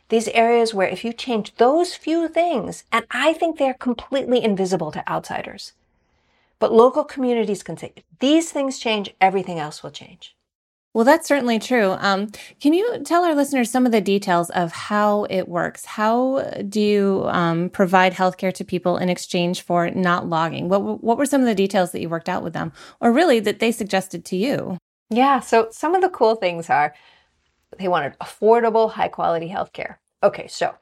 These 0.10 0.28
areas 0.30 0.74
where 0.74 0.88
if 0.88 1.06
you 1.06 1.14
change 1.14 1.56
those 1.56 1.94
few 1.94 2.28
things, 2.28 2.84
and 2.92 3.06
I 3.12 3.34
think 3.34 3.58
they're 3.58 3.76
completely 3.76 4.44
invisible 4.44 4.92
to 4.92 5.08
outsiders, 5.08 5.74
but 6.58 6.74
local 6.74 7.04
communities 7.04 7.62
can 7.62 7.78
say, 7.78 7.94
these 8.20 8.52
things 8.52 8.80
change, 8.80 9.14
everything 9.22 9.60
else 9.60 9.84
will 9.84 9.92
change. 9.92 10.36
Well, 10.96 11.06
that's 11.06 11.28
certainly 11.28 11.60
true. 11.60 11.92
Um, 12.00 12.30
can 12.60 12.74
you 12.74 13.00
tell 13.04 13.24
our 13.24 13.36
listeners 13.36 13.70
some 13.70 13.86
of 13.86 13.92
the 13.92 14.02
details 14.02 14.50
of 14.50 14.72
how 14.72 15.26
it 15.30 15.48
works? 15.48 15.86
How 15.86 16.42
do 16.70 16.82
you 16.82 17.26
um, 17.28 17.70
provide 17.70 18.14
healthcare 18.14 18.54
to 18.54 18.64
people 18.64 18.98
in 18.98 19.10
exchange 19.10 19.62
for 19.62 19.90
not 19.92 20.28
logging? 20.28 20.70
What 20.70 21.04
What 21.04 21.18
were 21.18 21.26
some 21.26 21.42
of 21.42 21.48
the 21.48 21.56
details 21.56 21.92
that 21.92 22.02
you 22.02 22.10
worked 22.10 22.30
out 22.30 22.44
with 22.44 22.54
them, 22.54 22.72
or 23.00 23.12
really 23.12 23.40
that 23.42 23.60
they 23.60 23.72
suggested 23.72 24.24
to 24.26 24.36
you? 24.36 24.78
Yeah. 25.14 25.40
So 25.42 25.68
some 25.72 25.94
of 25.94 26.02
the 26.02 26.10
cool 26.10 26.36
things 26.36 26.70
are 26.70 26.94
they 27.78 27.88
wanted 27.88 28.18
affordable, 28.20 28.92
high 28.92 29.08
quality 29.08 29.50
healthcare. 29.50 29.96
Okay, 30.24 30.48
so 30.48 30.76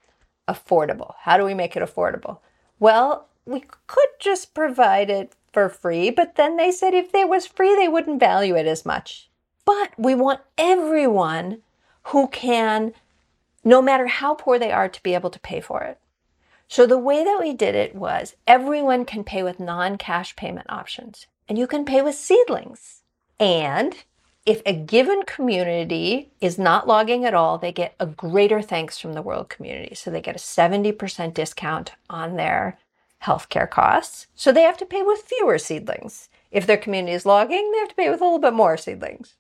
affordable. 0.48 1.16
How 1.20 1.38
do 1.38 1.44
we 1.44 1.54
make 1.54 1.76
it 1.76 1.84
affordable? 1.84 2.40
Well, 2.80 3.28
we 3.46 3.64
could 3.88 4.10
just 4.20 4.54
provide 4.54 5.10
it 5.10 5.34
for 5.52 5.68
free, 5.68 6.12
but 6.12 6.36
then 6.36 6.58
they 6.58 6.72
said 6.72 6.94
if 6.94 7.14
it 7.14 7.28
was 7.28 7.46
free, 7.46 7.76
they 7.76 7.88
wouldn't 7.88 8.20
value 8.20 8.56
it 8.56 8.66
as 8.66 8.86
much. 8.86 9.30
But 9.66 9.92
we 9.98 10.16
want 10.16 10.42
everyone 10.58 11.62
who 12.06 12.28
can, 12.30 12.94
no 13.64 13.82
matter 13.82 14.08
how 14.08 14.36
poor 14.36 14.58
they 14.58 14.72
are, 14.72 14.88
to 14.88 15.04
be 15.04 15.14
able 15.14 15.30
to 15.30 15.40
pay 15.40 15.60
for 15.60 15.84
it. 15.84 16.00
So 16.68 16.86
the 16.86 16.98
way 16.98 17.24
that 17.24 17.40
we 17.42 17.54
did 17.54 17.76
it 17.76 17.96
was 17.96 18.36
everyone 18.48 19.04
can 19.04 19.26
pay 19.26 19.44
with 19.44 19.60
non 19.60 19.98
cash 19.98 20.36
payment 20.38 20.68
options, 20.70 21.28
and 21.50 21.58
you 21.58 21.68
can 21.68 21.84
pay 21.84 22.02
with 22.02 22.16
seedlings. 22.16 23.02
And 23.40 23.96
if 24.46 24.62
a 24.66 24.74
given 24.74 25.24
community 25.24 26.32
is 26.42 26.58
not 26.58 26.88
logging 26.88 27.26
at 27.26 27.34
all, 27.34 27.58
they 27.58 27.72
get 27.72 27.96
a 28.00 28.08
greater 28.08 28.62
thanks 28.62 28.98
from 28.98 29.14
the 29.14 29.22
world 29.22 29.50
community. 29.50 29.94
So 29.96 30.10
they 30.10 30.22
get 30.22 30.36
a 30.36 30.40
70% 30.40 31.34
discount 31.34 31.92
on 32.10 32.36
their 32.36 32.80
healthcare 33.24 33.70
costs. 33.70 34.28
So 34.36 34.52
they 34.52 34.64
have 34.64 34.78
to 34.78 34.86
pay 34.86 35.04
with 35.04 35.22
fewer 35.22 35.60
seedlings. 35.60 36.30
If 36.50 36.66
their 36.66 36.78
community 36.78 37.14
is 37.14 37.26
logging, 37.26 37.72
they 37.72 37.78
have 37.80 37.90
to 37.90 37.96
pay 37.96 38.10
with 38.10 38.22
a 38.22 38.24
little 38.24 38.40
bit 38.40 38.54
more 38.54 38.78
seedlings. 38.78 39.36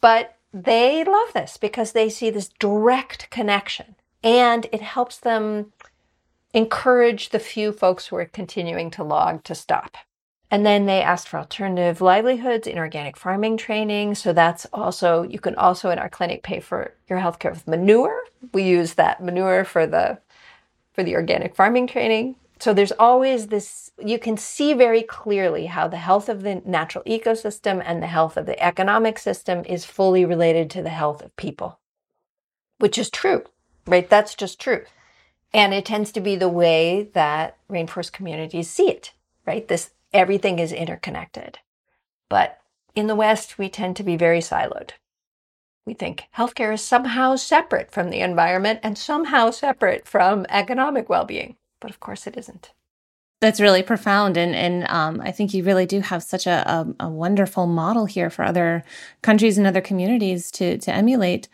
But 0.00 0.36
they 0.52 1.04
love 1.04 1.32
this 1.34 1.56
because 1.58 1.92
they 1.92 2.08
see 2.08 2.30
this 2.30 2.48
direct 2.48 3.28
connection 3.30 3.96
and 4.22 4.66
it 4.72 4.80
helps 4.80 5.18
them 5.18 5.72
encourage 6.54 7.28
the 7.28 7.38
few 7.38 7.72
folks 7.72 8.06
who 8.06 8.16
are 8.16 8.24
continuing 8.24 8.90
to 8.92 9.04
log 9.04 9.44
to 9.44 9.54
stop. 9.54 9.96
And 10.50 10.64
then 10.64 10.86
they 10.86 11.02
asked 11.02 11.28
for 11.28 11.38
alternative 11.38 12.00
livelihoods 12.00 12.66
in 12.66 12.78
organic 12.78 13.16
farming 13.16 13.56
training. 13.56 14.14
So 14.14 14.32
that's 14.32 14.66
also, 14.72 15.22
you 15.22 15.40
can 15.40 15.56
also 15.56 15.90
in 15.90 15.98
our 15.98 16.08
clinic 16.08 16.42
pay 16.42 16.60
for 16.60 16.92
your 17.08 17.18
healthcare 17.18 17.50
with 17.50 17.66
manure. 17.66 18.22
We 18.52 18.62
use 18.62 18.94
that 18.94 19.22
manure 19.22 19.64
for 19.64 19.86
the, 19.86 20.18
for 20.92 21.02
the 21.02 21.16
organic 21.16 21.56
farming 21.56 21.88
training. 21.88 22.36
So 22.60 22.72
there's 22.72 22.92
always 22.92 23.48
this, 23.48 23.90
you 23.98 24.18
can 24.18 24.36
see 24.36 24.74
very 24.74 25.02
clearly 25.02 25.66
how 25.66 25.88
the 25.88 25.96
health 25.96 26.28
of 26.28 26.42
the 26.42 26.62
natural 26.64 27.02
ecosystem 27.04 27.82
and 27.84 28.00
the 28.00 28.06
health 28.06 28.36
of 28.36 28.46
the 28.46 28.62
economic 28.62 29.18
system 29.18 29.64
is 29.64 29.84
fully 29.84 30.24
related 30.24 30.70
to 30.70 30.82
the 30.82 30.90
health 30.90 31.20
of 31.20 31.34
people, 31.36 31.80
which 32.78 32.96
is 32.96 33.10
true, 33.10 33.42
right? 33.86 34.08
That's 34.08 34.36
just 34.36 34.60
true. 34.60 34.84
And 35.52 35.74
it 35.74 35.84
tends 35.84 36.12
to 36.12 36.20
be 36.20 36.36
the 36.36 36.48
way 36.48 37.10
that 37.14 37.56
rainforest 37.68 38.12
communities 38.12 38.70
see 38.70 38.88
it, 38.88 39.12
right? 39.46 39.66
This 39.66 39.90
everything 40.14 40.58
is 40.58 40.72
interconnected. 40.72 41.58
But 42.30 42.58
in 42.94 43.08
the 43.08 43.16
West, 43.16 43.58
we 43.58 43.68
tend 43.68 43.96
to 43.96 44.02
be 44.02 44.16
very 44.16 44.38
siloed. 44.38 44.92
We 45.84 45.92
think 45.92 46.24
healthcare 46.36 46.72
is 46.72 46.80
somehow 46.80 47.36
separate 47.36 47.90
from 47.90 48.08
the 48.08 48.20
environment 48.20 48.80
and 48.82 48.96
somehow 48.96 49.50
separate 49.50 50.08
from 50.08 50.46
economic 50.48 51.08
well 51.10 51.24
being. 51.24 51.56
But 51.80 51.90
of 51.90 52.00
course, 52.00 52.26
it 52.26 52.36
isn't. 52.38 52.72
That's 53.40 53.60
really 53.60 53.82
profound, 53.82 54.38
and 54.38 54.54
and 54.54 54.88
um, 54.88 55.20
I 55.20 55.30
think 55.30 55.52
you 55.52 55.64
really 55.64 55.84
do 55.84 56.00
have 56.00 56.22
such 56.22 56.46
a, 56.46 56.66
a, 56.98 57.06
a 57.06 57.08
wonderful 57.10 57.66
model 57.66 58.06
here 58.06 58.30
for 58.30 58.42
other 58.42 58.84
countries 59.20 59.58
and 59.58 59.66
other 59.66 59.82
communities 59.82 60.50
to 60.52 60.78
to 60.78 60.94
emulate. 60.94 61.48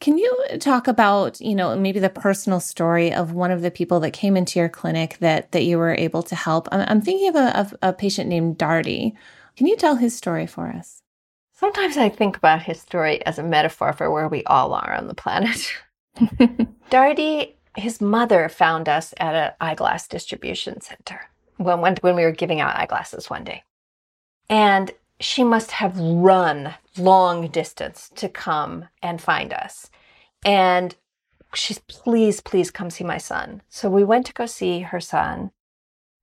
Can 0.00 0.16
you 0.16 0.44
talk 0.58 0.88
about, 0.88 1.40
you 1.40 1.54
know, 1.54 1.76
maybe 1.76 2.00
the 2.00 2.08
personal 2.08 2.58
story 2.58 3.12
of 3.12 3.32
one 3.32 3.50
of 3.50 3.60
the 3.60 3.70
people 3.70 4.00
that 4.00 4.12
came 4.12 4.34
into 4.34 4.58
your 4.58 4.70
clinic 4.70 5.18
that 5.20 5.52
that 5.52 5.64
you 5.64 5.76
were 5.76 5.94
able 5.94 6.22
to 6.24 6.34
help? 6.34 6.68
I'm, 6.72 6.86
I'm 6.88 7.00
thinking 7.02 7.28
of 7.28 7.36
a, 7.36 7.58
of 7.58 7.74
a 7.82 7.92
patient 7.92 8.28
named 8.28 8.58
Darty. 8.58 9.12
Can 9.56 9.66
you 9.66 9.76
tell 9.76 9.96
his 9.96 10.16
story 10.16 10.46
for 10.46 10.68
us? 10.68 11.02
Sometimes 11.52 11.98
I 11.98 12.08
think 12.08 12.38
about 12.38 12.62
his 12.62 12.80
story 12.80 13.24
as 13.26 13.38
a 13.38 13.42
metaphor 13.42 13.92
for 13.92 14.10
where 14.10 14.28
we 14.28 14.42
all 14.44 14.72
are 14.72 14.94
on 14.94 15.06
the 15.06 15.14
planet. 15.14 15.70
Darty, 16.90 17.52
his 17.76 18.00
mother 18.00 18.48
found 18.48 18.88
us 18.88 19.12
at 19.18 19.34
an 19.34 19.52
eyeglass 19.60 20.08
distribution 20.08 20.80
center 20.80 21.20
when, 21.58 21.82
when, 21.82 21.96
when 22.00 22.16
we 22.16 22.24
were 22.24 22.32
giving 22.32 22.62
out 22.62 22.76
eyeglasses 22.76 23.28
one 23.28 23.44
day. 23.44 23.62
And 24.48 24.90
she 25.20 25.44
must 25.44 25.72
have 25.72 25.98
run 25.98 26.74
long 26.96 27.48
distance 27.48 28.10
to 28.16 28.28
come 28.28 28.86
and 29.02 29.20
find 29.20 29.52
us. 29.52 29.90
And 30.44 30.94
she's, 31.54 31.78
please, 31.78 32.40
please 32.40 32.70
come 32.70 32.90
see 32.90 33.04
my 33.04 33.18
son. 33.18 33.62
So 33.68 33.88
we 33.90 34.04
went 34.04 34.26
to 34.26 34.32
go 34.32 34.46
see 34.46 34.80
her 34.80 35.00
son. 35.00 35.50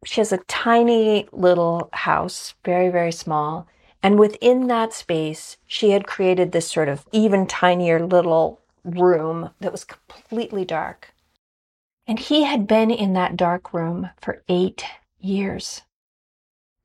She 0.05 0.22
has 0.22 0.32
a 0.32 0.38
tiny 0.47 1.28
little 1.32 1.89
house, 1.93 2.55
very, 2.63 2.89
very 2.89 3.11
small. 3.11 3.68
And 4.03 4.20
within 4.20 4.68
that 4.68 4.93
space, 4.93 5.57
she 5.65 5.91
had 5.91 6.07
created 6.07 6.51
this 6.51 6.70
sort 6.70 6.88
of 6.88 7.05
even 7.11 7.47
tinier 7.47 8.05
little 8.05 8.61
room 8.84 9.49
that 9.59 9.72
was 9.72 9.84
completely 9.84 10.63
dark. 10.65 11.13
And 12.05 12.20
he 12.20 12.43
had 12.43 12.68
been 12.68 12.89
in 12.89 13.13
that 13.13 13.36
dark 13.36 13.74
room 13.74 14.09
for 14.22 14.43
eight 14.47 14.86
years, 15.20 15.82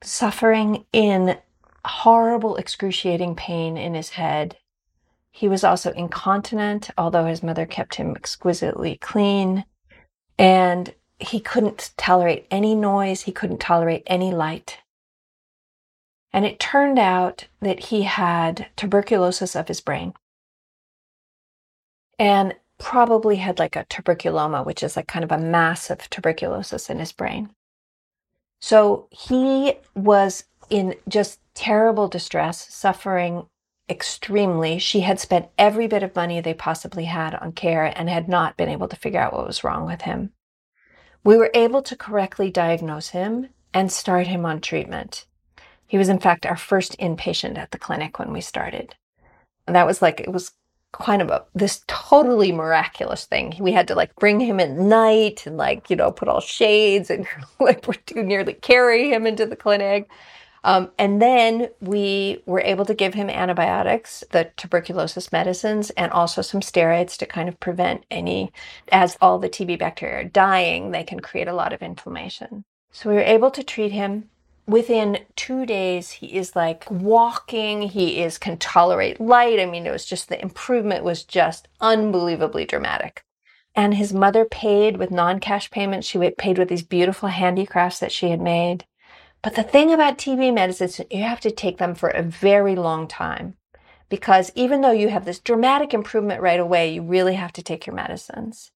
suffering 0.02 0.84
in 0.92 1.38
horrible, 1.84 2.56
excruciating 2.56 3.34
pain 3.34 3.76
in 3.76 3.94
his 3.94 4.10
head. 4.10 4.56
He 5.30 5.48
was 5.48 5.64
also 5.64 5.92
incontinent, 5.92 6.90
although 6.98 7.24
his 7.24 7.42
mother 7.42 7.66
kept 7.66 7.94
him 7.94 8.14
exquisitely 8.14 8.96
clean. 8.96 9.64
And 10.38 10.94
he 11.18 11.40
couldn't 11.40 11.92
tolerate 11.96 12.46
any 12.50 12.74
noise, 12.74 13.22
he 13.22 13.32
couldn't 13.32 13.58
tolerate 13.58 14.02
any 14.06 14.30
light. 14.32 14.78
And 16.32 16.44
it 16.44 16.58
turned 16.58 16.98
out 16.98 17.46
that 17.60 17.84
he 17.84 18.02
had 18.02 18.68
tuberculosis 18.76 19.54
of 19.54 19.68
his 19.68 19.80
brain 19.80 20.14
and 22.18 22.54
probably 22.78 23.36
had 23.36 23.58
like 23.58 23.76
a 23.76 23.84
tuberculoma, 23.84 24.64
which 24.64 24.82
is 24.82 24.96
like 24.96 25.06
kind 25.06 25.24
of 25.24 25.32
a 25.32 25.38
massive 25.38 26.08
tuberculosis 26.10 26.90
in 26.90 26.98
his 26.98 27.12
brain. 27.12 27.50
So 28.60 29.08
he 29.10 29.74
was 29.94 30.44
in 30.70 30.94
just 31.08 31.40
terrible 31.54 32.08
distress, 32.08 32.72
suffering 32.72 33.46
extremely. 33.88 34.78
She 34.78 35.00
had 35.00 35.20
spent 35.20 35.48
every 35.58 35.86
bit 35.86 36.02
of 36.02 36.16
money 36.16 36.40
they 36.40 36.54
possibly 36.54 37.04
had 37.04 37.34
on 37.34 37.52
care 37.52 37.84
and 37.84 38.08
had 38.08 38.28
not 38.28 38.56
been 38.56 38.68
able 38.68 38.88
to 38.88 38.96
figure 38.96 39.20
out 39.20 39.32
what 39.32 39.46
was 39.46 39.64
wrong 39.64 39.86
with 39.86 40.02
him. 40.02 40.32
We 41.24 41.36
were 41.36 41.50
able 41.54 41.82
to 41.82 41.96
correctly 41.96 42.50
diagnose 42.50 43.10
him 43.10 43.48
and 43.74 43.92
start 43.92 44.26
him 44.26 44.44
on 44.46 44.60
treatment. 44.60 45.26
He 45.86 45.98
was, 45.98 46.08
in 46.08 46.18
fact, 46.18 46.46
our 46.46 46.56
first 46.56 46.98
inpatient 46.98 47.58
at 47.58 47.70
the 47.70 47.78
clinic 47.78 48.18
when 48.18 48.32
we 48.32 48.40
started. 48.40 48.94
And 49.66 49.76
that 49.76 49.86
was 49.86 50.00
like, 50.02 50.20
it 50.20 50.32
was 50.32 50.52
kind 50.92 51.22
of 51.22 51.28
a, 51.28 51.44
this 51.54 51.82
totally 51.86 52.52
miraculous 52.52 53.26
thing. 53.26 53.54
We 53.60 53.72
had 53.72 53.88
to 53.88 53.94
like 53.94 54.14
bring 54.16 54.40
him 54.40 54.60
at 54.60 54.70
night 54.70 55.46
and 55.46 55.56
like, 55.56 55.90
you 55.90 55.96
know, 55.96 56.10
put 56.10 56.28
all 56.28 56.40
shades 56.40 57.10
and 57.10 57.26
like 57.60 57.86
we 57.86 58.22
nearly 58.22 58.54
carry 58.54 59.10
him 59.12 59.26
into 59.26 59.46
the 59.46 59.56
clinic. 59.56 60.08
Um, 60.64 60.90
and 60.98 61.20
then 61.20 61.68
we 61.80 62.42
were 62.46 62.60
able 62.60 62.84
to 62.84 62.94
give 62.94 63.14
him 63.14 63.28
antibiotics, 63.28 64.22
the 64.30 64.50
tuberculosis 64.56 65.32
medicines, 65.32 65.90
and 65.90 66.12
also 66.12 66.40
some 66.40 66.60
steroids 66.60 67.16
to 67.18 67.26
kind 67.26 67.48
of 67.48 67.58
prevent 67.58 68.04
any, 68.10 68.52
as 68.90 69.16
all 69.20 69.38
the 69.38 69.48
TB 69.48 69.78
bacteria 69.78 70.20
are 70.20 70.24
dying, 70.24 70.92
they 70.92 71.02
can 71.02 71.20
create 71.20 71.48
a 71.48 71.54
lot 71.54 71.72
of 71.72 71.82
inflammation. 71.82 72.64
So 72.92 73.10
we 73.10 73.16
were 73.16 73.22
able 73.22 73.50
to 73.50 73.64
treat 73.64 73.92
him. 73.92 74.28
Within 74.66 75.18
two 75.34 75.66
days 75.66 76.12
he 76.12 76.36
is 76.36 76.54
like 76.54 76.88
walking. 76.88 77.82
He 77.82 78.22
is 78.22 78.38
can 78.38 78.58
tolerate 78.58 79.20
light. 79.20 79.58
I 79.58 79.66
mean 79.66 79.86
it 79.86 79.90
was 79.90 80.04
just 80.04 80.28
the 80.28 80.40
improvement 80.40 81.02
was 81.02 81.24
just 81.24 81.66
unbelievably 81.80 82.66
dramatic. 82.66 83.24
And 83.74 83.94
his 83.94 84.12
mother 84.12 84.44
paid 84.44 84.98
with 84.98 85.10
non-cash 85.10 85.70
payments. 85.70 86.06
She 86.06 86.30
paid 86.38 86.58
with 86.58 86.68
these 86.68 86.82
beautiful 86.82 87.30
handicrafts 87.30 87.98
that 87.98 88.12
she 88.12 88.28
had 88.28 88.40
made 88.40 88.84
but 89.42 89.54
the 89.54 89.62
thing 89.62 89.92
about 89.92 90.18
tb 90.18 90.52
medicines 90.52 91.00
you 91.10 91.22
have 91.22 91.40
to 91.40 91.50
take 91.50 91.78
them 91.78 91.94
for 91.94 92.08
a 92.10 92.22
very 92.22 92.74
long 92.74 93.06
time 93.06 93.56
because 94.08 94.52
even 94.54 94.82
though 94.82 94.90
you 94.92 95.08
have 95.08 95.24
this 95.24 95.38
dramatic 95.40 95.94
improvement 95.94 96.40
right 96.40 96.60
away 96.60 96.94
you 96.94 97.02
really 97.02 97.34
have 97.34 97.52
to 97.52 97.62
take 97.62 97.86
your 97.86 97.96
medicines 97.96 98.70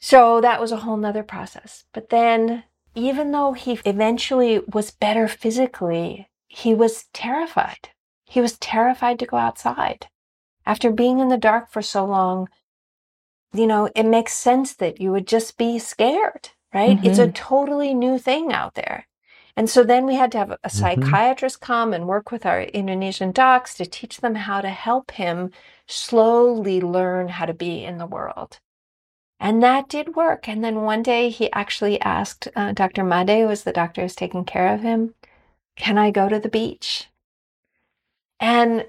so 0.00 0.40
that 0.40 0.60
was 0.60 0.72
a 0.72 0.78
whole 0.78 0.96
nother 0.96 1.22
process 1.22 1.84
but 1.92 2.08
then 2.08 2.64
even 2.94 3.32
though 3.32 3.52
he 3.52 3.80
eventually 3.84 4.60
was 4.70 4.90
better 4.90 5.26
physically, 5.26 6.28
he 6.48 6.74
was 6.74 7.06
terrified. 7.12 7.90
He 8.24 8.40
was 8.40 8.58
terrified 8.58 9.18
to 9.20 9.26
go 9.26 9.36
outside. 9.36 10.08
After 10.66 10.90
being 10.90 11.18
in 11.18 11.28
the 11.28 11.38
dark 11.38 11.70
for 11.70 11.82
so 11.82 12.04
long, 12.04 12.48
you 13.52 13.66
know, 13.66 13.90
it 13.94 14.04
makes 14.04 14.32
sense 14.34 14.74
that 14.74 15.00
you 15.00 15.10
would 15.10 15.26
just 15.26 15.58
be 15.58 15.78
scared, 15.78 16.50
right? 16.72 16.96
Mm-hmm. 16.96 17.06
It's 17.06 17.18
a 17.18 17.24
mm-hmm. 17.24 17.32
totally 17.32 17.94
new 17.94 18.18
thing 18.18 18.52
out 18.52 18.74
there. 18.74 19.06
And 19.56 19.68
so 19.68 19.84
then 19.84 20.06
we 20.06 20.14
had 20.14 20.32
to 20.32 20.38
have 20.38 20.50
a 20.50 20.56
mm-hmm. 20.56 20.78
psychiatrist 20.78 21.60
mm-hmm. 21.60 21.66
come 21.66 21.92
and 21.92 22.08
work 22.08 22.30
with 22.30 22.46
our 22.46 22.62
Indonesian 22.62 23.32
docs 23.32 23.74
to 23.74 23.86
teach 23.86 24.18
them 24.18 24.34
how 24.34 24.60
to 24.60 24.70
help 24.70 25.12
him 25.12 25.50
slowly 25.86 26.80
learn 26.80 27.28
how 27.28 27.46
to 27.46 27.54
be 27.54 27.84
in 27.84 27.98
the 27.98 28.06
world. 28.06 28.60
And 29.38 29.62
that 29.62 29.88
did 29.88 30.14
work. 30.14 30.48
And 30.48 30.62
then 30.62 30.82
one 30.82 31.02
day 31.02 31.28
he 31.28 31.50
actually 31.52 32.00
asked 32.00 32.48
uh, 32.54 32.72
Dr. 32.72 33.02
Made, 33.02 33.28
who 33.28 33.48
was 33.48 33.64
the 33.64 33.72
doctor 33.72 34.02
who's 34.02 34.14
taking 34.14 34.44
care 34.44 34.72
of 34.72 34.82
him, 34.82 35.14
Can 35.76 35.98
I 35.98 36.10
go 36.10 36.28
to 36.28 36.38
the 36.38 36.48
beach? 36.48 37.08
And 38.38 38.86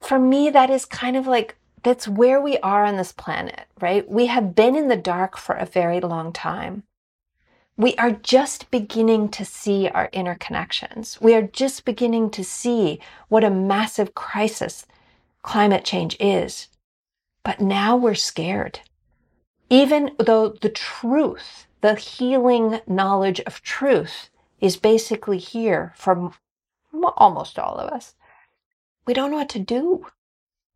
for 0.00 0.18
me, 0.18 0.50
that 0.50 0.70
is 0.70 0.84
kind 0.84 1.16
of 1.16 1.26
like 1.26 1.56
that's 1.82 2.08
where 2.08 2.40
we 2.40 2.56
are 2.58 2.84
on 2.84 2.96
this 2.96 3.12
planet, 3.12 3.66
right? 3.80 4.08
We 4.08 4.26
have 4.26 4.54
been 4.54 4.74
in 4.74 4.88
the 4.88 4.96
dark 4.96 5.36
for 5.36 5.54
a 5.54 5.66
very 5.66 6.00
long 6.00 6.32
time. 6.32 6.84
We 7.76 7.94
are 7.96 8.12
just 8.12 8.70
beginning 8.70 9.30
to 9.30 9.44
see 9.44 9.88
our 9.88 10.08
interconnections. 10.10 11.20
We 11.20 11.34
are 11.34 11.42
just 11.42 11.84
beginning 11.84 12.30
to 12.30 12.44
see 12.44 13.00
what 13.28 13.44
a 13.44 13.50
massive 13.50 14.14
crisis 14.14 14.86
climate 15.42 15.84
change 15.84 16.16
is. 16.20 16.68
But 17.42 17.60
now 17.60 17.96
we're 17.96 18.14
scared 18.14 18.80
even 19.70 20.12
though 20.18 20.50
the 20.50 20.68
truth, 20.68 21.66
the 21.80 21.94
healing 21.94 22.80
knowledge 22.86 23.40
of 23.40 23.62
truth, 23.62 24.30
is 24.60 24.76
basically 24.76 25.38
here 25.38 25.92
for 25.96 26.32
almost 27.16 27.58
all 27.58 27.76
of 27.76 27.90
us, 27.90 28.14
we 29.06 29.14
don't 29.14 29.30
know 29.30 29.38
what 29.38 29.48
to 29.50 29.58
do. 29.58 30.06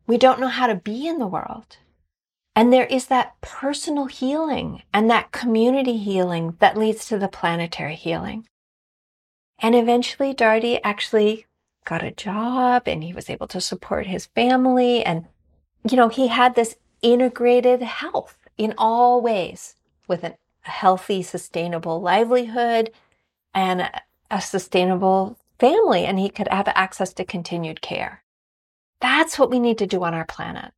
We 0.06 0.18
don't 0.18 0.40
know 0.40 0.48
how 0.48 0.66
to 0.66 0.74
be 0.74 1.06
in 1.06 1.18
the 1.18 1.26
world. 1.26 1.78
And 2.58 2.72
there 2.72 2.86
is 2.86 3.06
that 3.06 3.40
personal 3.40 4.06
healing 4.06 4.82
and 4.92 5.08
that 5.08 5.30
community 5.30 5.96
healing 5.96 6.56
that 6.58 6.76
leads 6.76 7.06
to 7.06 7.16
the 7.16 7.28
planetary 7.28 7.94
healing. 7.94 8.48
And 9.60 9.76
eventually, 9.76 10.34
Darty 10.34 10.80
actually 10.82 11.46
got 11.84 12.02
a 12.02 12.10
job 12.10 12.88
and 12.88 13.04
he 13.04 13.12
was 13.12 13.30
able 13.30 13.46
to 13.46 13.60
support 13.60 14.08
his 14.08 14.26
family. 14.26 15.04
And, 15.04 15.26
you 15.88 15.96
know, 15.96 16.08
he 16.08 16.26
had 16.26 16.56
this 16.56 16.74
integrated 17.00 17.80
health 17.80 18.38
in 18.56 18.74
all 18.76 19.20
ways 19.20 19.76
with 20.08 20.24
a 20.24 20.34
healthy, 20.62 21.22
sustainable 21.22 22.00
livelihood 22.00 22.90
and 23.54 23.88
a 24.32 24.40
sustainable 24.40 25.38
family, 25.60 26.06
and 26.06 26.18
he 26.18 26.28
could 26.28 26.48
have 26.48 26.66
access 26.66 27.12
to 27.12 27.24
continued 27.24 27.82
care. 27.82 28.24
That's 29.00 29.38
what 29.38 29.48
we 29.48 29.60
need 29.60 29.78
to 29.78 29.86
do 29.86 30.02
on 30.02 30.12
our 30.12 30.26
planet. 30.26 30.72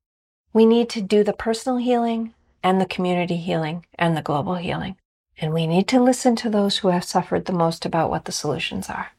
We 0.53 0.67
need 0.67 0.89
to 0.91 1.01
do 1.01 1.23
the 1.23 1.33
personal 1.33 1.79
healing 1.79 2.35
and 2.63 2.81
the 2.81 2.87
community 2.87 3.37
healing 3.37 3.87
and 3.99 4.17
the 4.17 4.23
global 4.23 4.57
healing. 4.57 4.97
And 5.39 5.55
we 5.55 5.67
need 5.67 5.89
to 5.89 6.01
listen 6.01 6.37
to 6.37 6.51
those 6.51 6.79
who 6.79 6.89
have 6.89 7.05
suffered 7.05 7.47
the 7.47 7.53
most 7.53 7.87
about 7.87 8.11
what 8.11 8.27
the 8.27 8.33
solutions 8.33 8.91
are. 8.91 9.13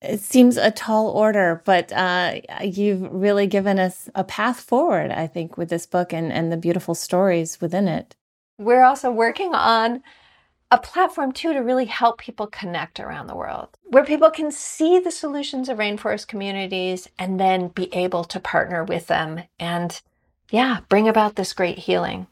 It 0.00 0.20
seems 0.20 0.56
a 0.56 0.70
tall 0.70 1.08
order, 1.08 1.60
but 1.64 1.92
uh, 1.92 2.40
you've 2.62 3.12
really 3.12 3.48
given 3.48 3.80
us 3.80 4.08
a 4.14 4.22
path 4.22 4.60
forward, 4.60 5.10
I 5.10 5.26
think, 5.26 5.58
with 5.58 5.70
this 5.70 5.86
book 5.86 6.12
and, 6.12 6.32
and 6.32 6.52
the 6.52 6.56
beautiful 6.56 6.94
stories 6.94 7.60
within 7.60 7.88
it. 7.88 8.14
We're 8.58 8.84
also 8.84 9.10
working 9.10 9.54
on 9.54 10.04
a 10.70 10.78
platform, 10.78 11.32
too, 11.32 11.52
to 11.52 11.60
really 11.60 11.86
help 11.86 12.18
people 12.18 12.46
connect 12.46 13.00
around 13.00 13.26
the 13.26 13.34
world, 13.34 13.70
where 13.84 14.04
people 14.04 14.30
can 14.30 14.52
see 14.52 15.00
the 15.00 15.10
solutions 15.10 15.68
of 15.68 15.78
rainforest 15.78 16.28
communities 16.28 17.08
and 17.18 17.40
then 17.40 17.68
be 17.68 17.92
able 17.92 18.22
to 18.24 18.38
partner 18.38 18.84
with 18.84 19.08
them 19.08 19.42
and, 19.58 20.00
yeah, 20.50 20.80
bring 20.88 21.08
about 21.08 21.36
this 21.36 21.52
great 21.52 21.78
healing. 21.78 22.26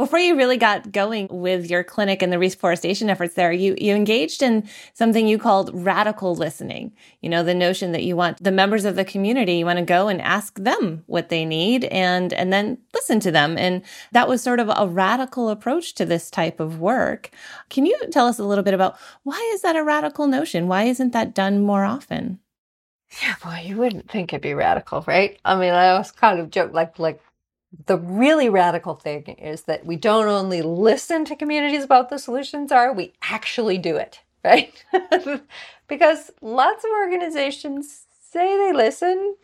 Before 0.00 0.18
you 0.18 0.34
really 0.34 0.56
got 0.56 0.92
going 0.92 1.28
with 1.30 1.68
your 1.70 1.84
clinic 1.84 2.22
and 2.22 2.32
the 2.32 2.38
reforestation 2.38 3.10
efforts 3.10 3.34
there, 3.34 3.52
you, 3.52 3.76
you 3.78 3.94
engaged 3.94 4.42
in 4.42 4.66
something 4.94 5.28
you 5.28 5.36
called 5.36 5.70
radical 5.74 6.34
listening. 6.34 6.92
You 7.20 7.28
know, 7.28 7.42
the 7.42 7.52
notion 7.52 7.92
that 7.92 8.02
you 8.02 8.16
want 8.16 8.42
the 8.42 8.50
members 8.50 8.86
of 8.86 8.96
the 8.96 9.04
community, 9.04 9.56
you 9.56 9.66
want 9.66 9.78
to 9.78 9.84
go 9.84 10.08
and 10.08 10.22
ask 10.22 10.58
them 10.58 11.04
what 11.06 11.28
they 11.28 11.44
need 11.44 11.84
and, 11.84 12.32
and 12.32 12.50
then 12.50 12.78
listen 12.94 13.20
to 13.20 13.30
them. 13.30 13.58
And 13.58 13.82
that 14.12 14.26
was 14.26 14.42
sort 14.42 14.58
of 14.58 14.70
a 14.74 14.88
radical 14.88 15.50
approach 15.50 15.92
to 15.96 16.06
this 16.06 16.30
type 16.30 16.60
of 16.60 16.80
work. 16.80 17.28
Can 17.68 17.84
you 17.84 17.94
tell 18.10 18.26
us 18.26 18.38
a 18.38 18.44
little 18.44 18.64
bit 18.64 18.72
about 18.72 18.96
why 19.24 19.50
is 19.52 19.60
that 19.60 19.76
a 19.76 19.84
radical 19.84 20.26
notion? 20.26 20.66
Why 20.66 20.84
isn't 20.84 21.12
that 21.12 21.34
done 21.34 21.60
more 21.60 21.84
often? 21.84 22.38
Yeah, 23.22 23.34
boy, 23.44 23.64
you 23.66 23.76
wouldn't 23.76 24.10
think 24.10 24.32
it'd 24.32 24.40
be 24.40 24.54
radical, 24.54 25.04
right? 25.06 25.38
I 25.44 25.56
mean, 25.56 25.74
I 25.74 25.90
always 25.90 26.10
kind 26.10 26.40
of 26.40 26.50
joke 26.50 26.72
like, 26.72 26.98
like, 26.98 27.20
the 27.86 27.98
really 27.98 28.48
radical 28.48 28.94
thing 28.94 29.24
is 29.24 29.62
that 29.62 29.86
we 29.86 29.96
don't 29.96 30.26
only 30.26 30.62
listen 30.62 31.24
to 31.26 31.36
communities 31.36 31.84
about 31.84 32.10
the 32.10 32.18
solutions 32.18 32.72
are, 32.72 32.92
we 32.92 33.12
actually 33.22 33.78
do 33.78 33.96
it, 33.96 34.20
right? 34.44 34.84
because 35.88 36.30
lots 36.40 36.84
of 36.84 36.90
organizations 36.90 38.06
say 38.30 38.56
they 38.56 38.72
listen 38.72 39.36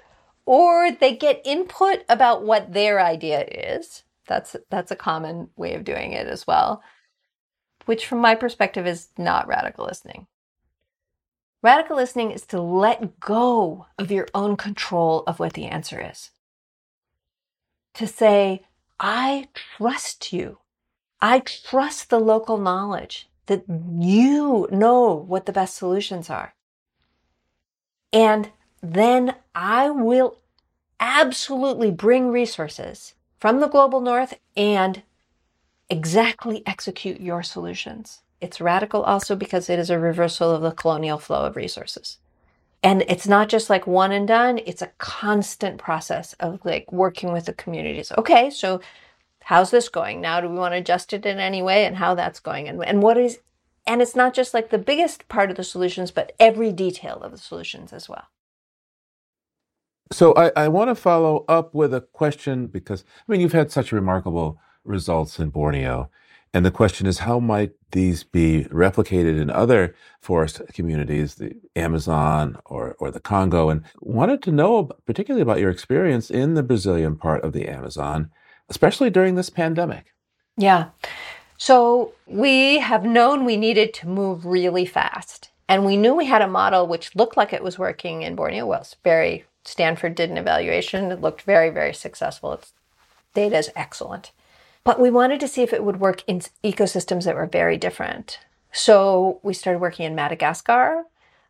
or 0.45 0.91
they 0.93 1.15
get 1.15 1.43
input 1.45 2.05
about 2.09 2.45
what 2.45 2.73
their 2.73 3.01
idea 3.01 3.45
is. 3.45 4.03
That's 4.27 4.57
that's 4.71 4.91
a 4.91 4.97
common 4.97 5.51
way 5.57 5.75
of 5.75 5.85
doing 5.85 6.13
it 6.13 6.27
as 6.27 6.47
well, 6.47 6.83
which 7.85 8.07
from 8.07 8.19
my 8.19 8.35
perspective 8.35 8.87
is 8.87 9.09
not 9.17 9.47
radical 9.47 9.85
listening. 9.87 10.27
Radical 11.63 11.97
listening 11.97 12.33
is 12.33 12.45
to 12.47 12.61
let 12.61 13.21
go 13.21 13.87
of 13.99 14.11
your 14.11 14.27
own 14.35 14.57
control 14.57 15.23
of 15.27 15.39
what 15.39 15.53
the 15.53 15.67
answer 15.67 16.01
is 16.01 16.31
to 17.97 18.07
say, 18.07 18.63
I 18.99 19.49
trust 19.55 20.33
you. 20.33 20.59
I 21.21 21.41
trust 21.41 22.11
the 22.11 22.19
local 22.21 22.59
knowledge 22.59 23.29
that 23.47 23.65
you 23.69 24.69
know 24.71 25.15
what 25.15 25.47
the 25.47 25.53
best 25.53 25.77
solutions 25.77 26.29
are. 26.31 26.55
And 28.13 28.51
then 28.83 29.35
I 29.55 29.91
will 29.91 30.39
absolutely 31.01 31.91
bring 31.91 32.29
resources 32.29 33.15
from 33.39 33.61
the 33.61 33.69
global 33.69 34.01
north 34.01 34.35
and 34.57 35.03
exactly 35.89 36.63
execute 36.67 37.21
your 37.21 37.43
solutions. 37.43 38.23
It's 38.41 38.61
radical 38.61 39.03
also 39.03 39.37
because 39.37 39.71
it 39.71 39.79
is 39.79 39.91
a 39.91 39.99
reversal 39.99 40.51
of 40.51 40.63
the 40.63 40.73
colonial 40.73 41.19
flow 41.19 41.45
of 41.45 41.57
resources. 41.57 42.19
And 42.83 43.03
it's 43.09 43.27
not 43.27 43.49
just 43.49 43.71
like 43.71 43.87
one 43.87 44.13
and 44.13 44.29
done, 44.29 44.61
it's 44.65 44.83
a 44.83 44.93
constant 44.99 45.79
process 45.79 46.35
of 46.35 46.65
like 46.65 46.91
working 46.93 47.33
with 47.33 47.47
the 47.47 47.53
communities. 47.55 48.13
Okay, 48.17 48.51
so 48.51 48.81
how's 49.43 49.71
this 49.71 49.89
going? 49.89 50.21
Now 50.21 50.41
do 50.41 50.49
we 50.49 50.57
want 50.57 50.73
to 50.73 50.79
adjust 50.79 51.13
it 51.13 51.27
in 51.27 51.39
any 51.39 51.63
way 51.63 51.85
and 51.85 51.97
how 51.97 52.15
that's 52.15 52.41
going 52.41 52.69
and, 52.69 52.85
and 52.85 53.03
what 53.03 53.17
is 53.17 53.39
and 53.89 54.03
it's 54.03 54.17
not 54.17 54.35
just 54.35 54.53
like 54.53 54.71
the 54.71 54.79
biggest 54.79 55.29
part 55.29 55.49
of 55.49 55.57
the 55.57 55.63
solutions, 55.63 56.11
but 56.11 56.33
every 56.41 56.73
detail 56.73 57.23
of 57.23 57.31
the 57.31 57.39
solutions 57.39 57.93
as 57.93 58.09
well. 58.09 58.25
So 60.13 60.35
I, 60.35 60.51
I 60.57 60.69
want 60.69 60.91
to 60.91 60.95
follow 60.95 61.45
up 61.49 61.75
with 61.75 61.95
a 61.95 62.01
question 62.01 62.67
because 62.67 63.05
I 63.29 63.33
mean 63.33 63.41
you've 63.41 63.53
had 63.53 63.71
such 63.71 63.93
remarkable 63.93 64.59
results 64.85 65.39
in 65.39 65.51
Borneo. 65.51 66.11
And 66.57 66.65
the 66.65 66.71
question 66.71 67.07
is, 67.07 67.19
how 67.19 67.39
might 67.39 67.73
these 67.91 68.25
be 68.25 68.65
replicated 68.71 69.39
in 69.39 69.51
other 69.51 69.95
forest 70.23 70.63
communities, 70.73 71.35
the 71.35 71.53
Amazon 71.77 72.57
or, 72.65 72.97
or 72.99 73.11
the 73.11 73.21
Congo? 73.21 73.69
And 73.69 73.85
wanted 74.01 74.43
to 74.45 74.53
know 74.53 74.85
particularly 75.05 75.43
about 75.43 75.61
your 75.61 75.69
experience 75.69 76.31
in 76.31 76.55
the 76.55 76.63
Brazilian 76.63 77.17
part 77.17 77.45
of 77.45 77.53
the 77.53 77.69
Amazon, 77.69 78.31
especially 78.71 79.11
during 79.11 79.35
this 79.35 79.51
pandemic. 79.51 80.15
Yeah. 80.57 80.87
So 81.59 82.15
we 82.27 82.79
have 82.79 83.05
known 83.05 83.45
we 83.45 83.59
needed 83.59 83.93
to 83.93 84.09
move 84.09 84.47
really 84.47 84.87
fast. 84.87 85.51
And 85.69 85.85
we 85.85 85.99
knew 85.99 86.15
we 86.15 86.25
had 86.25 86.41
a 86.41 86.49
model 86.49 86.87
which 86.87 87.15
looked 87.15 87.37
like 87.37 87.53
it 87.53 87.63
was 87.63 87.79
working 87.79 88.23
in 88.23 88.35
Borneo. 88.35 88.65
Well, 88.65 88.87
very, 89.05 89.45
Stanford 89.67 90.15
did 90.15 90.31
an 90.31 90.39
evaluation. 90.39 91.13
It 91.13 91.21
looked 91.21 91.43
very, 91.43 91.69
very 91.69 91.93
successful. 91.93 92.55
Its 92.55 92.73
data 93.35 93.59
is 93.59 93.71
excellent. 93.77 94.33
But 94.87 95.01
we 95.01 95.11
wanted 95.11 95.41
to 95.41 95.49
see 95.49 95.63
if 95.63 95.73
it 95.73 95.83
would 95.83 95.99
work 95.99 96.23
in 96.29 96.43
ecosystems 96.63 97.25
that 97.25 97.35
were 97.35 97.47
very 97.47 97.77
different. 97.77 98.39
So 98.71 99.41
we 99.43 99.53
started 99.53 99.81
working 99.81 100.07
in 100.07 100.15
Madagascar. 100.15 101.03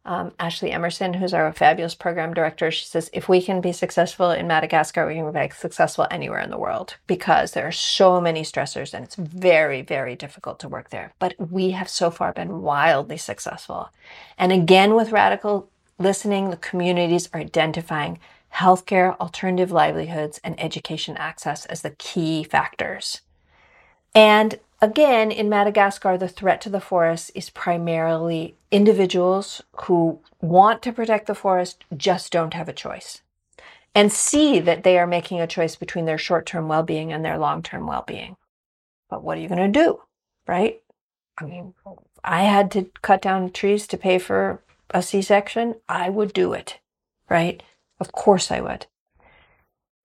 Um, 0.07 0.33
Ashley 0.39 0.71
Emerson, 0.71 1.13
who's 1.13 1.35
our 1.35 1.53
fabulous 1.53 1.95
program 1.95 2.33
director, 2.33 2.71
she 2.71 2.87
says 2.87 3.11
if 3.13 3.29
we 3.29 3.43
can 3.43 3.61
be 3.61 3.73
successful 3.73 4.31
in 4.31 4.47
Madagascar, 4.47 5.07
we 5.07 5.17
can 5.17 5.31
be 5.31 5.51
successful 5.55 6.07
anywhere 6.11 6.41
in 6.41 6.49
the 6.49 6.57
world 6.57 6.97
because 7.07 7.53
there 7.53 7.67
are 7.67 7.73
so 7.73 8.23
many 8.23 8.41
stressors 8.41 8.95
and 8.95 9.05
it's 9.05 9.17
very, 9.17 9.83
very 9.83 10.17
difficult 10.17 10.59
to 10.61 10.69
work 10.69 10.89
there. 10.89 11.13
But 11.19 11.35
we 11.39 11.73
have 11.73 11.91
so 11.91 12.11
far 12.11 12.33
been 12.33 12.63
wildly 12.63 13.19
successful. 13.19 13.91
And 14.39 14.51
again, 14.51 14.95
with 14.95 15.13
radical 15.13 15.69
listening, 15.99 16.49
the 16.49 16.57
communities 16.57 17.29
are 17.35 17.41
identifying 17.41 18.19
healthcare, 18.55 19.19
alternative 19.19 19.71
livelihoods, 19.71 20.41
and 20.43 20.59
education 20.59 21.19
access 21.19 21.67
as 21.67 21.83
the 21.83 21.91
key 21.91 22.43
factors. 22.43 23.21
And 24.17 24.59
again, 24.81 25.31
in 25.31 25.51
Madagascar, 25.51 26.17
the 26.17 26.27
threat 26.27 26.63
to 26.63 26.71
the 26.71 26.81
forest 26.81 27.31
is 27.35 27.51
primarily 27.51 28.57
individuals 28.71 29.63
who 29.85 30.21
want 30.41 30.81
to 30.83 30.93
protect 30.93 31.27
the 31.27 31.35
forest, 31.35 31.85
just 31.95 32.33
don't 32.33 32.55
have 32.55 32.67
a 32.67 32.73
choice, 32.73 33.21
and 33.95 34.11
see 34.11 34.59
that 34.59 34.85
they 34.85 34.99
are 34.99 35.07
making 35.07 35.43
a 35.43 35.47
choice 35.47 35.77
between 35.77 36.07
their 36.07 36.17
short 36.17 36.47
term 36.47 36.67
well 36.67 36.83
being 36.83 37.13
and 37.13 37.23
their 37.23 37.37
long 37.37 37.63
term 37.63 37.87
well 37.87 38.05
being. 38.07 38.39
But 39.11 39.23
what 39.23 39.37
are 39.37 39.41
you 39.43 39.49
going 39.49 39.71
to 39.71 39.81
do? 39.81 40.01
Right? 40.47 40.81
I 41.37 41.45
mean, 41.45 41.75
I 42.25 42.45
had 42.45 42.71
to 42.71 42.91
cut 43.03 43.21
down 43.21 43.51
trees 43.51 43.87
to 43.89 43.99
pay 43.99 44.19
for 44.19 44.63
a 44.91 45.03
C 45.03 45.21
section. 45.21 45.75
I 45.91 46.09
would 46.09 46.33
do 46.33 46.55
it. 46.55 46.79
Right? 47.29 47.63
Of 48.01 48.13
course 48.13 48.51
I 48.51 48.63
would. 48.63 48.87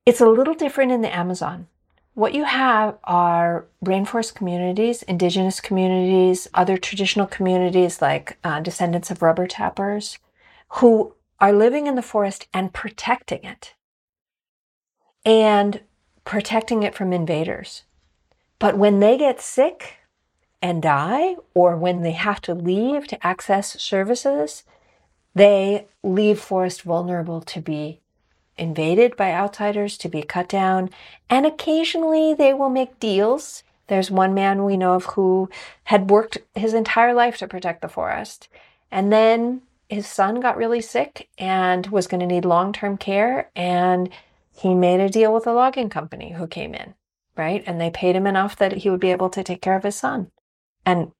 It's 0.05 0.19
a 0.19 0.27
little 0.27 0.53
different 0.53 0.91
in 0.91 1.01
the 1.01 1.15
Amazon. 1.15 1.67
What 2.21 2.35
you 2.35 2.43
have 2.43 2.99
are 3.03 3.65
rainforest 3.83 4.35
communities, 4.35 5.01
indigenous 5.01 5.59
communities, 5.59 6.47
other 6.53 6.77
traditional 6.77 7.25
communities 7.25 7.99
like 7.99 8.37
uh, 8.43 8.59
descendants 8.59 9.09
of 9.09 9.23
rubber 9.23 9.47
tappers 9.47 10.19
who 10.73 11.15
are 11.39 11.51
living 11.51 11.87
in 11.87 11.95
the 11.95 12.03
forest 12.03 12.47
and 12.53 12.71
protecting 12.71 13.43
it 13.43 13.73
and 15.25 15.81
protecting 16.23 16.83
it 16.83 16.93
from 16.93 17.11
invaders. 17.11 17.85
But 18.59 18.77
when 18.77 18.99
they 18.99 19.17
get 19.17 19.41
sick 19.41 19.97
and 20.61 20.79
die, 20.79 21.37
or 21.55 21.75
when 21.75 22.03
they 22.03 22.11
have 22.11 22.39
to 22.41 22.53
leave 22.53 23.07
to 23.07 23.25
access 23.25 23.81
services, 23.81 24.63
they 25.33 25.87
leave 26.03 26.39
forest 26.39 26.83
vulnerable 26.83 27.41
to 27.41 27.61
be 27.61 28.00
invaded 28.61 29.17
by 29.17 29.33
outsiders 29.33 29.97
to 29.97 30.07
be 30.07 30.21
cut 30.21 30.47
down, 30.47 30.89
and 31.29 31.45
occasionally 31.45 32.33
they 32.33 32.53
will 32.53 32.69
make 32.69 32.99
deals. 32.99 33.63
There's 33.87 34.11
one 34.11 34.33
man 34.33 34.63
we 34.63 34.77
know 34.77 34.93
of 34.93 35.05
who 35.05 35.49
had 35.85 36.09
worked 36.09 36.37
his 36.55 36.73
entire 36.73 37.13
life 37.13 37.37
to 37.39 37.47
protect 37.47 37.81
the 37.81 37.89
forest, 37.89 38.47
and 38.91 39.11
then 39.11 39.63
his 39.89 40.07
son 40.07 40.39
got 40.39 40.55
really 40.55 40.79
sick 40.79 41.27
and 41.37 41.87
was 41.87 42.07
going 42.07 42.21
to 42.21 42.25
need 42.27 42.45
long 42.45 42.71
term 42.71 42.97
care, 42.97 43.49
and 43.55 44.09
he 44.53 44.75
made 44.75 44.99
a 44.99 45.09
deal 45.09 45.33
with 45.33 45.47
a 45.47 45.53
logging 45.53 45.89
company 45.89 46.33
who 46.33 46.47
came 46.47 46.75
in, 46.75 46.93
right? 47.35 47.63
And 47.65 47.81
they 47.81 47.89
paid 47.89 48.15
him 48.15 48.27
enough 48.27 48.55
that 48.57 48.73
he 48.73 48.89
would 48.89 48.99
be 48.99 49.11
able 49.11 49.29
to 49.31 49.43
take 49.43 49.61
care 49.61 49.75
of 49.75 49.83
his 49.83 49.95
son. 49.95 50.31
And 50.85 51.11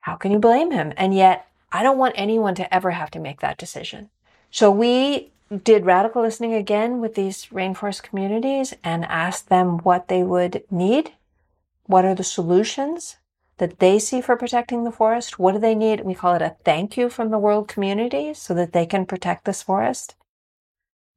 how 0.00 0.16
can 0.16 0.32
you 0.32 0.38
blame 0.38 0.70
him? 0.70 0.92
And 0.96 1.14
yet, 1.14 1.46
I 1.72 1.82
don't 1.82 1.98
want 1.98 2.14
anyone 2.16 2.54
to 2.56 2.74
ever 2.74 2.90
have 2.90 3.10
to 3.12 3.18
make 3.18 3.40
that 3.40 3.56
decision. 3.56 4.10
So 4.50 4.70
we 4.70 5.31
did 5.58 5.84
radical 5.84 6.22
listening 6.22 6.54
again 6.54 7.00
with 7.00 7.14
these 7.14 7.46
rainforest 7.46 8.02
communities 8.02 8.74
and 8.82 9.04
asked 9.04 9.48
them 9.48 9.78
what 9.78 10.08
they 10.08 10.22
would 10.22 10.64
need. 10.70 11.12
What 11.86 12.04
are 12.04 12.14
the 12.14 12.24
solutions 12.24 13.16
that 13.58 13.78
they 13.78 13.98
see 13.98 14.20
for 14.20 14.36
protecting 14.36 14.84
the 14.84 14.92
forest? 14.92 15.38
What 15.38 15.52
do 15.52 15.58
they 15.58 15.74
need? 15.74 16.00
We 16.00 16.14
call 16.14 16.34
it 16.34 16.42
a 16.42 16.56
thank 16.64 16.96
you 16.96 17.08
from 17.08 17.30
the 17.30 17.38
world 17.38 17.68
community 17.68 18.34
so 18.34 18.54
that 18.54 18.72
they 18.72 18.86
can 18.86 19.06
protect 19.06 19.44
this 19.44 19.62
forest. 19.62 20.14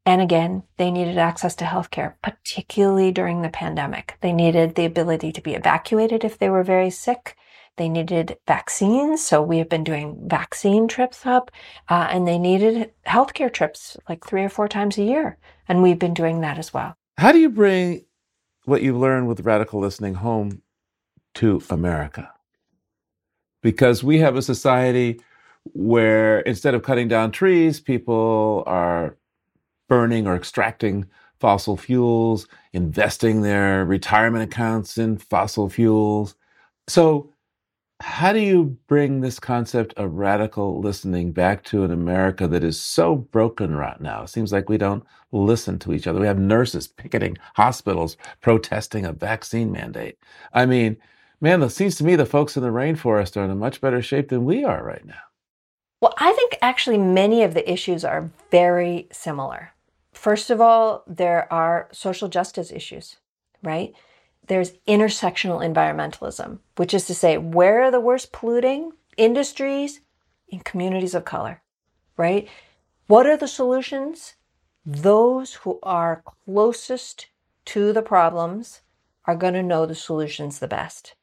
And 0.06 0.22
again, 0.22 0.64
they 0.78 0.92
needed 0.92 1.18
access 1.18 1.56
to 1.56 1.66
healthcare, 1.66 2.14
particularly 2.22 3.12
during 3.12 3.42
the 3.42 3.50
pandemic. 3.50 4.18
They 4.22 4.34
needed 4.34 4.76
the 4.76 4.86
ability 4.86 5.32
to 5.32 5.42
be 5.42 5.56
evacuated 5.56 6.24
if 6.24 6.38
they 6.38 6.50
were 6.50 6.64
very 6.64 6.92
sick. 6.92 7.36
They 7.78 7.90
needed 7.90 8.38
vaccines, 8.48 9.26
so 9.26 9.42
we 9.42 9.58
have 9.58 9.68
been 9.68 9.84
doing 9.84 10.18
vaccine 10.28 10.88
trips 10.88 11.26
up, 11.26 11.52
uh, 11.90 12.08
and 12.10 12.28
they 12.28 12.38
needed 12.38 12.92
healthcare 13.06 13.52
trips 13.52 13.98
like 14.08 14.26
three 14.26 14.44
or 14.44 14.50
four 14.50 14.70
times 14.70 14.98
a 14.98 15.04
year, 15.04 15.38
and 15.68 15.84
we've 15.84 16.00
been 16.00 16.14
doing 16.14 16.42
that 16.42 16.58
as 16.58 16.74
well. 16.74 16.96
How 17.18 17.32
do 17.32 17.40
you 17.40 17.50
bring 17.50 18.06
what 18.64 18.82
you've 18.82 18.96
learned 18.96 19.28
with 19.28 19.42
radical 19.42 19.82
listening 19.82 20.16
home 20.16 20.62
to 21.36 21.62
America? 21.70 22.32
Because 23.62 24.04
we 24.04 24.20
have 24.20 24.38
a 24.38 24.42
society 24.42 25.20
where 25.74 26.40
instead 26.42 26.76
of 26.76 26.84
cutting 26.84 27.08
down 27.08 27.32
trees, 27.32 27.80
people 27.80 28.64
are 28.68 29.18
burning 29.90 30.28
or 30.28 30.36
extracting 30.36 31.08
fossil 31.40 31.76
fuels, 31.76 32.48
investing 32.74 33.42
their 33.42 33.84
retirement 33.86 34.44
accounts 34.44 34.98
in 34.98 35.18
fossil 35.18 35.70
fuels. 35.70 36.36
So, 36.88 37.32
how 38.02 38.34
do 38.34 38.40
you 38.40 38.78
bring 38.88 39.22
this 39.22 39.40
concept 39.40 39.94
of 39.96 40.14
radical 40.14 40.82
listening 40.82 41.32
back 41.32 41.64
to 41.66 41.84
an 41.84 41.92
America 41.92 42.48
that 42.48 42.64
is 42.64 42.80
so 42.80 43.16
broken 43.16 43.76
right 43.76 44.00
now? 44.02 44.24
It 44.24 44.30
seems 44.30 44.52
like 44.52 44.68
we 44.68 44.78
don't 44.78 45.06
listen 45.32 45.80
to 45.80 45.94
each 45.94 46.06
other. 46.06 46.20
We 46.20 46.28
have 46.28 46.40
nurses 46.40 46.88
picketing 46.88 47.38
hospitals, 47.56 48.18
protesting 48.42 49.06
a 49.06 49.14
vaccine 49.14 49.72
mandate. 49.72 50.18
I 50.54 50.66
mean, 50.66 50.98
man, 51.40 51.64
it 51.64 51.70
seems 51.70 51.96
to 51.98 52.04
me 52.04 52.16
the 52.16 52.26
folks 52.26 52.58
in 52.58 52.64
the 52.64 52.70
rainforest 52.70 53.38
are 53.38 53.46
in 53.46 53.52
a 53.52 53.56
much 53.56 53.80
better 53.80 54.02
shape 54.02 54.30
than 54.30 54.44
we 54.44 54.66
are 54.66 54.84
right 54.84 55.06
now. 55.06 55.14
Well, 56.02 56.14
I 56.18 56.34
think 56.34 56.58
actually 56.62 56.98
many 56.98 57.44
of 57.44 57.54
the 57.54 57.70
issues 57.72 58.04
are 58.04 58.30
very 58.52 59.08
similar. 59.12 59.72
First 60.14 60.50
of 60.50 60.60
all, 60.60 61.04
there 61.08 61.52
are 61.52 61.88
social 61.92 62.28
justice 62.28 62.72
issues, 62.72 63.18
right? 63.64 63.94
There's 64.48 64.74
intersectional 64.88 65.64
environmentalism, 65.64 66.60
which 66.76 66.94
is 66.94 67.06
to 67.08 67.16
say, 67.16 67.38
where 67.38 67.84
are 67.84 67.92
the 67.92 68.00
worst 68.00 68.32
polluting 68.32 68.92
industries? 69.18 70.02
In 70.48 70.60
communities 70.60 71.16
of 71.16 71.26
color, 71.26 71.64
right? 72.18 72.48
What 73.08 73.26
are 73.26 73.38
the 73.38 73.48
solutions? 73.48 74.36
Those 74.86 75.56
who 75.56 75.80
are 75.82 76.24
closest 76.46 77.28
to 77.66 77.92
the 77.92 78.04
problems 78.04 78.82
are 79.26 79.36
going 79.36 79.56
to 79.56 79.64
know 79.64 79.86
the 79.86 79.96
solutions 79.96 80.60
the 80.60 80.68
best. 80.68 81.16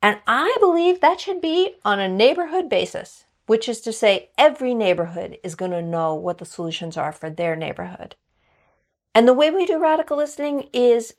And 0.00 0.18
I 0.26 0.56
believe 0.60 1.00
that 1.00 1.20
should 1.20 1.40
be 1.40 1.74
on 1.84 1.98
a 1.98 2.08
neighborhood 2.08 2.68
basis, 2.68 3.24
which 3.46 3.68
is 3.68 3.80
to 3.80 3.92
say, 3.92 4.30
every 4.38 4.74
neighborhood 4.74 5.38
is 5.42 5.56
going 5.56 5.72
to 5.72 5.82
know 5.82 6.14
what 6.14 6.38
the 6.38 6.44
solutions 6.44 6.96
are 6.96 7.12
for 7.12 7.28
their 7.28 7.56
neighborhood. 7.56 8.14
And 9.14 9.26
the 9.26 9.34
way 9.34 9.50
we 9.50 9.66
do 9.66 9.78
radical 9.78 10.16
listening 10.16 10.68
is 10.72 11.14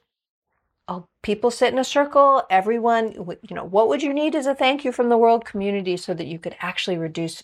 people 1.21 1.51
sit 1.51 1.73
in 1.73 1.79
a 1.79 1.83
circle. 1.83 2.43
Everyone, 2.49 3.13
you 3.13 3.55
know, 3.55 3.63
what 3.63 3.87
would 3.87 4.03
you 4.03 4.13
need 4.13 4.35
as 4.35 4.47
a 4.47 4.55
thank 4.55 4.83
you 4.83 4.91
from 4.91 5.09
the 5.09 5.17
world 5.17 5.45
community 5.45 5.97
so 5.97 6.13
that 6.13 6.27
you 6.27 6.39
could 6.39 6.55
actually 6.59 6.97
reduce 6.97 7.43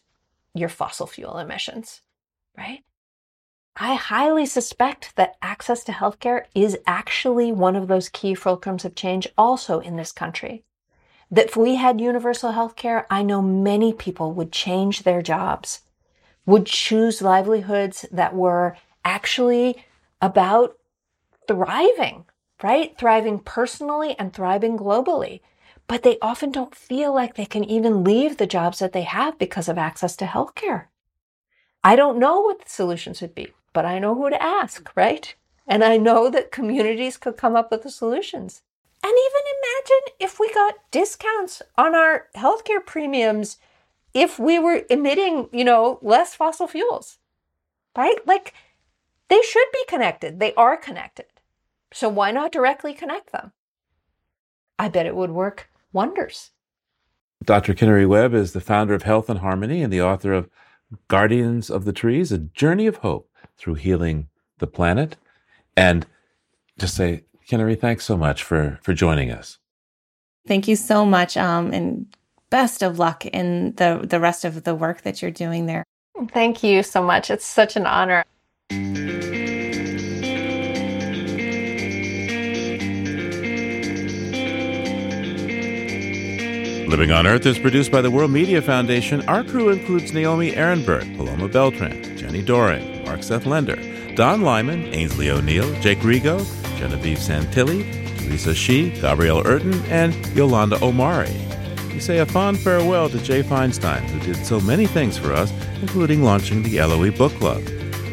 your 0.54 0.70
fossil 0.70 1.08
fuel 1.08 1.38
emissions, 1.38 2.02
right? 2.58 2.84
I 3.80 3.94
highly 3.94 4.48
suspect 4.48 5.16
that 5.18 5.36
access 5.42 5.84
to 5.84 5.92
healthcare 5.92 6.46
is 6.56 6.80
actually 6.88 7.52
one 7.52 7.76
of 7.76 7.88
those 7.88 8.10
key 8.10 8.34
fulcrums 8.34 8.86
of 8.86 8.96
change 8.96 9.28
also 9.38 9.80
in 9.80 9.98
this 9.98 10.12
country. 10.12 10.64
That 11.30 11.48
if 11.48 11.58
we 11.58 11.76
had 11.76 12.02
universal 12.02 12.54
healthcare, 12.54 13.06
I 13.12 13.22
know 13.22 13.42
many 13.42 13.94
people 13.94 14.32
would 14.32 14.52
change 14.52 15.04
their 15.04 15.22
jobs, 15.22 15.82
would 16.46 16.66
choose 16.66 17.22
livelihoods 17.22 18.06
that 18.12 18.34
were 18.34 18.76
actually 19.06 19.86
about 20.22 20.78
thriving, 21.48 22.26
right? 22.64 22.98
Thriving 22.98 23.40
personally 23.40 24.16
and 24.18 24.34
thriving 24.34 24.78
globally. 24.78 25.42
But 25.88 26.04
they 26.04 26.18
often 26.22 26.52
don't 26.52 26.76
feel 26.76 27.14
like 27.14 27.36
they 27.36 27.46
can 27.46 27.64
even 27.64 28.04
leave 28.04 28.38
the 28.38 28.48
jobs 28.48 28.80
that 28.80 28.92
they 28.92 29.04
have 29.04 29.38
because 29.38 29.70
of 29.70 29.78
access 29.78 30.16
to 30.18 30.26
healthcare. 30.26 30.86
I 31.84 31.96
don't 31.96 32.20
know 32.20 32.42
what 32.42 32.60
the 32.60 32.70
solutions 32.70 33.22
would 33.22 33.34
be 33.34 33.54
but 33.78 33.86
I 33.86 34.00
know 34.00 34.16
who 34.16 34.32
to 34.32 34.42
ask, 34.42 34.92
right? 34.96 35.36
And 35.68 35.84
I 35.84 35.98
know 35.98 36.32
that 36.32 36.52
communities 36.52 37.16
could 37.16 37.38
come 37.38 37.56
up 37.56 37.70
with 37.70 37.84
the 37.84 37.92
solutions. 37.92 38.64
And 39.04 39.12
even 39.12 39.42
imagine 39.56 40.16
if 40.20 40.40
we 40.40 40.52
got 40.52 40.74
discounts 40.90 41.62
on 41.78 41.94
our 41.94 42.26
healthcare 42.36 42.84
premiums 42.84 43.60
if 44.16 44.40
we 44.40 44.58
were 44.58 44.82
emitting, 44.90 45.48
you 45.54 45.64
know, 45.64 46.00
less 46.02 46.34
fossil 46.34 46.66
fuels, 46.68 47.20
right? 47.96 48.18
Like 48.26 48.56
they 49.28 49.44
should 49.44 49.68
be 49.72 49.86
connected. 49.88 50.40
They 50.40 50.56
are 50.56 50.76
connected. 50.76 51.28
So 51.94 52.10
why 52.10 52.32
not 52.32 52.52
directly 52.52 52.94
connect 52.94 53.32
them? 53.32 53.52
I 54.80 54.90
bet 54.90 55.06
it 55.06 55.16
would 55.16 55.32
work 55.32 55.70
wonders. 55.94 56.52
Dr. 57.44 57.74
Kinnari 57.74 58.08
Webb 58.08 58.34
is 58.34 58.54
the 58.54 58.62
founder 58.62 58.94
of 58.94 59.04
Health 59.04 59.30
and 59.30 59.40
Harmony 59.40 59.82
and 59.82 59.92
the 59.94 60.02
author 60.02 60.34
of 60.34 60.50
Guardians 61.08 61.70
of 61.70 61.86
the 61.86 61.94
Trees, 61.94 62.32
A 62.32 62.38
Journey 62.38 62.88
of 62.88 62.98
Hope 62.98 63.30
through 63.58 63.76
healing 63.76 64.30
the 64.60 64.68
planet. 64.68 65.18
And 65.76 66.06
just 66.78 66.96
say, 66.96 67.24
Kinnari, 67.48 67.80
thanks 67.80 68.06
so 68.06 68.18
much 68.18 68.44
for 68.44 68.80
for 68.82 68.94
joining 68.94 69.32
us. 69.32 69.58
Thank 70.48 70.68
you 70.68 70.76
so 70.76 71.06
much, 71.06 71.38
um, 71.38 71.72
and 71.74 72.08
best 72.50 72.82
of 72.82 73.00
luck 73.00 73.26
in 73.26 73.74
the 73.76 74.02
the 74.04 74.20
rest 74.20 74.46
of 74.46 74.64
the 74.64 74.76
work 74.76 75.02
that 75.02 75.22
you're 75.22 75.32
doing 75.32 75.66
there. 75.66 75.84
Thank 76.32 76.64
you 76.64 76.84
so 76.84 77.04
much. 77.04 77.30
It's 77.30 77.46
such 77.46 77.76
an 77.76 77.86
honor. 77.86 78.26
Living 86.88 87.12
on 87.12 87.28
Earth 87.28 87.46
is 87.46 87.60
produced 87.60 87.92
by 87.92 88.00
the 88.00 88.10
World 88.10 88.32
Media 88.32 88.62
Foundation. 88.62 89.22
Our 89.28 89.44
crew 89.44 89.72
includes 89.72 90.14
Naomi 90.14 90.54
Arenberg, 90.54 91.18
Paloma 91.18 91.50
Beltran, 91.50 92.18
Jenny 92.18 92.42
Doering, 92.42 93.04
Mark 93.04 93.24
Seth 93.24 93.46
Lender, 93.46 93.76
Don 94.16 94.42
Lyman, 94.42 94.86
Ainsley 94.94 95.30
O'Neill, 95.30 95.70
Jake 95.82 96.00
Rigo, 96.00 96.40
Genevieve 96.78 97.18
Santilli, 97.18 97.84
Lisa 98.30 98.56
Shi, 98.56 98.92
Gabrielle 99.02 99.46
Urton, 99.46 99.74
and 99.88 100.16
Yolanda 100.28 100.82
Omari. 100.82 101.36
We 101.90 102.00
say 102.00 102.20
a 102.20 102.26
fond 102.26 102.58
farewell 102.58 103.10
to 103.10 103.20
Jay 103.20 103.44
Feinstein, 103.44 104.04
who 104.04 104.20
did 104.22 104.46
so 104.46 104.62
many 104.62 104.86
things 104.88 105.18
for 105.18 105.34
us, 105.34 105.52
including 105.82 106.24
launching 106.24 106.64
the 106.64 106.80
LOE 106.80 107.12
Book 107.12 107.34
Club. 107.34 107.66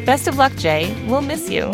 Best 0.05 0.27
of 0.27 0.35
luck, 0.35 0.53
Jay. 0.57 0.93
We'll 1.07 1.21
miss 1.21 1.49
you. 1.49 1.71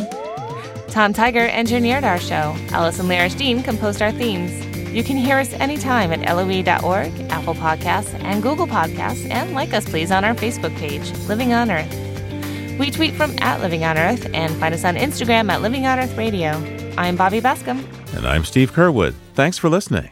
Tom 0.89 1.14
Tiger 1.14 1.47
engineered 1.47 2.04
our 2.04 2.20
show. 2.20 2.56
Allison 2.70 3.08
Lirish 3.08 3.36
Dean 3.36 3.64
composed 3.64 4.04
our 4.04 4.12
themes. 4.12 4.71
You 4.92 5.04
can 5.04 5.16
hear 5.16 5.39
us 5.39 5.54
anytime 5.54 6.12
at 6.12 6.20
loe.org, 6.20 7.32
Apple 7.32 7.54
Podcasts, 7.54 8.14
and 8.24 8.44
Google 8.44 8.68
Podcasts, 8.68 9.30
and 9.30 9.54
like 9.54 9.74
us, 9.74 9.86
please, 9.86 10.12
on 10.12 10.26
our 10.26 10.36
Facebook 10.36 10.76
page, 10.76 11.12
Living 11.28 11.54
on 11.54 11.72
Earth. 11.72 12.78
We 12.78 12.92
tweet 12.92 13.14
from 13.14 13.36
at 13.39 13.62
Living 13.62 13.84
on 13.84 13.98
Earth 13.98 14.30
and 14.34 14.54
find 14.56 14.74
us 14.74 14.84
on 14.84 14.96
Instagram 14.96 15.50
at 15.50 15.62
Living 15.62 15.86
on 15.86 16.00
Earth 16.00 16.18
Radio. 16.18 16.52
I'm 16.98 17.16
Bobby 17.16 17.39
Bascomb. 17.39 17.86
And 18.16 18.28
I'm 18.28 18.44
Steve 18.44 18.74
Curwood. 18.74 19.14
Thanks 19.34 19.58
for 19.58 19.70
listening. 19.70 20.12